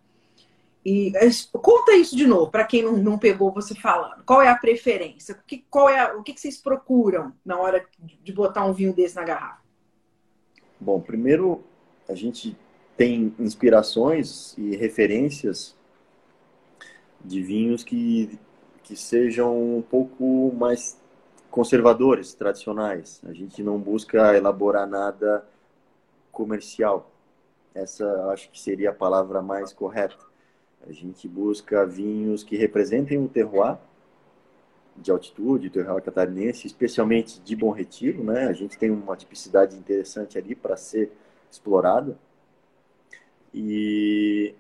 E 0.85 1.13
conta 1.53 1.95
isso 1.95 2.17
de 2.17 2.27
novo, 2.27 2.51
para 2.51 2.65
quem 2.65 2.83
não, 2.83 2.97
não 2.97 3.19
pegou 3.19 3.53
você 3.53 3.75
falando. 3.75 4.25
Qual 4.25 4.43
é 4.43 4.49
a 4.49 4.57
preferência? 4.57 5.35
O 5.35 5.47
que, 5.47 5.65
qual 5.71 5.89
é, 5.89 6.13
o 6.13 6.23
que, 6.23 6.33
que 6.33 6.41
vocês 6.41 6.57
procuram 6.57 7.33
na 7.45 7.57
hora 7.59 7.87
de 8.01 8.33
botar 8.33 8.65
um 8.65 8.73
vinho 8.73 8.93
desse 8.93 9.15
na 9.15 9.23
garrafa? 9.23 9.63
Bom, 10.81 11.01
primeiro 11.01 11.63
a 12.09 12.15
gente 12.15 12.57
tem 12.97 13.33
inspirações 13.39 14.57
e 14.59 14.75
referências 14.75 15.77
de 17.25 17.41
vinhos 17.41 17.85
que, 17.85 18.39
que 18.83 18.97
sejam 18.97 19.77
um 19.79 19.83
pouco 19.83 20.53
mais 20.53 21.01
conservadores, 21.49 22.35
tradicionais. 22.35 23.21
A 23.25 23.33
gente 23.33 23.63
não 23.63 23.79
busca 23.79 24.37
elaborar 24.37 24.89
nada 24.89 25.47
comercial. 26.33 27.09
Essa 27.73 28.31
acho 28.33 28.51
que 28.51 28.61
seria 28.61 28.91
a 28.91 28.95
palavra 28.95 29.41
mais 29.41 29.73
correta. 29.73 30.32
A 30.87 30.93
gente 30.93 31.29
busca 31.29 31.87
vinhos 31.87 32.43
que 32.43 32.57
representem 32.57 33.19
o 33.19 33.29
terroir 33.29 33.79
de 34.97 35.11
altitude, 35.11 35.69
o 35.69 35.71
terroir 35.71 36.03
catarinense, 36.03 36.67
especialmente 36.67 37.41
de 37.41 37.57
Bom 37.57 37.71
Retiro, 37.71 38.23
né? 38.25 38.47
A 38.47 38.53
gente 38.53 38.77
tem 38.77 38.91
uma 38.91 39.17
tipicidade 39.17 39.77
interessante 39.77 40.37
ali 40.37 40.55
para 40.55 40.77
ser 40.77 41.13
explorada. 41.51 42.19
E 43.55 44.55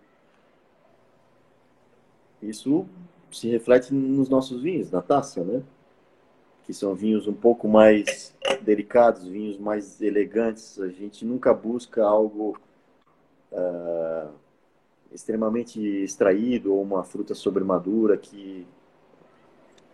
isso 2.43 2.87
se 3.31 3.49
reflete 3.49 3.93
nos 3.93 4.29
nossos 4.29 4.63
vinhos, 4.63 4.91
na 4.91 5.03
taça, 5.03 5.43
né? 5.43 5.63
Que 6.65 6.73
são 6.73 6.95
vinhos 6.95 7.27
um 7.27 7.33
pouco 7.33 7.67
mais 7.67 8.35
delicados, 8.63 9.25
vinhos 9.25 9.59
mais 9.59 10.01
elegantes. 10.01 10.79
A 10.79 10.89
gente 10.89 11.25
nunca 11.25 11.53
busca 11.53 12.05
algo 12.05 12.59
uh, 13.51 14.42
extremamente 15.13 15.81
extraído 15.81 16.75
ou 16.75 16.83
uma 16.83 17.05
fruta 17.05 17.35
sobremadura 17.35 18.17
que, 18.17 18.67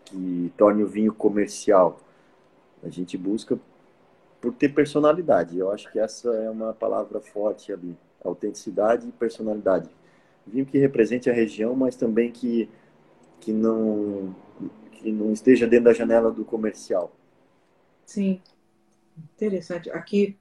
que 0.04 0.52
torne 0.56 0.82
o 0.82 0.88
vinho 0.88 1.12
comercial. 1.12 2.00
A 2.82 2.88
gente 2.88 3.16
busca 3.16 3.58
por 4.40 4.52
ter 4.52 4.68
personalidade. 4.68 5.58
Eu 5.58 5.70
acho 5.70 5.90
que 5.90 5.98
essa 5.98 6.28
é 6.30 6.48
uma 6.48 6.72
palavra 6.72 7.20
forte 7.20 7.72
ali. 7.72 7.96
Autenticidade 8.22 9.08
e 9.08 9.12
personalidade 9.12 9.90
vinho 10.48 10.66
que 10.66 10.78
represente 10.78 11.28
a 11.28 11.32
região, 11.32 11.76
mas 11.76 11.94
também 11.94 12.32
que, 12.32 12.68
que, 13.40 13.52
não, 13.52 14.34
que 14.92 15.12
não 15.12 15.32
esteja 15.32 15.66
dentro 15.66 15.86
da 15.86 15.92
janela 15.92 16.30
do 16.30 16.44
comercial. 16.44 17.12
Sim, 18.04 18.40
interessante. 19.34 19.90
Aqui, 19.90 20.36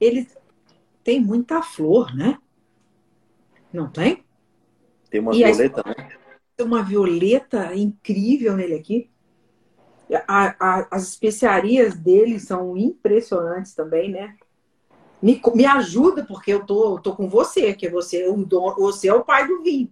ele 0.00 0.28
tem 1.02 1.20
muita 1.20 1.62
flor, 1.62 2.14
né? 2.14 2.38
Não 3.74 3.90
tem? 3.90 4.24
Tem 5.10 5.20
uma 5.20 5.34
e 5.34 5.44
violeta, 5.44 5.82
a... 5.84 5.88
né? 5.88 6.08
Tem 6.56 6.66
uma 6.66 6.82
violeta 6.82 7.74
incrível 7.74 8.56
nele 8.56 8.74
aqui. 8.74 9.10
A, 10.28 10.54
a, 10.58 10.88
as 10.90 11.02
especiarias 11.08 11.94
dele 11.94 12.38
são 12.38 12.76
impressionantes 12.76 13.74
também, 13.74 14.10
né? 14.10 14.36
me, 15.24 15.40
me 15.54 15.64
ajuda, 15.64 16.22
porque 16.22 16.52
eu 16.52 16.66
tô, 16.66 16.98
tô 16.98 17.16
com 17.16 17.26
você, 17.30 17.72
que 17.72 17.88
você, 17.88 18.28
o 18.28 18.36
dono, 18.44 18.74
você 18.76 19.08
é 19.08 19.14
o 19.14 19.24
pai 19.24 19.48
do 19.48 19.62
vinho. 19.62 19.90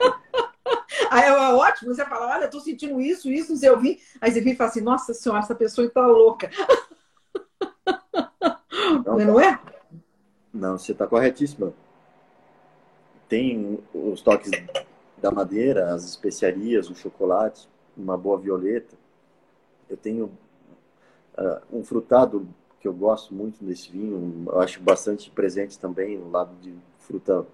Aí 1.10 1.24
é 1.24 1.32
ótimo, 1.52 1.94
você 1.94 2.04
fala, 2.06 2.34
olha, 2.34 2.44
eu 2.44 2.50
tô 2.50 2.58
sentindo 2.58 2.98
isso, 2.98 3.30
isso, 3.30 3.52
não 3.52 3.58
sei, 3.58 3.68
eu 3.68 3.78
vim. 3.78 3.98
Aí 4.18 4.32
você 4.32 4.40
vem 4.40 4.54
e 4.54 4.56
fala 4.56 4.70
assim, 4.70 4.80
nossa 4.80 5.12
senhora, 5.12 5.42
essa 5.42 5.54
pessoa 5.54 5.86
está 5.86 6.04
louca. 6.06 6.50
Não, 9.04 9.18
não 9.18 9.38
é? 9.40 9.60
Não, 10.52 10.78
você 10.78 10.92
está 10.92 11.06
corretíssima. 11.06 11.74
Tem 13.28 13.78
os 13.92 14.20
toques 14.20 14.50
da 15.18 15.30
madeira, 15.30 15.92
as 15.94 16.04
especiarias, 16.04 16.88
o 16.90 16.94
chocolate, 16.94 17.68
uma 17.96 18.16
boa 18.16 18.38
violeta. 18.38 18.96
Eu 19.88 19.96
tenho 19.96 20.26
uh, 21.38 21.60
um 21.72 21.82
frutado 21.82 22.48
que 22.80 22.86
eu 22.86 22.92
gosto 22.92 23.34
muito 23.34 23.64
desse 23.64 23.90
vinho. 23.90 24.44
Eu 24.46 24.60
acho 24.60 24.80
bastante 24.80 25.30
presente 25.30 25.78
também 25.78 26.18
o 26.18 26.30
lado 26.30 26.54
de 26.60 26.74
fruta. 26.98 27.46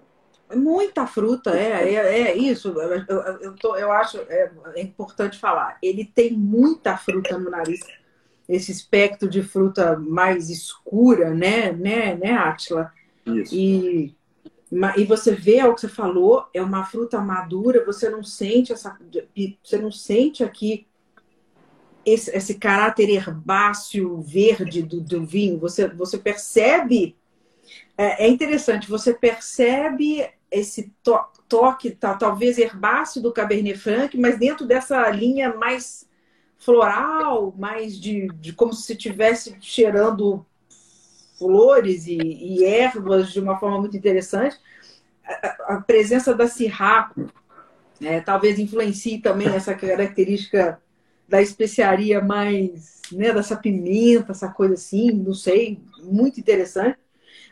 Muita 0.53 1.07
fruta, 1.07 1.57
é, 1.57 1.93
é, 1.93 2.21
é 2.21 2.37
isso. 2.37 2.69
Eu, 2.79 3.03
eu, 3.07 3.21
eu, 3.41 3.55
tô, 3.55 3.75
eu 3.75 3.91
acho 3.91 4.19
é, 4.29 4.51
é, 4.75 4.81
importante 4.81 5.39
falar. 5.39 5.77
Ele 5.81 6.05
tem 6.05 6.33
muita 6.33 6.97
fruta 6.97 7.37
no 7.37 7.49
nariz. 7.49 7.79
Esse 8.47 8.71
espectro 8.71 9.29
de 9.29 9.41
fruta 9.41 9.97
mais 9.97 10.49
escura, 10.49 11.33
né, 11.33 11.71
né, 11.71 12.15
né, 12.15 12.33
Atila? 12.33 12.91
Isso. 13.25 13.55
E, 13.55 14.15
e 14.97 15.05
você 15.05 15.33
vê 15.33 15.63
o 15.63 15.75
que 15.75 15.81
você 15.81 15.89
falou, 15.89 16.47
é 16.53 16.61
uma 16.61 16.85
fruta 16.85 17.19
madura, 17.19 17.85
você 17.85 18.09
não 18.09 18.23
sente 18.23 18.73
essa. 18.73 18.97
Você 19.63 19.77
não 19.77 19.91
sente 19.91 20.43
aqui 20.43 20.87
esse, 22.05 22.35
esse 22.35 22.55
caráter 22.55 23.09
herbáceo 23.09 24.21
verde 24.21 24.81
do, 24.81 24.99
do 24.99 25.25
vinho, 25.25 25.59
você, 25.59 25.87
você 25.87 26.17
percebe. 26.17 27.15
É, 27.97 28.25
é, 28.25 28.27
interessante, 28.27 28.89
você 28.89 29.13
percebe 29.13 30.27
esse 30.51 30.91
to, 31.01 31.17
toque, 31.47 31.91
tá, 31.91 32.15
talvez 32.15 32.57
herbáceo 32.57 33.21
do 33.21 33.31
Cabernet 33.31 33.77
Franc, 33.77 34.17
mas 34.17 34.37
dentro 34.37 34.65
dessa 34.65 35.09
linha 35.09 35.53
mais 35.53 36.07
floral, 36.57 37.53
mais 37.57 37.99
de, 37.99 38.27
de 38.39 38.53
como 38.53 38.73
se 38.73 38.93
estivesse 38.93 39.55
cheirando 39.59 40.45
flores 41.37 42.07
e, 42.07 42.17
e, 42.17 42.63
ervas 42.65 43.31
de 43.31 43.39
uma 43.39 43.57
forma 43.59 43.79
muito 43.79 43.97
interessante. 43.97 44.57
A, 45.25 45.75
a 45.75 45.81
presença 45.81 46.33
da 46.33 46.47
Syrah 46.47 47.11
é, 48.01 48.19
talvez 48.19 48.59
influencie 48.59 49.19
também 49.19 49.47
essa 49.47 49.73
característica 49.73 50.81
da 51.27 51.41
especiaria 51.41 52.21
mais, 52.21 53.01
né, 53.11 53.31
dessa 53.33 53.55
pimenta, 53.55 54.31
essa 54.31 54.49
coisa 54.49 54.73
assim, 54.73 55.11
não 55.11 55.33
sei, 55.33 55.79
muito 56.01 56.39
interessante. 56.39 56.99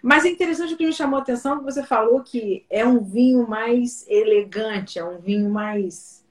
Mas 0.01 0.25
é 0.25 0.29
interessante 0.29 0.73
o 0.73 0.77
que 0.77 0.85
me 0.85 0.93
chamou 0.93 1.19
a 1.19 1.21
atenção 1.21 1.59
que 1.59 1.63
você 1.63 1.83
falou 1.83 2.23
que 2.23 2.65
é 2.69 2.85
um 2.85 3.03
vinho 3.03 3.47
mais 3.47 4.05
elegante, 4.07 4.97
é 4.97 5.05
um 5.05 5.19
vinho 5.19 5.49
mais. 5.49 6.25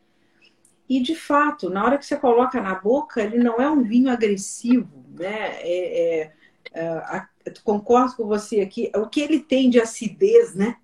E 0.89 1.01
de 1.01 1.15
fato, 1.15 1.71
na 1.71 1.85
hora 1.85 1.97
que 1.97 2.05
você 2.05 2.17
coloca 2.17 2.61
na 2.61 2.75
boca, 2.75 3.23
ele 3.23 3.39
não 3.39 3.61
é 3.61 3.71
um 3.71 3.83
vinho 3.83 4.11
agressivo, 4.11 5.05
né? 5.17 5.57
É, 5.63 6.23
é, 6.23 6.33
é, 6.73 7.27
concordo 7.65 8.17
com 8.17 8.27
você 8.27 8.61
aqui. 8.61 8.91
O 8.95 9.09
que 9.09 9.21
ele 9.21 9.41
tem 9.41 9.71
de 9.71 9.81
acidez, 9.81 10.55
né? 10.55 10.77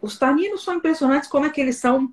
Os 0.00 0.18
taninos 0.18 0.64
são 0.64 0.74
impressionantes 0.74 1.28
como 1.28 1.46
é 1.46 1.50
que 1.50 1.60
eles 1.60 1.76
são 1.76 2.12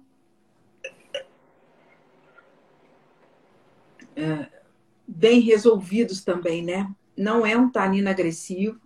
é, 4.15 4.49
bem 5.07 5.39
resolvidos 5.41 6.23
também, 6.23 6.63
né? 6.63 6.93
Não 7.15 7.45
é 7.45 7.55
um 7.57 7.69
tanino 7.69 8.09
agressivo. 8.09 8.79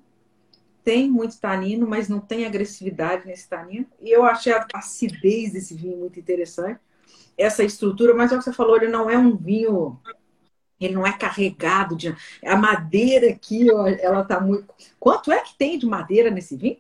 tem 0.84 1.10
muito 1.10 1.40
tanino, 1.40 1.88
mas 1.88 2.10
não 2.10 2.20
tem 2.20 2.46
agressividade 2.46 3.28
nesse 3.28 3.48
tanino. 3.48 3.88
E 4.00 4.10
eu 4.10 4.24
achei 4.24 4.54
a 4.54 4.66
acidez 4.74 5.54
desse 5.54 5.76
vinho 5.76 5.98
muito 5.98 6.20
interessante. 6.20 6.80
Essa 7.38 7.64
estrutura, 7.64 8.14
mas 8.14 8.32
é 8.32 8.36
o 8.36 8.38
que 8.38 8.44
você 8.44 8.54
falou, 8.54 8.76
ele 8.76 8.88
não 8.88 9.10
é 9.10 9.18
um 9.18 9.36
vinho 9.36 10.00
ele 10.82 10.96
não 10.96 11.06
é 11.06 11.14
carregado 11.14 11.96
de. 11.96 12.16
A 12.44 12.56
madeira 12.58 13.30
aqui, 13.30 13.72
ó, 13.72 13.88
ela 13.88 14.24
tá 14.24 14.42
muito. 14.42 14.66
Quanto 15.00 15.32
é 15.32 15.40
que 15.40 15.56
tem 15.56 15.78
de 15.78 15.86
madeira 15.86 16.32
nesse 16.32 16.58
vinho? 16.58 16.78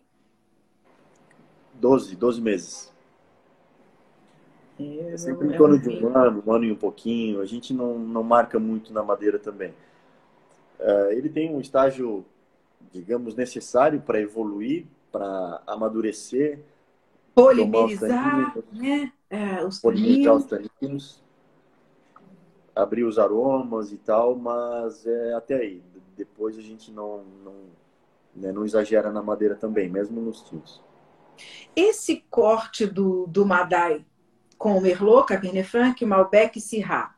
12, 1.76 2.16
12 2.16 2.42
meses. 2.42 2.92
É, 4.80 5.14
é 5.14 5.18
sempre 5.18 5.48
em 5.48 5.54
é 5.54 5.58
torno 5.58 5.76
um 5.76 5.80
de 5.80 5.90
um 5.90 6.18
ano, 6.18 6.44
um 6.46 6.52
ano 6.52 6.66
e 6.66 6.72
um 6.72 6.76
pouquinho. 6.76 7.42
A 7.42 7.46
gente 7.46 7.74
não, 7.74 8.00
não 8.00 8.24
marca 8.24 8.60
muito 8.60 8.92
na 8.92 9.04
madeira 9.04 9.38
também. 9.38 9.72
Uh, 10.80 11.12
ele 11.12 11.30
tem 11.30 11.54
um 11.54 11.62
estágio, 11.62 12.26
digamos, 12.92 13.36
necessário 13.36 14.02
para 14.02 14.20
evoluir, 14.20 14.86
para 15.12 15.62
amadurecer. 15.68 16.60
Polimerizar, 17.34 18.58
né? 18.72 19.12
É, 19.30 19.64
os 19.64 19.80
polimerizar 19.80 20.36
os 20.36 20.46
taninos 20.46 21.22
abrir 22.76 23.04
os 23.04 23.20
aromas 23.20 23.92
e 23.92 23.98
tal, 23.98 24.36
mas 24.36 25.06
é 25.06 25.34
até 25.34 25.56
aí. 25.56 25.84
Depois 26.16 26.58
a 26.58 26.62
gente 26.62 26.92
não, 26.92 27.24
não, 27.44 27.56
né, 28.36 28.52
não 28.52 28.66
exagera 28.66 29.12
na 29.12 29.22
madeira 29.22 29.56
também, 29.56 29.90
mesmo 29.90 30.22
nos 30.22 30.42
tintos. 30.42 30.82
Esse 31.76 32.24
corte 32.30 32.86
do, 32.86 33.26
do 33.28 33.46
Madai 33.46 34.06
com 34.58 34.78
o 34.78 34.82
Merlot, 34.82 35.28
Cabernet 35.28 35.68
Franc, 35.68 36.06
Malbec 36.06 36.58
e 36.58 36.62
Syrah, 36.62 37.16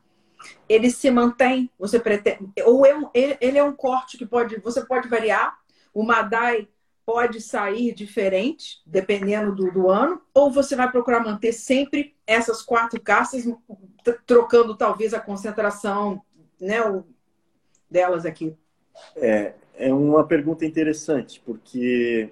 ele 0.68 0.90
se 0.90 1.10
mantém? 1.10 1.70
Você 1.78 1.98
pretende, 1.98 2.50
ou 2.64 2.86
é 2.86 2.96
um, 2.96 3.10
ele 3.12 3.58
é 3.58 3.64
um 3.64 3.72
corte 3.72 4.16
que 4.16 4.24
pode, 4.24 4.58
você 4.60 4.84
pode 4.84 5.08
variar? 5.08 5.58
O 5.92 6.02
Madai 6.02 6.68
pode 7.06 7.40
sair 7.40 7.94
diferente, 7.94 8.80
dependendo 8.86 9.54
do, 9.54 9.70
do, 9.70 9.88
ano, 9.88 10.20
ou 10.32 10.50
você 10.50 10.74
vai 10.74 10.90
procurar 10.90 11.20
manter 11.20 11.52
sempre 11.52 12.14
essas 12.26 12.62
quatro 12.62 13.00
castas, 13.00 13.44
trocando 14.26 14.76
talvez 14.76 15.12
a 15.12 15.20
concentração 15.20 16.22
né, 16.60 16.78
delas 17.90 18.24
aqui? 18.24 18.56
É, 19.16 19.54
é 19.74 19.92
uma 19.92 20.26
pergunta 20.26 20.64
interessante, 20.64 21.42
porque 21.44 22.30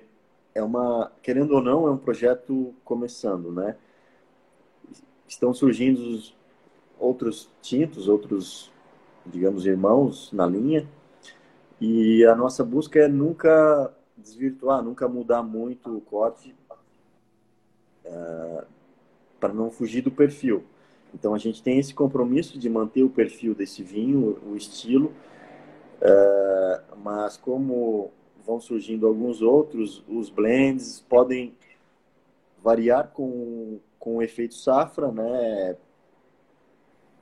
é 0.55 0.63
uma, 0.63 1.13
querendo 1.23 1.55
ou 1.55 1.63
não, 1.63 1.87
é 1.87 1.91
um 1.91 1.99
projeto 1.99 2.75
começando, 2.85 3.53
né? 3.53 3.77
Estão 5.27 5.53
surgindo 5.53 6.23
outros 6.99 7.51
tintos, 7.61 8.09
outros, 8.09 8.71
digamos, 9.27 9.67
irmãos 9.67 10.33
na 10.33 10.47
linha, 10.47 10.89
e 11.81 12.25
a 12.25 12.35
nossa 12.35 12.65
busca 12.65 13.01
é 13.01 13.09
nunca 13.09 13.93
desvirtuar, 14.23 14.83
nunca 14.83 15.09
mudar 15.09 15.43
muito 15.43 15.97
o 15.97 16.01
corte 16.01 16.55
uh, 18.05 18.65
para 19.39 19.53
não 19.53 19.71
fugir 19.71 20.03
do 20.03 20.11
perfil. 20.11 20.65
Então 21.15 21.35
a 21.35 21.39
gente 21.39 21.63
tem 21.63 21.79
esse 21.79 21.93
compromisso 21.93 22.59
de 22.59 22.71
manter 22.71 23.03
o 23.03 23.11
perfil 23.11 23.55
desse 23.55 23.83
vinho, 23.83 24.39
o 24.47 24.57
estilo, 24.57 25.13
uh, 26.01 26.97
mas 27.03 27.37
como 27.37 28.11
vão 28.45 28.61
surgindo 28.61 29.07
alguns 29.07 29.43
outros, 29.43 30.03
os 30.09 30.31
blends 30.31 31.01
podem 31.09 31.55
variar 32.63 33.09
com, 33.09 33.79
com 33.99 34.17
o 34.17 34.23
efeito 34.23 34.55
safra, 34.55 35.11
né? 35.13 35.77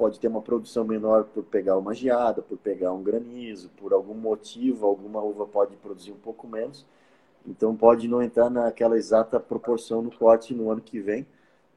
Pode 0.01 0.19
ter 0.19 0.29
uma 0.29 0.41
produção 0.41 0.83
menor 0.83 1.25
por 1.25 1.45
pegar 1.45 1.77
uma 1.77 1.93
geada, 1.93 2.41
por 2.41 2.57
pegar 2.57 2.91
um 2.91 3.03
granizo, 3.03 3.69
por 3.77 3.93
algum 3.93 4.15
motivo, 4.15 4.87
alguma 4.87 5.21
uva 5.21 5.45
pode 5.45 5.77
produzir 5.77 6.11
um 6.11 6.17
pouco 6.17 6.49
menos. 6.49 6.87
Então 7.47 7.77
pode 7.77 8.09
não 8.09 8.23
entrar 8.23 8.49
naquela 8.49 8.97
exata 8.97 9.39
proporção 9.39 10.01
no 10.01 10.11
corte 10.11 10.55
no 10.55 10.71
ano 10.71 10.81
que 10.81 10.99
vem, 11.01 11.27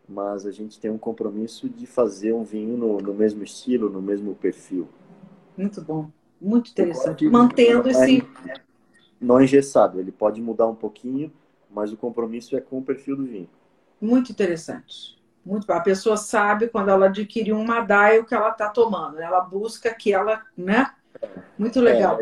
mas 0.07 0.45
a 0.45 0.51
gente 0.51 0.79
tem 0.79 0.89
um 0.89 0.97
compromisso 0.97 1.67
de 1.67 1.85
fazer 1.85 2.31
um 2.31 2.45
vinho 2.45 2.77
no, 2.77 2.97
no 2.99 3.13
mesmo 3.13 3.43
estilo, 3.43 3.89
no 3.89 4.01
mesmo 4.01 4.33
perfil. 4.35 4.87
Muito 5.57 5.81
bom, 5.81 6.09
muito 6.39 6.71
interessante. 6.71 7.27
Mantendo 7.27 7.89
esse. 7.89 8.25
Não 9.19 9.37
é 9.37 9.43
engessado, 9.43 9.99
ele 9.99 10.13
pode 10.13 10.41
mudar 10.41 10.67
um 10.67 10.75
pouquinho, 10.75 11.29
mas 11.69 11.91
o 11.91 11.97
compromisso 11.97 12.55
é 12.55 12.61
com 12.61 12.77
o 12.77 12.81
perfil 12.81 13.17
do 13.17 13.25
vinho. 13.25 13.49
Muito 13.99 14.31
interessante. 14.31 15.21
Muito 15.45 15.69
A 15.71 15.79
pessoa 15.81 16.15
sabe 16.15 16.69
quando 16.69 16.89
ela 16.89 17.07
adquire 17.07 17.51
um 17.51 17.65
Madai 17.65 18.19
o 18.19 18.25
que 18.25 18.33
ela 18.33 18.49
está 18.49 18.69
tomando. 18.69 19.19
Ela 19.19 19.41
busca 19.41 19.93
que 19.93 20.13
ela, 20.13 20.41
né? 20.57 20.93
Muito 21.57 21.79
legal. 21.81 22.19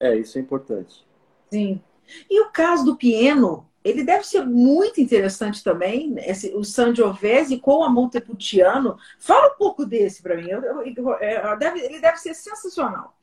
É, 0.00 0.08
é, 0.08 0.16
isso 0.16 0.38
é 0.38 0.40
importante. 0.40 1.06
Sim. 1.50 1.80
E 2.28 2.40
o 2.42 2.50
caso 2.50 2.84
do 2.84 2.96
Pieno, 2.96 3.68
ele 3.84 4.02
deve 4.02 4.26
ser 4.26 4.44
muito 4.44 5.00
interessante 5.00 5.62
também, 5.62 6.14
esse, 6.18 6.54
o 6.54 6.64
Sangiovese 6.64 7.58
com 7.58 7.84
a 7.84 7.88
Montepulciano. 7.88 8.98
Fala 9.18 9.52
um 9.52 9.56
pouco 9.56 9.86
desse 9.86 10.22
para 10.22 10.36
mim. 10.36 10.48
Eu, 10.48 10.62
eu, 10.62 10.84
eu, 10.84 11.14
é, 11.14 11.56
deve, 11.56 11.80
ele 11.80 12.00
deve 12.00 12.16
ser 12.18 12.34
sensacional. 12.34 13.16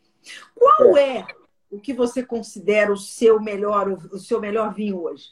Qual 0.56 0.96
é. 0.98 1.18
é 1.18 1.28
o 1.70 1.80
que 1.80 1.94
você 1.94 2.24
considera 2.24 2.92
o 2.92 2.98
seu 2.98 3.40
melhor, 3.40 3.90
o, 3.90 3.96
o 4.16 4.20
seu 4.20 4.40
melhor 4.40 4.74
vinho 4.74 5.02
hoje? 5.02 5.30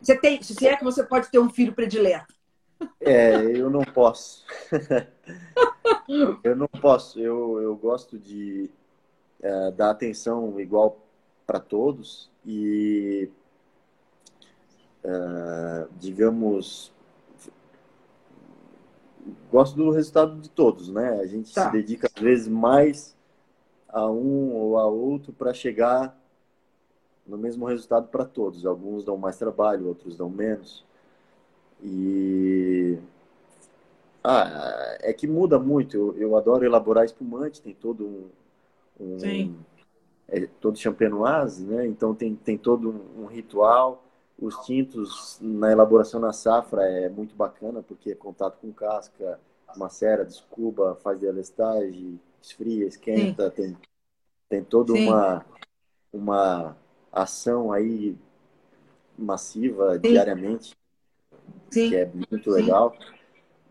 Você 0.00 0.16
tem, 0.16 0.42
se 0.42 0.66
é 0.66 0.76
que 0.76 0.84
você 0.84 1.02
pode 1.02 1.30
ter 1.30 1.38
um 1.38 1.48
filho 1.48 1.72
predileto. 1.72 2.33
É, 3.00 3.34
eu 3.34 3.70
não 3.70 3.82
posso. 3.84 4.44
eu 6.42 6.56
não 6.56 6.68
posso. 6.68 7.20
Eu, 7.20 7.60
eu 7.60 7.76
gosto 7.76 8.18
de 8.18 8.70
é, 9.40 9.70
dar 9.72 9.90
atenção 9.90 10.58
igual 10.58 10.98
para 11.46 11.60
todos 11.60 12.30
e, 12.46 13.28
é, 15.02 15.86
digamos, 15.98 16.92
gosto 19.50 19.76
do 19.76 19.90
resultado 19.90 20.40
de 20.40 20.48
todos, 20.48 20.88
né? 20.88 21.20
A 21.20 21.26
gente 21.26 21.52
tá. 21.52 21.66
se 21.66 21.72
dedica 21.72 22.10
às 22.14 22.22
vezes 22.22 22.48
mais 22.48 23.14
a 23.88 24.10
um 24.10 24.52
ou 24.52 24.78
a 24.78 24.86
outro 24.86 25.32
para 25.32 25.54
chegar 25.54 26.18
no 27.26 27.38
mesmo 27.38 27.64
resultado 27.66 28.08
para 28.08 28.24
todos. 28.24 28.66
Alguns 28.66 29.04
dão 29.04 29.16
mais 29.16 29.38
trabalho, 29.38 29.86
outros 29.86 30.16
dão 30.16 30.28
menos. 30.28 30.84
E 31.84 32.98
ah, 34.22 34.96
é 35.00 35.12
que 35.12 35.26
muda 35.26 35.58
muito. 35.58 35.96
Eu, 35.96 36.16
eu 36.16 36.36
adoro 36.36 36.64
elaborar 36.64 37.04
espumante, 37.04 37.60
tem 37.60 37.74
todo 37.74 38.06
um, 38.06 38.30
um 38.98 39.54
é, 40.26 40.46
todo 40.60 40.78
champenoise, 40.78 41.64
né? 41.66 41.86
Então 41.86 42.14
tem, 42.14 42.34
tem 42.34 42.56
todo 42.56 42.90
um, 42.90 43.24
um, 43.24 43.26
ritual. 43.26 44.02
Os 44.38 44.56
tintos 44.64 45.38
na 45.40 45.70
elaboração 45.70 46.18
na 46.18 46.32
safra 46.32 46.82
é 46.84 47.08
muito 47.08 47.36
bacana 47.36 47.82
porque 47.82 48.12
é 48.12 48.14
contato 48.14 48.58
com 48.60 48.72
casca, 48.72 49.38
macera, 49.76 50.24
descuba, 50.24 50.96
faz 51.02 51.20
delestagem, 51.20 52.18
esfria, 52.42 52.86
esquenta, 52.86 53.50
tem, 53.50 53.76
tem 54.48 54.64
toda 54.64 54.92
uma 54.94 55.44
uma 56.12 56.76
ação 57.12 57.72
aí 57.72 58.16
massiva 59.18 59.94
Sim. 59.94 60.00
diariamente, 60.00 60.76
Sim. 61.74 61.90
que 61.90 61.96
é 61.96 62.10
muito 62.30 62.50
legal. 62.50 62.96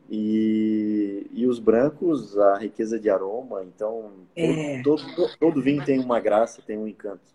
E, 0.10 1.28
e 1.32 1.48
os 1.48 1.60
brancos, 1.60 2.38
a 2.38 2.58
riqueza 2.58 3.00
de 3.00 3.10
aroma. 3.10 3.64
Então, 3.64 4.12
é. 4.36 4.82
todo, 4.84 5.04
todo, 5.16 5.38
todo, 5.40 5.62
vinho 5.62 5.84
tem 5.84 6.00
uma 6.00 6.20
graça, 6.20 6.62
tem 6.62 6.78
um 6.78 6.88
encanto. 6.88 7.34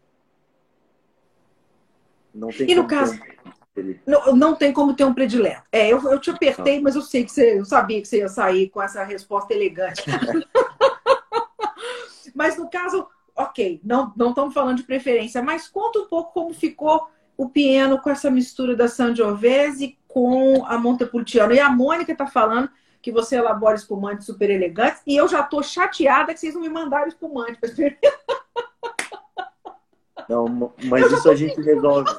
Não 2.32 2.48
tem 2.48 2.70
e 2.70 2.74
no 2.74 2.86
caso. 2.86 3.14
Um... 3.14 3.94
Não, 4.06 4.36
não 4.36 4.54
tem 4.54 4.72
como 4.72 4.94
ter 4.94 5.04
um 5.04 5.14
predileto. 5.14 5.62
É, 5.72 5.88
eu, 5.88 6.00
eu 6.10 6.20
te 6.20 6.30
apertei, 6.30 6.76
não. 6.76 6.84
mas 6.84 6.96
eu 6.96 7.02
sei 7.02 7.24
que 7.24 7.32
você, 7.32 7.58
eu 7.58 7.64
sabia 7.64 8.00
que 8.00 8.08
você 8.08 8.18
ia 8.18 8.28
sair 8.28 8.68
com 8.68 8.82
essa 8.82 9.04
resposta 9.04 9.54
elegante. 9.54 10.04
mas 12.34 12.56
no 12.56 12.68
caso, 12.68 13.06
ok, 13.34 13.80
não, 13.84 14.12
não 14.16 14.30
estamos 14.30 14.54
falando 14.54 14.78
de 14.78 14.84
preferência, 14.84 15.42
mas 15.42 15.68
conta 15.68 16.00
um 16.00 16.06
pouco 16.06 16.32
como 16.32 16.54
ficou 16.54 17.08
o 17.36 17.48
piano 17.48 18.00
com 18.00 18.10
essa 18.10 18.30
mistura 18.30 18.76
da 18.76 18.88
Sangiovese 18.88 19.97
com 20.09 20.64
a 20.64 20.78
Montepulciano. 20.78 21.52
E 21.52 21.61
a 21.61 21.70
Mônica 21.70 22.11
está 22.11 22.26
falando 22.26 22.68
que 23.00 23.12
você 23.12 23.36
elabora 23.36 23.76
espumantes 23.76 24.26
super 24.26 24.50
elegantes 24.50 25.02
e 25.06 25.16
eu 25.16 25.28
já 25.28 25.40
estou 25.40 25.62
chateada 25.62 26.34
que 26.34 26.40
vocês 26.40 26.54
não 26.54 26.62
me 26.62 26.68
mandaram 26.68 27.06
espumante 27.06 27.61
para 27.61 27.68
experimentar. 27.70 28.12
Não, 30.28 30.72
mas 30.84 31.11
isso 31.12 31.30
a 31.30 31.34
gente 31.34 31.61
resolve. 31.61 32.11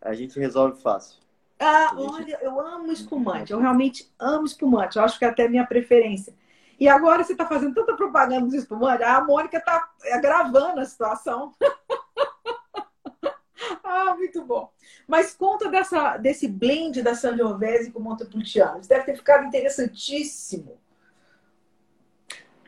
A 0.00 0.14
gente 0.14 0.38
resolve 0.38 0.80
fácil. 0.80 1.20
Ah, 1.58 1.92
olha, 1.94 2.38
eu 2.42 2.58
amo 2.58 2.90
espumante. 2.90 3.52
Eu 3.52 3.60
realmente 3.60 4.10
amo 4.18 4.46
espumante. 4.46 4.96
Eu 4.96 5.04
acho 5.04 5.18
que 5.18 5.24
é 5.24 5.28
até 5.28 5.46
minha 5.46 5.66
preferência. 5.66 6.34
E 6.78 6.88
agora 6.88 7.22
você 7.22 7.32
está 7.32 7.46
fazendo 7.46 7.74
tanta 7.74 7.94
propaganda 7.94 8.46
dos 8.46 8.54
espumantes, 8.54 9.06
a 9.06 9.20
Mônica 9.22 9.58
está 9.58 9.90
agravando 10.12 10.80
a 10.80 10.84
situação. 10.86 11.52
muito 14.20 14.44
bom. 14.44 14.70
Mas 15.08 15.34
conta 15.34 15.68
dessa, 15.68 16.16
desse 16.18 16.46
blend 16.46 17.02
da 17.02 17.14
Sangiovese 17.14 17.90
com 17.90 18.00
Montepulciano. 18.00 18.78
Isso 18.78 18.88
deve 18.88 19.04
ter 19.04 19.16
ficado 19.16 19.46
interessantíssimo. 19.46 20.78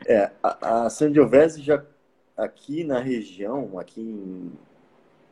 É, 0.05 0.31
a, 0.41 0.85
a 0.85 0.89
Sangiovese 0.89 1.61
já 1.61 1.83
aqui 2.35 2.83
na 2.83 2.99
região, 2.99 3.79
aqui 3.79 4.01
em, 4.01 4.51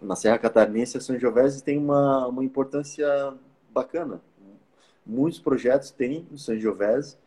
na 0.01 0.15
Serra 0.15 0.37
Catarinense, 0.37 0.97
a 0.97 1.01
Sangiovese 1.01 1.63
tem 1.63 1.77
uma, 1.77 2.27
uma 2.27 2.43
importância 2.43 3.33
bacana. 3.69 4.21
Muitos 5.05 5.39
projetos 5.39 5.91
têm 5.91 6.27
o 6.31 6.37
Sangiovese 6.37 7.17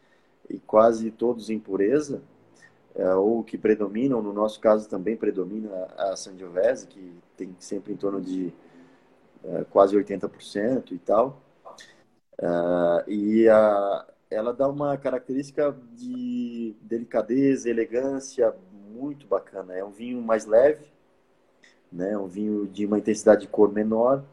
e 0.49 0.59
quase 0.61 1.11
todos 1.11 1.51
em 1.51 1.59
pureza, 1.59 2.23
é, 2.95 3.13
ou 3.15 3.43
que 3.43 3.59
predominam, 3.59 4.23
no 4.23 4.33
nosso 4.33 4.61
caso 4.61 4.89
também 4.89 5.17
predomina 5.17 5.89
a 5.99 6.15
Sangiovese, 6.17 6.87
que 6.87 7.13
tem 7.37 7.55
sempre 7.59 7.93
em 7.93 7.97
torno 7.97 8.21
de 8.21 8.53
é, 9.45 9.65
quase 9.65 9.97
80% 9.97 10.93
e 10.93 10.99
tal. 10.99 11.41
É, 12.41 13.05
e 13.11 13.49
a, 13.49 14.07
ela 14.31 14.53
dá 14.53 14.69
uma 14.69 14.97
característica 14.97 15.77
de 15.93 16.75
delicadeza, 16.81 17.69
elegância 17.71 18.55
muito 18.93 19.27
bacana. 19.27 19.75
É 19.75 19.85
um 19.85 19.91
vinho 19.91 20.21
mais 20.23 20.47
leve, 20.47 20.87
né? 21.93 22.17
um 22.17 22.27
vinho 22.27 22.67
de 22.67 22.87
uma 22.87 22.99
intensidade 22.99 23.43
de 23.43 23.49
cor 23.49 23.73
menor, 23.73 24.25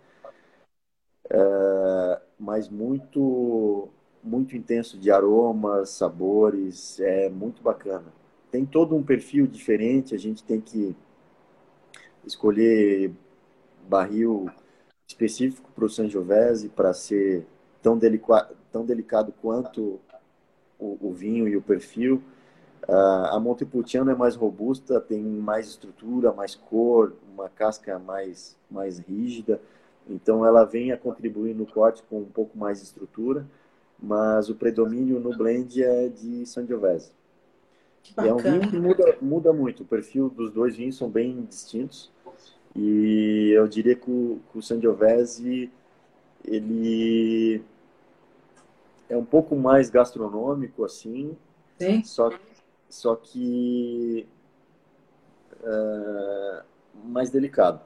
é, 1.29 2.21
mas 2.39 2.69
muito 2.69 3.89
muito 4.23 4.55
intenso 4.55 4.99
de 4.99 5.09
aromas, 5.09 5.89
sabores, 5.89 6.99
é 6.99 7.27
muito 7.27 7.63
bacana. 7.63 8.05
Tem 8.51 8.65
todo 8.65 8.95
um 8.95 9.01
perfil 9.01 9.47
diferente, 9.47 10.13
a 10.13 10.17
gente 10.17 10.43
tem 10.43 10.61
que 10.61 10.95
escolher 12.23 13.11
barril 13.89 14.47
específico 15.11 15.69
para 15.75 15.85
o 15.85 15.89
Sangiovese 15.89 16.69
para 16.69 16.93
ser 16.93 17.45
tão, 17.81 17.97
delica 17.97 18.49
tão 18.71 18.85
delicado 18.85 19.33
quanto 19.41 19.99
o, 20.79 20.97
o, 21.01 21.11
vinho 21.11 21.47
e 21.47 21.55
o 21.55 21.61
perfil. 21.61 22.23
Uh, 22.87 23.27
a 23.29 23.39
Montepulciano 23.39 24.09
é 24.09 24.15
mais 24.15 24.35
robusta, 24.35 24.99
tem 24.99 25.21
mais 25.21 25.67
estrutura, 25.67 26.33
mais 26.33 26.55
cor, 26.55 27.13
uma 27.31 27.47
casca 27.49 27.99
mais, 27.99 28.57
mais 28.69 28.97
rígida. 28.97 29.61
Então 30.09 30.45
ela 30.45 30.65
vem 30.65 30.91
a 30.91 30.97
contribuir 30.97 31.53
no 31.53 31.65
corte 31.65 32.01
com 32.09 32.19
um 32.19 32.25
pouco 32.25 32.57
mais 32.57 32.79
de 32.79 32.85
estrutura, 32.85 33.45
mas 34.01 34.49
o 34.49 34.55
predomínio 34.55 35.19
no 35.19 35.37
blend 35.37 35.83
é 35.83 36.07
de 36.07 36.45
Sangiovese. 36.45 37.11
é 38.17 38.33
um 38.33 38.37
vinho 38.37 38.61
que 38.61 38.79
muda, 38.79 39.17
muda 39.21 39.53
muito. 39.53 39.83
O 39.83 39.85
perfil 39.85 40.29
dos 40.29 40.51
dois 40.51 40.75
vinhos 40.75 40.97
são 40.97 41.07
bem 41.07 41.43
distintos. 41.43 42.11
E 42.75 43.51
eu 43.53 43.67
diria 43.67 43.95
que 43.95 44.09
o, 44.09 44.39
que 44.51 44.57
o 44.57 44.61
Sangiovese 44.61 45.71
ele 46.45 47.63
é 49.09 49.17
um 49.17 49.25
pouco 49.25 49.55
mais 49.55 49.89
gastronômico 49.89 50.83
assim, 50.85 51.37
Sim. 51.77 52.03
só 52.03 52.31
só 52.89 53.15
que 53.15 54.27
uh, 55.61 56.63
mais 57.03 57.29
delicado, 57.29 57.81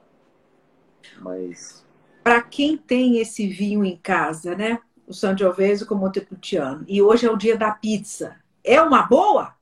mas 1.20 1.84
para 2.26 2.42
quem 2.42 2.76
tem 2.76 3.18
esse 3.18 3.46
vinho 3.46 3.84
em 3.84 3.96
casa, 3.96 4.56
né? 4.56 4.80
O 5.06 5.14
Sangiovese 5.14 5.86
com 5.86 5.94
o 5.94 5.98
Montepulciano. 5.98 6.84
E 6.88 7.00
hoje 7.00 7.24
é 7.24 7.30
o 7.30 7.36
dia 7.36 7.56
da 7.56 7.70
pizza. 7.70 8.34
É 8.64 8.82
uma 8.82 9.02
boa? 9.02 9.54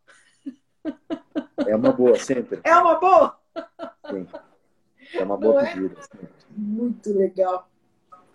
É 1.66 1.76
uma 1.76 1.92
boa 1.92 2.18
sempre. 2.18 2.60
É 2.64 2.74
uma 2.74 2.94
boa. 2.94 3.38
Sim. 4.10 4.26
É 5.14 5.22
uma 5.22 5.36
boa 5.36 5.62
não 5.62 5.68
é? 5.68 5.72
pedida. 5.72 6.00
É? 6.00 6.26
Muito 6.56 7.12
legal. 7.12 7.68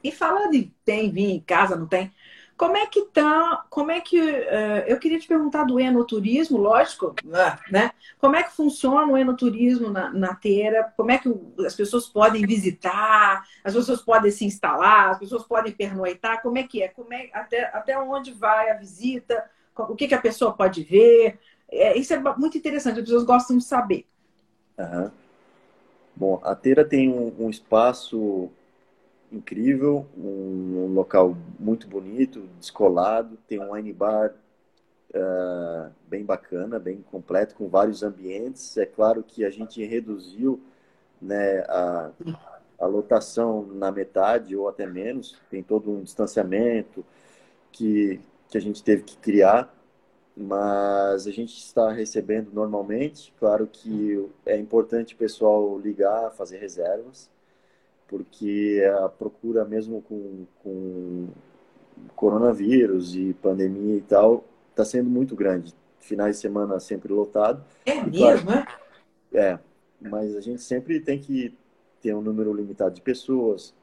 E 0.03 0.11
falando 0.11 0.53
em 0.53 0.73
tem 0.85 1.11
vinho 1.11 1.31
em 1.31 1.39
casa, 1.39 1.75
não 1.75 1.87
tem? 1.87 2.13
Como 2.59 2.75
é 2.75 2.85
que 2.85 3.05
tá? 3.05 3.65
Como 3.69 3.89
é 3.89 4.01
que 4.01 4.19
uh, 4.19 4.83
eu 4.85 4.99
queria 4.99 5.17
te 5.17 5.25
perguntar 5.25 5.63
do 5.63 5.79
enoturismo, 5.79 6.57
lógico, 6.57 7.15
né? 7.71 7.91
Como 8.17 8.35
é 8.35 8.43
que 8.43 8.51
funciona 8.51 9.09
o 9.09 9.17
enoturismo 9.17 9.89
na, 9.89 10.11
na 10.11 10.35
teira? 10.35 10.93
Como 10.97 11.09
é 11.09 11.17
que 11.17 11.33
as 11.65 11.73
pessoas 11.73 12.07
podem 12.07 12.45
visitar? 12.45 13.45
As 13.63 13.73
pessoas 13.73 14.01
podem 14.01 14.29
se 14.29 14.43
instalar? 14.43 15.11
As 15.11 15.19
pessoas 15.19 15.43
podem 15.43 15.71
pernoitar? 15.71 16.41
Como 16.41 16.57
é 16.57 16.63
que 16.63 16.83
é? 16.83 16.89
Como 16.89 17.13
é 17.13 17.29
até 17.31 17.63
até 17.73 17.97
onde 17.97 18.33
vai 18.33 18.69
a 18.69 18.73
visita? 18.73 19.49
O 19.73 19.95
que, 19.95 20.09
que 20.09 20.15
a 20.15 20.21
pessoa 20.21 20.51
pode 20.51 20.83
ver? 20.83 21.39
É, 21.71 21.97
isso 21.97 22.13
é 22.13 22.19
muito 22.37 22.57
interessante. 22.57 22.99
As 22.99 23.05
pessoas 23.05 23.23
gostam 23.23 23.57
de 23.57 23.63
saber. 23.63 24.05
Uhum. 24.77 25.09
Bom, 26.19 26.37
a 26.43 26.53
Teira 26.53 26.83
tem 26.83 27.09
um, 27.09 27.45
um 27.45 27.49
espaço 27.49 28.49
incrível, 29.31 30.05
um, 30.17 30.83
um, 30.83 30.93
local 30.93 31.37
muito 31.57 31.87
bonito, 31.87 32.41
descolado, 32.59 33.37
tem 33.47 33.57
um 33.57 33.71
wine 33.71 33.93
bar 33.93 34.33
uh, 35.15 35.89
bem 36.09 36.25
bacana, 36.25 36.77
bem 36.77 37.01
completo, 37.09 37.55
com 37.55 37.69
vários 37.69 38.03
ambientes. 38.03 38.75
É 38.75 38.85
claro 38.85 39.23
que 39.23 39.45
a 39.45 39.49
gente 39.49 39.81
reduziu 39.85 40.59
né, 41.21 41.59
a, 41.69 42.11
a 42.81 42.85
lotação 42.85 43.65
na 43.67 43.89
metade 43.89 44.57
ou 44.57 44.67
até 44.67 44.85
menos, 44.85 45.39
tem 45.49 45.63
todo 45.63 45.89
um 45.89 46.03
distanciamento 46.03 47.05
que, 47.71 48.19
que 48.49 48.57
a 48.57 48.61
gente 48.61 48.83
teve 48.83 49.03
que 49.03 49.15
criar 49.15 49.73
mas 50.41 51.27
a 51.27 51.31
gente 51.31 51.57
está 51.57 51.91
recebendo 51.91 52.49
normalmente. 52.53 53.33
Claro 53.37 53.67
que 53.67 54.25
é 54.45 54.57
importante 54.57 55.13
o 55.13 55.17
pessoal 55.17 55.77
ligar, 55.77 56.31
fazer 56.31 56.59
reservas, 56.59 57.29
porque 58.07 58.81
a 59.01 59.09
procura, 59.09 59.65
mesmo 59.65 60.01
com, 60.01 60.45
com 60.63 61.27
coronavírus 62.15 63.15
e 63.15 63.33
pandemia 63.33 63.97
e 63.97 64.01
tal, 64.01 64.45
está 64.69 64.85
sendo 64.85 65.09
muito 65.09 65.35
grande. 65.35 65.73
Finais 65.99 66.37
de 66.37 66.41
semana 66.41 66.79
sempre 66.79 67.11
lotado. 67.11 67.61
É 67.85 68.01
mesmo, 68.01 68.49
é? 68.51 68.65
É, 69.33 69.59
mas 69.99 70.33
a 70.37 70.41
gente 70.41 70.61
sempre 70.61 71.01
tem 71.01 71.19
que 71.19 71.53
ter 72.01 72.15
um 72.15 72.21
número 72.21 72.53
limitado 72.53 72.95
de 72.95 73.01
pessoas. 73.01 73.73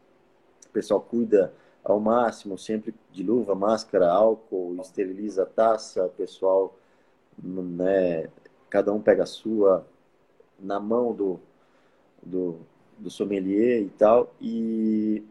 O 0.66 0.70
pessoal 0.72 1.02
cuida 1.02 1.52
ao 1.86 2.00
máximo, 2.00 2.58
sempre 2.58 2.92
de 3.12 3.22
luva, 3.22 3.54
máscara, 3.54 4.10
álcool, 4.10 4.76
esteriliza 4.80 5.44
a 5.44 5.46
taça, 5.46 6.10
pessoal, 6.16 6.76
né, 7.40 8.28
cada 8.68 8.92
um 8.92 9.00
pega 9.00 9.22
a 9.22 9.26
sua 9.26 9.86
na 10.58 10.80
mão 10.80 11.14
do, 11.14 11.38
do, 12.20 12.56
do 12.98 13.08
sommelier 13.08 13.82
e 13.82 13.88
tal, 13.90 14.34
e 14.40 15.22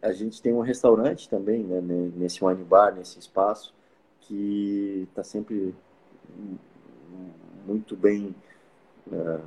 a 0.00 0.12
gente 0.12 0.40
tem 0.40 0.52
um 0.54 0.60
restaurante 0.60 1.28
também, 1.28 1.64
né, 1.64 1.80
nesse 2.16 2.44
wine 2.44 2.62
bar, 2.62 2.94
nesse 2.94 3.18
espaço, 3.18 3.74
que 4.20 5.04
está 5.10 5.24
sempre 5.24 5.74
muito 7.66 7.96
bem 7.96 8.36
uh, 9.08 9.42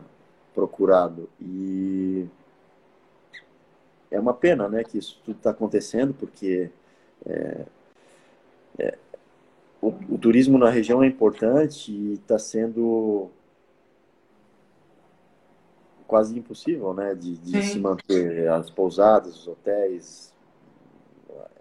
procurado. 0.54 1.30
E 1.39 2.28
é 4.12 4.20
uma 4.20 4.34
pena 4.34 4.68
né, 4.68 4.84
que 4.84 4.97
isso 4.97 5.20
tudo 5.24 5.38
está 5.38 5.51
acontecendo, 5.51 6.14
porque 6.14 6.70
é, 7.26 7.66
é, 8.78 8.97
o, 9.82 9.88
o, 9.88 10.18
turismo 10.18 10.57
na 10.57 10.70
região 10.70 11.01
é 11.01 11.07
importante 11.07 11.91
e 11.91 12.14
está 12.14 12.38
sendo 12.38 13.30
quase 16.05 16.38
impossível 16.38 16.93
né, 16.93 17.16
de, 17.16 17.38
de 17.38 17.64
se 17.64 17.80
manter 17.80 18.49
as 18.49 18.70
pousadas, 18.70 19.34
os 19.38 19.47
hotéis. 19.47 20.34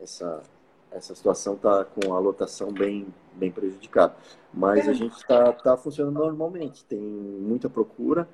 Essa, 0.03 0.43
essa 0.91 1.15
situação 1.15 1.55
está 1.55 1.85
com 1.85 2.15
a 2.15 2.19
lotação 2.19 2.73
bem, 2.73 3.07
bem 3.35 3.53
prejudicada. 3.53 4.17
Mas 4.53 4.89
a 4.89 4.93
gente 4.93 5.17
está 5.17 5.53
tá 5.53 5.77
funcionando 5.77 6.19
normalmente, 6.19 6.85
tem 6.85 6.99
muita 6.99 7.71
procura, 7.71 8.29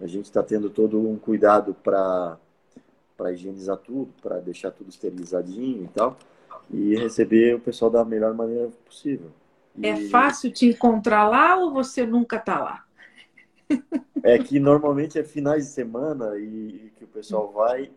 a 0.00 0.06
gente 0.08 0.24
está 0.24 0.42
tendo 0.42 0.70
todo 0.70 0.98
um 0.98 1.16
cuidado 1.16 1.72
para 1.72 2.36
para 3.20 3.32
higienizar 3.32 3.76
tudo, 3.76 4.14
para 4.22 4.40
deixar 4.40 4.70
tudo 4.70 4.88
esterilizadinho 4.88 5.84
e 5.84 5.88
tal, 5.88 6.16
e 6.70 6.96
receber 6.96 7.54
o 7.54 7.60
pessoal 7.60 7.90
da 7.90 8.02
melhor 8.02 8.32
maneira 8.32 8.70
possível. 8.86 9.30
E... 9.76 9.86
É 9.86 10.08
fácil 10.08 10.50
te 10.50 10.66
encontrar 10.66 11.28
lá 11.28 11.54
ou 11.56 11.70
você 11.70 12.06
nunca 12.06 12.36
está 12.36 12.58
lá? 12.58 12.86
É 14.22 14.38
que 14.38 14.58
normalmente 14.58 15.18
é 15.18 15.22
finais 15.22 15.66
de 15.66 15.72
semana 15.72 16.38
e 16.38 16.90
que 16.96 17.04
o 17.04 17.08
pessoal 17.08 17.52
vai. 17.52 17.90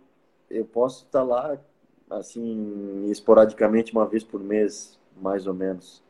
Eu 0.49 0.65
posso 0.65 1.05
estar 1.05 1.19
tá 1.19 1.25
lá, 1.25 1.57
assim, 2.09 3.05
esporadicamente 3.09 3.93
uma 3.93 4.05
vez 4.05 4.23
por 4.23 4.43
mês, 4.43 4.99
mais 5.21 5.47
ou 5.47 5.53
menos. 5.53 6.03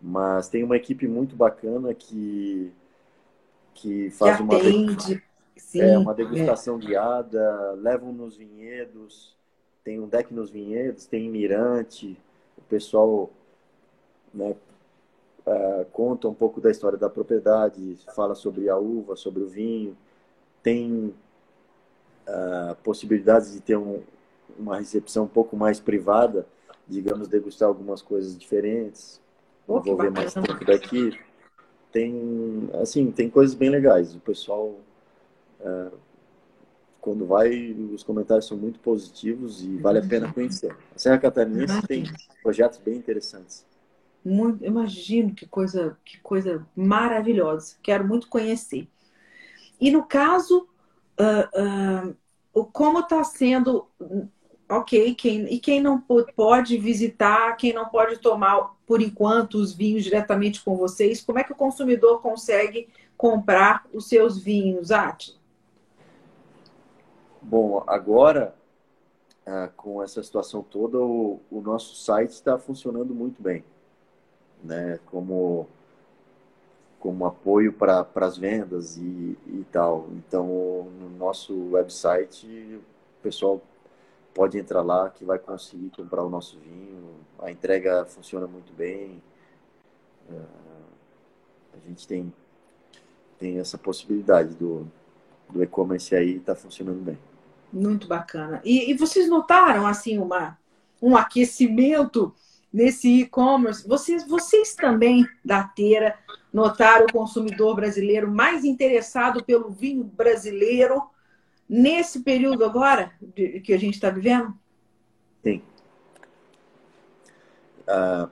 Mas 0.00 0.48
tem 0.48 0.64
uma 0.64 0.76
equipe 0.76 1.06
muito 1.06 1.36
bacana 1.36 1.94
que 1.94 2.72
que 3.74 4.08
faz 4.10 4.38
que 4.38 4.42
uma 4.42 4.56
atende 4.56 5.22
Sim, 5.56 5.80
é 5.80 5.98
uma 5.98 6.14
degustação 6.14 6.76
é. 6.76 6.80
guiada, 6.80 7.72
levam 7.72 8.12
nos 8.12 8.36
vinhedos, 8.36 9.34
tem 9.82 9.98
um 9.98 10.06
deck 10.06 10.32
nos 10.32 10.50
vinhedos, 10.50 11.06
tem 11.06 11.30
mirante, 11.30 12.18
o 12.58 12.62
pessoal 12.62 13.30
né, 14.34 14.54
uh, 15.46 15.84
conta 15.92 16.28
um 16.28 16.34
pouco 16.34 16.60
da 16.60 16.70
história 16.70 16.98
da 16.98 17.08
propriedade, 17.08 17.98
fala 18.14 18.34
sobre 18.34 18.68
a 18.68 18.76
uva, 18.76 19.16
sobre 19.16 19.42
o 19.42 19.48
vinho, 19.48 19.96
tem 20.62 21.14
uh, 22.26 22.74
possibilidades 22.82 23.52
de 23.52 23.60
ter 23.60 23.76
um, 23.76 24.02
uma 24.58 24.78
recepção 24.78 25.24
um 25.24 25.28
pouco 25.28 25.56
mais 25.56 25.80
privada, 25.80 26.46
digamos, 26.86 27.28
degustar 27.28 27.68
algumas 27.68 28.02
coisas 28.02 28.36
diferentes, 28.36 29.20
oh, 29.66 29.78
envolver 29.78 30.10
mais 30.10 30.34
tempo 30.34 30.64
daqui. 30.64 31.18
Tem, 31.92 32.68
assim, 32.82 33.10
tem 33.10 33.30
coisas 33.30 33.54
bem 33.54 33.70
legais. 33.70 34.14
O 34.14 34.20
pessoal 34.20 34.74
quando 37.06 37.24
vai, 37.24 37.70
os 37.94 38.02
comentários 38.02 38.46
são 38.46 38.56
muito 38.56 38.80
positivos 38.80 39.62
e 39.62 39.76
vale 39.76 40.00
a 40.00 40.02
pena 40.02 40.32
conhecer. 40.32 40.76
A 40.92 40.98
Serra 40.98 41.18
Catarinense 41.18 41.80
tem 41.86 42.04
projetos 42.42 42.78
bem 42.78 42.96
interessantes. 42.96 43.64
Muito, 44.24 44.64
imagino 44.64 45.32
que 45.32 45.46
coisa, 45.46 45.96
que 46.04 46.18
coisa 46.18 46.66
maravilhosa. 46.74 47.76
Quero 47.80 48.04
muito 48.04 48.28
conhecer. 48.28 48.88
E 49.80 49.88
no 49.88 50.02
caso, 50.02 50.66
uh, 51.20 52.10
uh, 52.52 52.64
como 52.72 52.98
está 52.98 53.22
sendo, 53.22 53.86
ok, 54.68 55.14
quem, 55.14 55.44
e 55.44 55.60
quem 55.60 55.80
não 55.80 56.00
pode 56.34 56.76
visitar, 56.76 57.56
quem 57.56 57.72
não 57.72 57.88
pode 57.88 58.18
tomar 58.18 58.74
por 58.84 59.00
enquanto 59.00 59.58
os 59.58 59.72
vinhos 59.72 60.02
diretamente 60.02 60.60
com 60.64 60.76
vocês, 60.76 61.20
como 61.20 61.38
é 61.38 61.44
que 61.44 61.52
o 61.52 61.56
consumidor 61.56 62.20
consegue 62.20 62.88
comprar 63.16 63.86
os 63.92 64.08
seus 64.08 64.36
vinhos, 64.38 64.90
Atila? 64.90 65.45
Bom, 67.42 67.84
agora, 67.86 68.54
ah, 69.44 69.70
com 69.76 70.02
essa 70.02 70.22
situação 70.22 70.62
toda, 70.62 70.98
o, 70.98 71.40
nosso 71.50 71.94
site 71.94 72.30
está 72.30 72.58
funcionando 72.58 73.14
muito 73.14 73.40
bem, 73.42 73.64
né? 74.64 74.98
Como, 75.06 75.68
como 76.98 77.26
apoio 77.26 77.72
para 77.72 78.06
as 78.16 78.36
vendas 78.36 78.96
e, 78.96 79.38
e 79.46 79.64
tal. 79.70 80.08
Então, 80.12 80.46
no 80.98 81.10
nosso 81.10 81.70
website, 81.70 82.46
o 82.48 83.22
pessoal 83.22 83.60
pode 84.34 84.58
entrar 84.58 84.82
lá 84.82 85.08
que 85.10 85.24
vai 85.24 85.38
conseguir 85.38 85.90
comprar 85.90 86.24
o 86.24 86.28
nosso 86.28 86.58
vinho. 86.58 87.14
A 87.38 87.50
entrega 87.50 88.04
funciona 88.06 88.46
muito 88.46 88.72
bem. 88.72 89.22
Ah, 90.30 90.44
a 91.74 91.88
gente 91.88 92.08
tem, 92.08 92.32
tem 93.38 93.58
essa 93.58 93.78
possibilidade 93.78 94.54
do, 94.54 94.90
do 95.50 95.62
e-commerce 95.62 96.14
aí 96.14 96.36
está 96.36 96.54
funcionando 96.54 97.00
bem. 97.00 97.18
Muito 97.72 98.06
bacana. 98.06 98.60
E, 98.64 98.90
e, 98.90 98.94
vocês 98.94 99.28
notaram 99.28 99.86
assim 99.86 100.18
uma, 100.18 100.58
um 101.02 101.16
aquecimento 101.16 102.34
nesse 102.72 103.20
e-commerce? 103.20 103.86
Vocês, 103.86 104.26
vocês 104.26 104.74
também 104.74 105.26
da 105.44 105.64
Teira 105.64 106.16
notaram 106.52 107.06
o 107.06 107.12
consumidor 107.12 107.76
brasileiro 107.76 108.30
mais 108.30 108.64
interessado 108.64 109.44
pelo 109.44 109.70
vinho 109.70 110.04
brasileiro 110.04 111.02
nesse 111.68 112.20
período 112.20 112.64
agora 112.64 113.12
de, 113.20 113.60
que 113.60 113.72
a 113.72 113.78
gente 113.78 113.94
está 113.94 114.10
vivendo? 114.10 114.54
Sim. 115.42 115.62
Uh, 117.88 118.30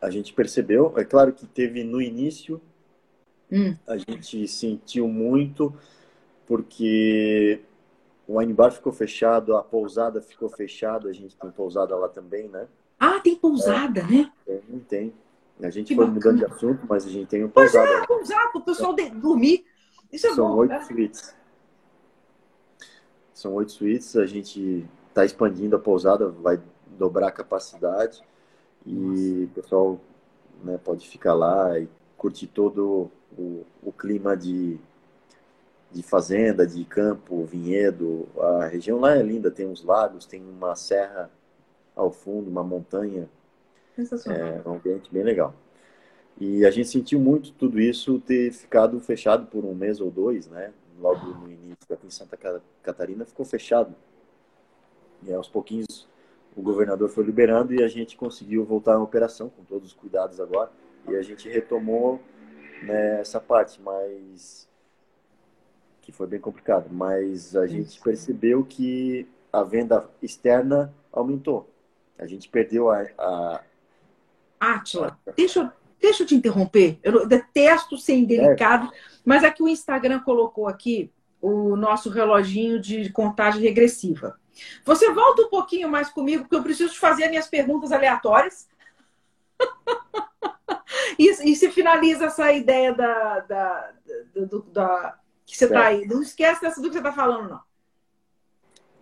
a 0.00 0.10
gente 0.10 0.32
percebeu, 0.32 0.92
é 0.96 1.04
claro 1.04 1.32
que 1.32 1.46
teve 1.46 1.84
no 1.84 2.02
início, 2.02 2.60
hum. 3.50 3.76
a 3.86 3.96
gente 3.96 4.48
sentiu 4.48 5.06
muito, 5.06 5.72
porque 6.52 7.62
o 8.28 8.38
wine 8.38 8.52
bar 8.52 8.70
ficou 8.70 8.92
fechado, 8.92 9.56
a 9.56 9.62
pousada 9.62 10.20
ficou 10.20 10.50
fechada, 10.50 11.08
a 11.08 11.12
gente 11.12 11.34
tem 11.34 11.50
pousada 11.50 11.96
lá 11.96 12.10
também, 12.10 12.46
né? 12.46 12.68
Ah, 13.00 13.18
tem 13.20 13.34
pousada, 13.34 14.00
é, 14.00 14.04
né? 14.04 14.32
Tem, 14.44 14.78
tem. 14.80 15.14
A 15.62 15.70
gente 15.70 15.88
que 15.88 15.94
foi 15.94 16.04
bacana. 16.04 16.32
mudando 16.32 16.38
de 16.46 16.52
assunto, 16.52 16.86
mas 16.86 17.06
a 17.06 17.08
gente 17.08 17.26
tem 17.26 17.42
um 17.42 17.48
pousada. 17.48 17.86
Pois 17.86 18.02
é, 18.02 18.06
pousada, 18.06 18.50
o 18.54 18.60
pessoal 18.60 18.92
de, 18.92 19.08
dormir. 19.08 19.64
Isso 20.12 20.26
é 20.26 20.34
São 20.34 20.46
bom. 20.46 20.56
oito 20.56 20.72
né? 20.72 20.82
suítes. 20.82 21.34
São 23.32 23.54
oito 23.54 23.72
suítes, 23.72 24.14
a 24.14 24.26
gente 24.26 24.86
está 25.08 25.24
expandindo 25.24 25.76
a 25.76 25.78
pousada, 25.78 26.28
vai 26.28 26.60
dobrar 26.98 27.28
a 27.28 27.32
capacidade 27.32 28.22
e 28.84 29.48
o 29.50 29.54
pessoal 29.54 29.98
né, 30.62 30.78
pode 30.84 31.08
ficar 31.08 31.32
lá 31.32 31.78
e 31.78 31.88
curtir 32.18 32.46
todo 32.46 33.10
o, 33.38 33.64
o 33.82 33.90
clima 33.90 34.36
de 34.36 34.78
de 35.92 36.02
fazenda, 36.02 36.66
de 36.66 36.84
campo, 36.84 37.44
vinhedo. 37.44 38.28
A 38.38 38.66
região 38.66 38.98
lá 38.98 39.14
é 39.14 39.22
linda, 39.22 39.50
tem 39.50 39.66
uns 39.66 39.84
lagos, 39.84 40.26
tem 40.26 40.42
uma 40.42 40.74
serra 40.74 41.30
ao 41.94 42.10
fundo, 42.10 42.50
uma 42.50 42.64
montanha. 42.64 43.28
É 44.64 44.68
um 44.68 44.74
ambiente 44.74 45.12
bem 45.12 45.22
legal. 45.22 45.54
E 46.40 46.64
a 46.64 46.70
gente 46.70 46.88
sentiu 46.88 47.20
muito 47.20 47.52
tudo 47.52 47.78
isso 47.78 48.18
ter 48.20 48.50
ficado 48.52 48.98
fechado 49.00 49.46
por 49.46 49.64
um 49.64 49.74
mês 49.74 50.00
ou 50.00 50.10
dois, 50.10 50.48
né? 50.48 50.72
Logo 50.98 51.26
no 51.26 51.50
início, 51.50 51.76
aqui 51.90 52.06
em 52.06 52.10
Santa 52.10 52.38
Catarina 52.82 53.24
ficou 53.24 53.44
fechado. 53.44 53.94
E 55.22 55.32
aos 55.32 55.48
pouquinhos 55.48 56.08
o 56.56 56.62
governador 56.62 57.08
foi 57.08 57.24
liberando 57.24 57.74
e 57.74 57.82
a 57.82 57.88
gente 57.88 58.16
conseguiu 58.16 58.64
voltar 58.64 58.94
à 58.94 59.02
operação 59.02 59.48
com 59.48 59.62
todos 59.64 59.88
os 59.88 59.94
cuidados 59.94 60.40
agora. 60.40 60.70
E 61.08 61.16
a 61.16 61.22
gente 61.22 61.48
retomou 61.48 62.20
né, 62.82 63.20
essa 63.20 63.40
parte, 63.40 63.80
mas 63.80 64.68
que 66.02 66.10
foi 66.12 66.26
bem 66.26 66.40
complicado, 66.40 66.88
mas 66.90 67.56
a 67.56 67.66
gente 67.66 67.98
percebeu 68.00 68.64
que 68.64 69.26
a 69.52 69.62
venda 69.62 70.08
externa 70.20 70.92
aumentou. 71.12 71.70
A 72.18 72.26
gente 72.26 72.48
perdeu 72.48 72.90
a. 72.90 73.06
a... 73.18 73.60
Atila, 74.60 75.18
deixa, 75.36 75.72
deixa 76.00 76.24
eu 76.24 76.26
te 76.26 76.34
interromper. 76.34 76.98
Eu 77.02 77.26
detesto 77.26 77.96
ser 77.96 78.14
indelicado, 78.14 78.92
é. 78.92 78.98
mas 79.24 79.44
aqui 79.44 79.62
o 79.62 79.68
Instagram 79.68 80.20
colocou 80.20 80.68
aqui 80.68 81.10
o 81.40 81.76
nosso 81.76 82.10
reloginho 82.10 82.80
de 82.80 83.10
contagem 83.10 83.62
regressiva. 83.62 84.38
Você 84.84 85.12
volta 85.12 85.42
um 85.42 85.48
pouquinho 85.48 85.88
mais 85.88 86.10
comigo, 86.10 86.42
porque 86.42 86.56
eu 86.56 86.62
preciso 86.62 86.96
fazer 86.98 87.28
minhas 87.28 87.48
perguntas 87.48 87.90
aleatórias. 87.90 88.68
e, 91.18 91.28
e 91.28 91.56
se 91.56 91.70
finaliza 91.70 92.26
essa 92.26 92.52
ideia 92.52 92.92
da, 92.94 93.40
da, 93.40 93.92
da, 94.34 94.58
da 94.72 95.21
que 95.52 95.58
você 95.58 95.66
está 95.66 95.86
aí. 95.86 96.06
Não 96.06 96.22
esquece 96.22 96.60
dessa 96.60 96.80
do 96.80 96.88
que 96.88 96.94
você 96.94 96.98
está 96.98 97.12
falando, 97.12 97.50
não. 97.50 97.60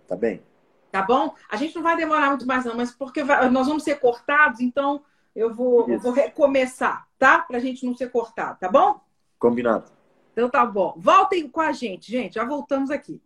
Tá 0.07 0.17
bem. 0.17 0.43
Tá 0.91 1.03
bom? 1.03 1.35
A 1.49 1.57
gente 1.57 1.75
não 1.77 1.83
vai 1.83 1.97
demorar 1.97 2.31
muito 2.31 2.47
mais, 2.47 2.65
não, 2.65 2.75
mas 2.75 2.91
porque 2.91 3.23
vai, 3.23 3.49
nós 3.49 3.69
vamos 3.69 3.85
ser 3.85 4.01
cortados, 4.01 4.61
então 4.61 5.05
eu 5.35 5.55
vou, 5.55 5.89
eu 5.89 6.01
vou 6.01 6.11
recomeçar, 6.11 7.07
tá? 7.17 7.39
Para 7.39 7.59
a 7.59 7.61
gente 7.61 7.87
não 7.87 7.97
ser 7.97 8.11
cortado, 8.11 8.59
tá 8.59 8.69
bom? 8.69 9.01
Combinado. 9.39 9.91
Então 10.33 10.51
tá 10.51 10.67
bom. 10.67 10.95
Voltem 10.97 11.49
com 11.49 11.61
a 11.61 11.71
gente, 11.71 12.11
gente. 12.11 12.35
Já 12.35 12.45
voltamos 12.45 12.91
aqui. 12.91 13.23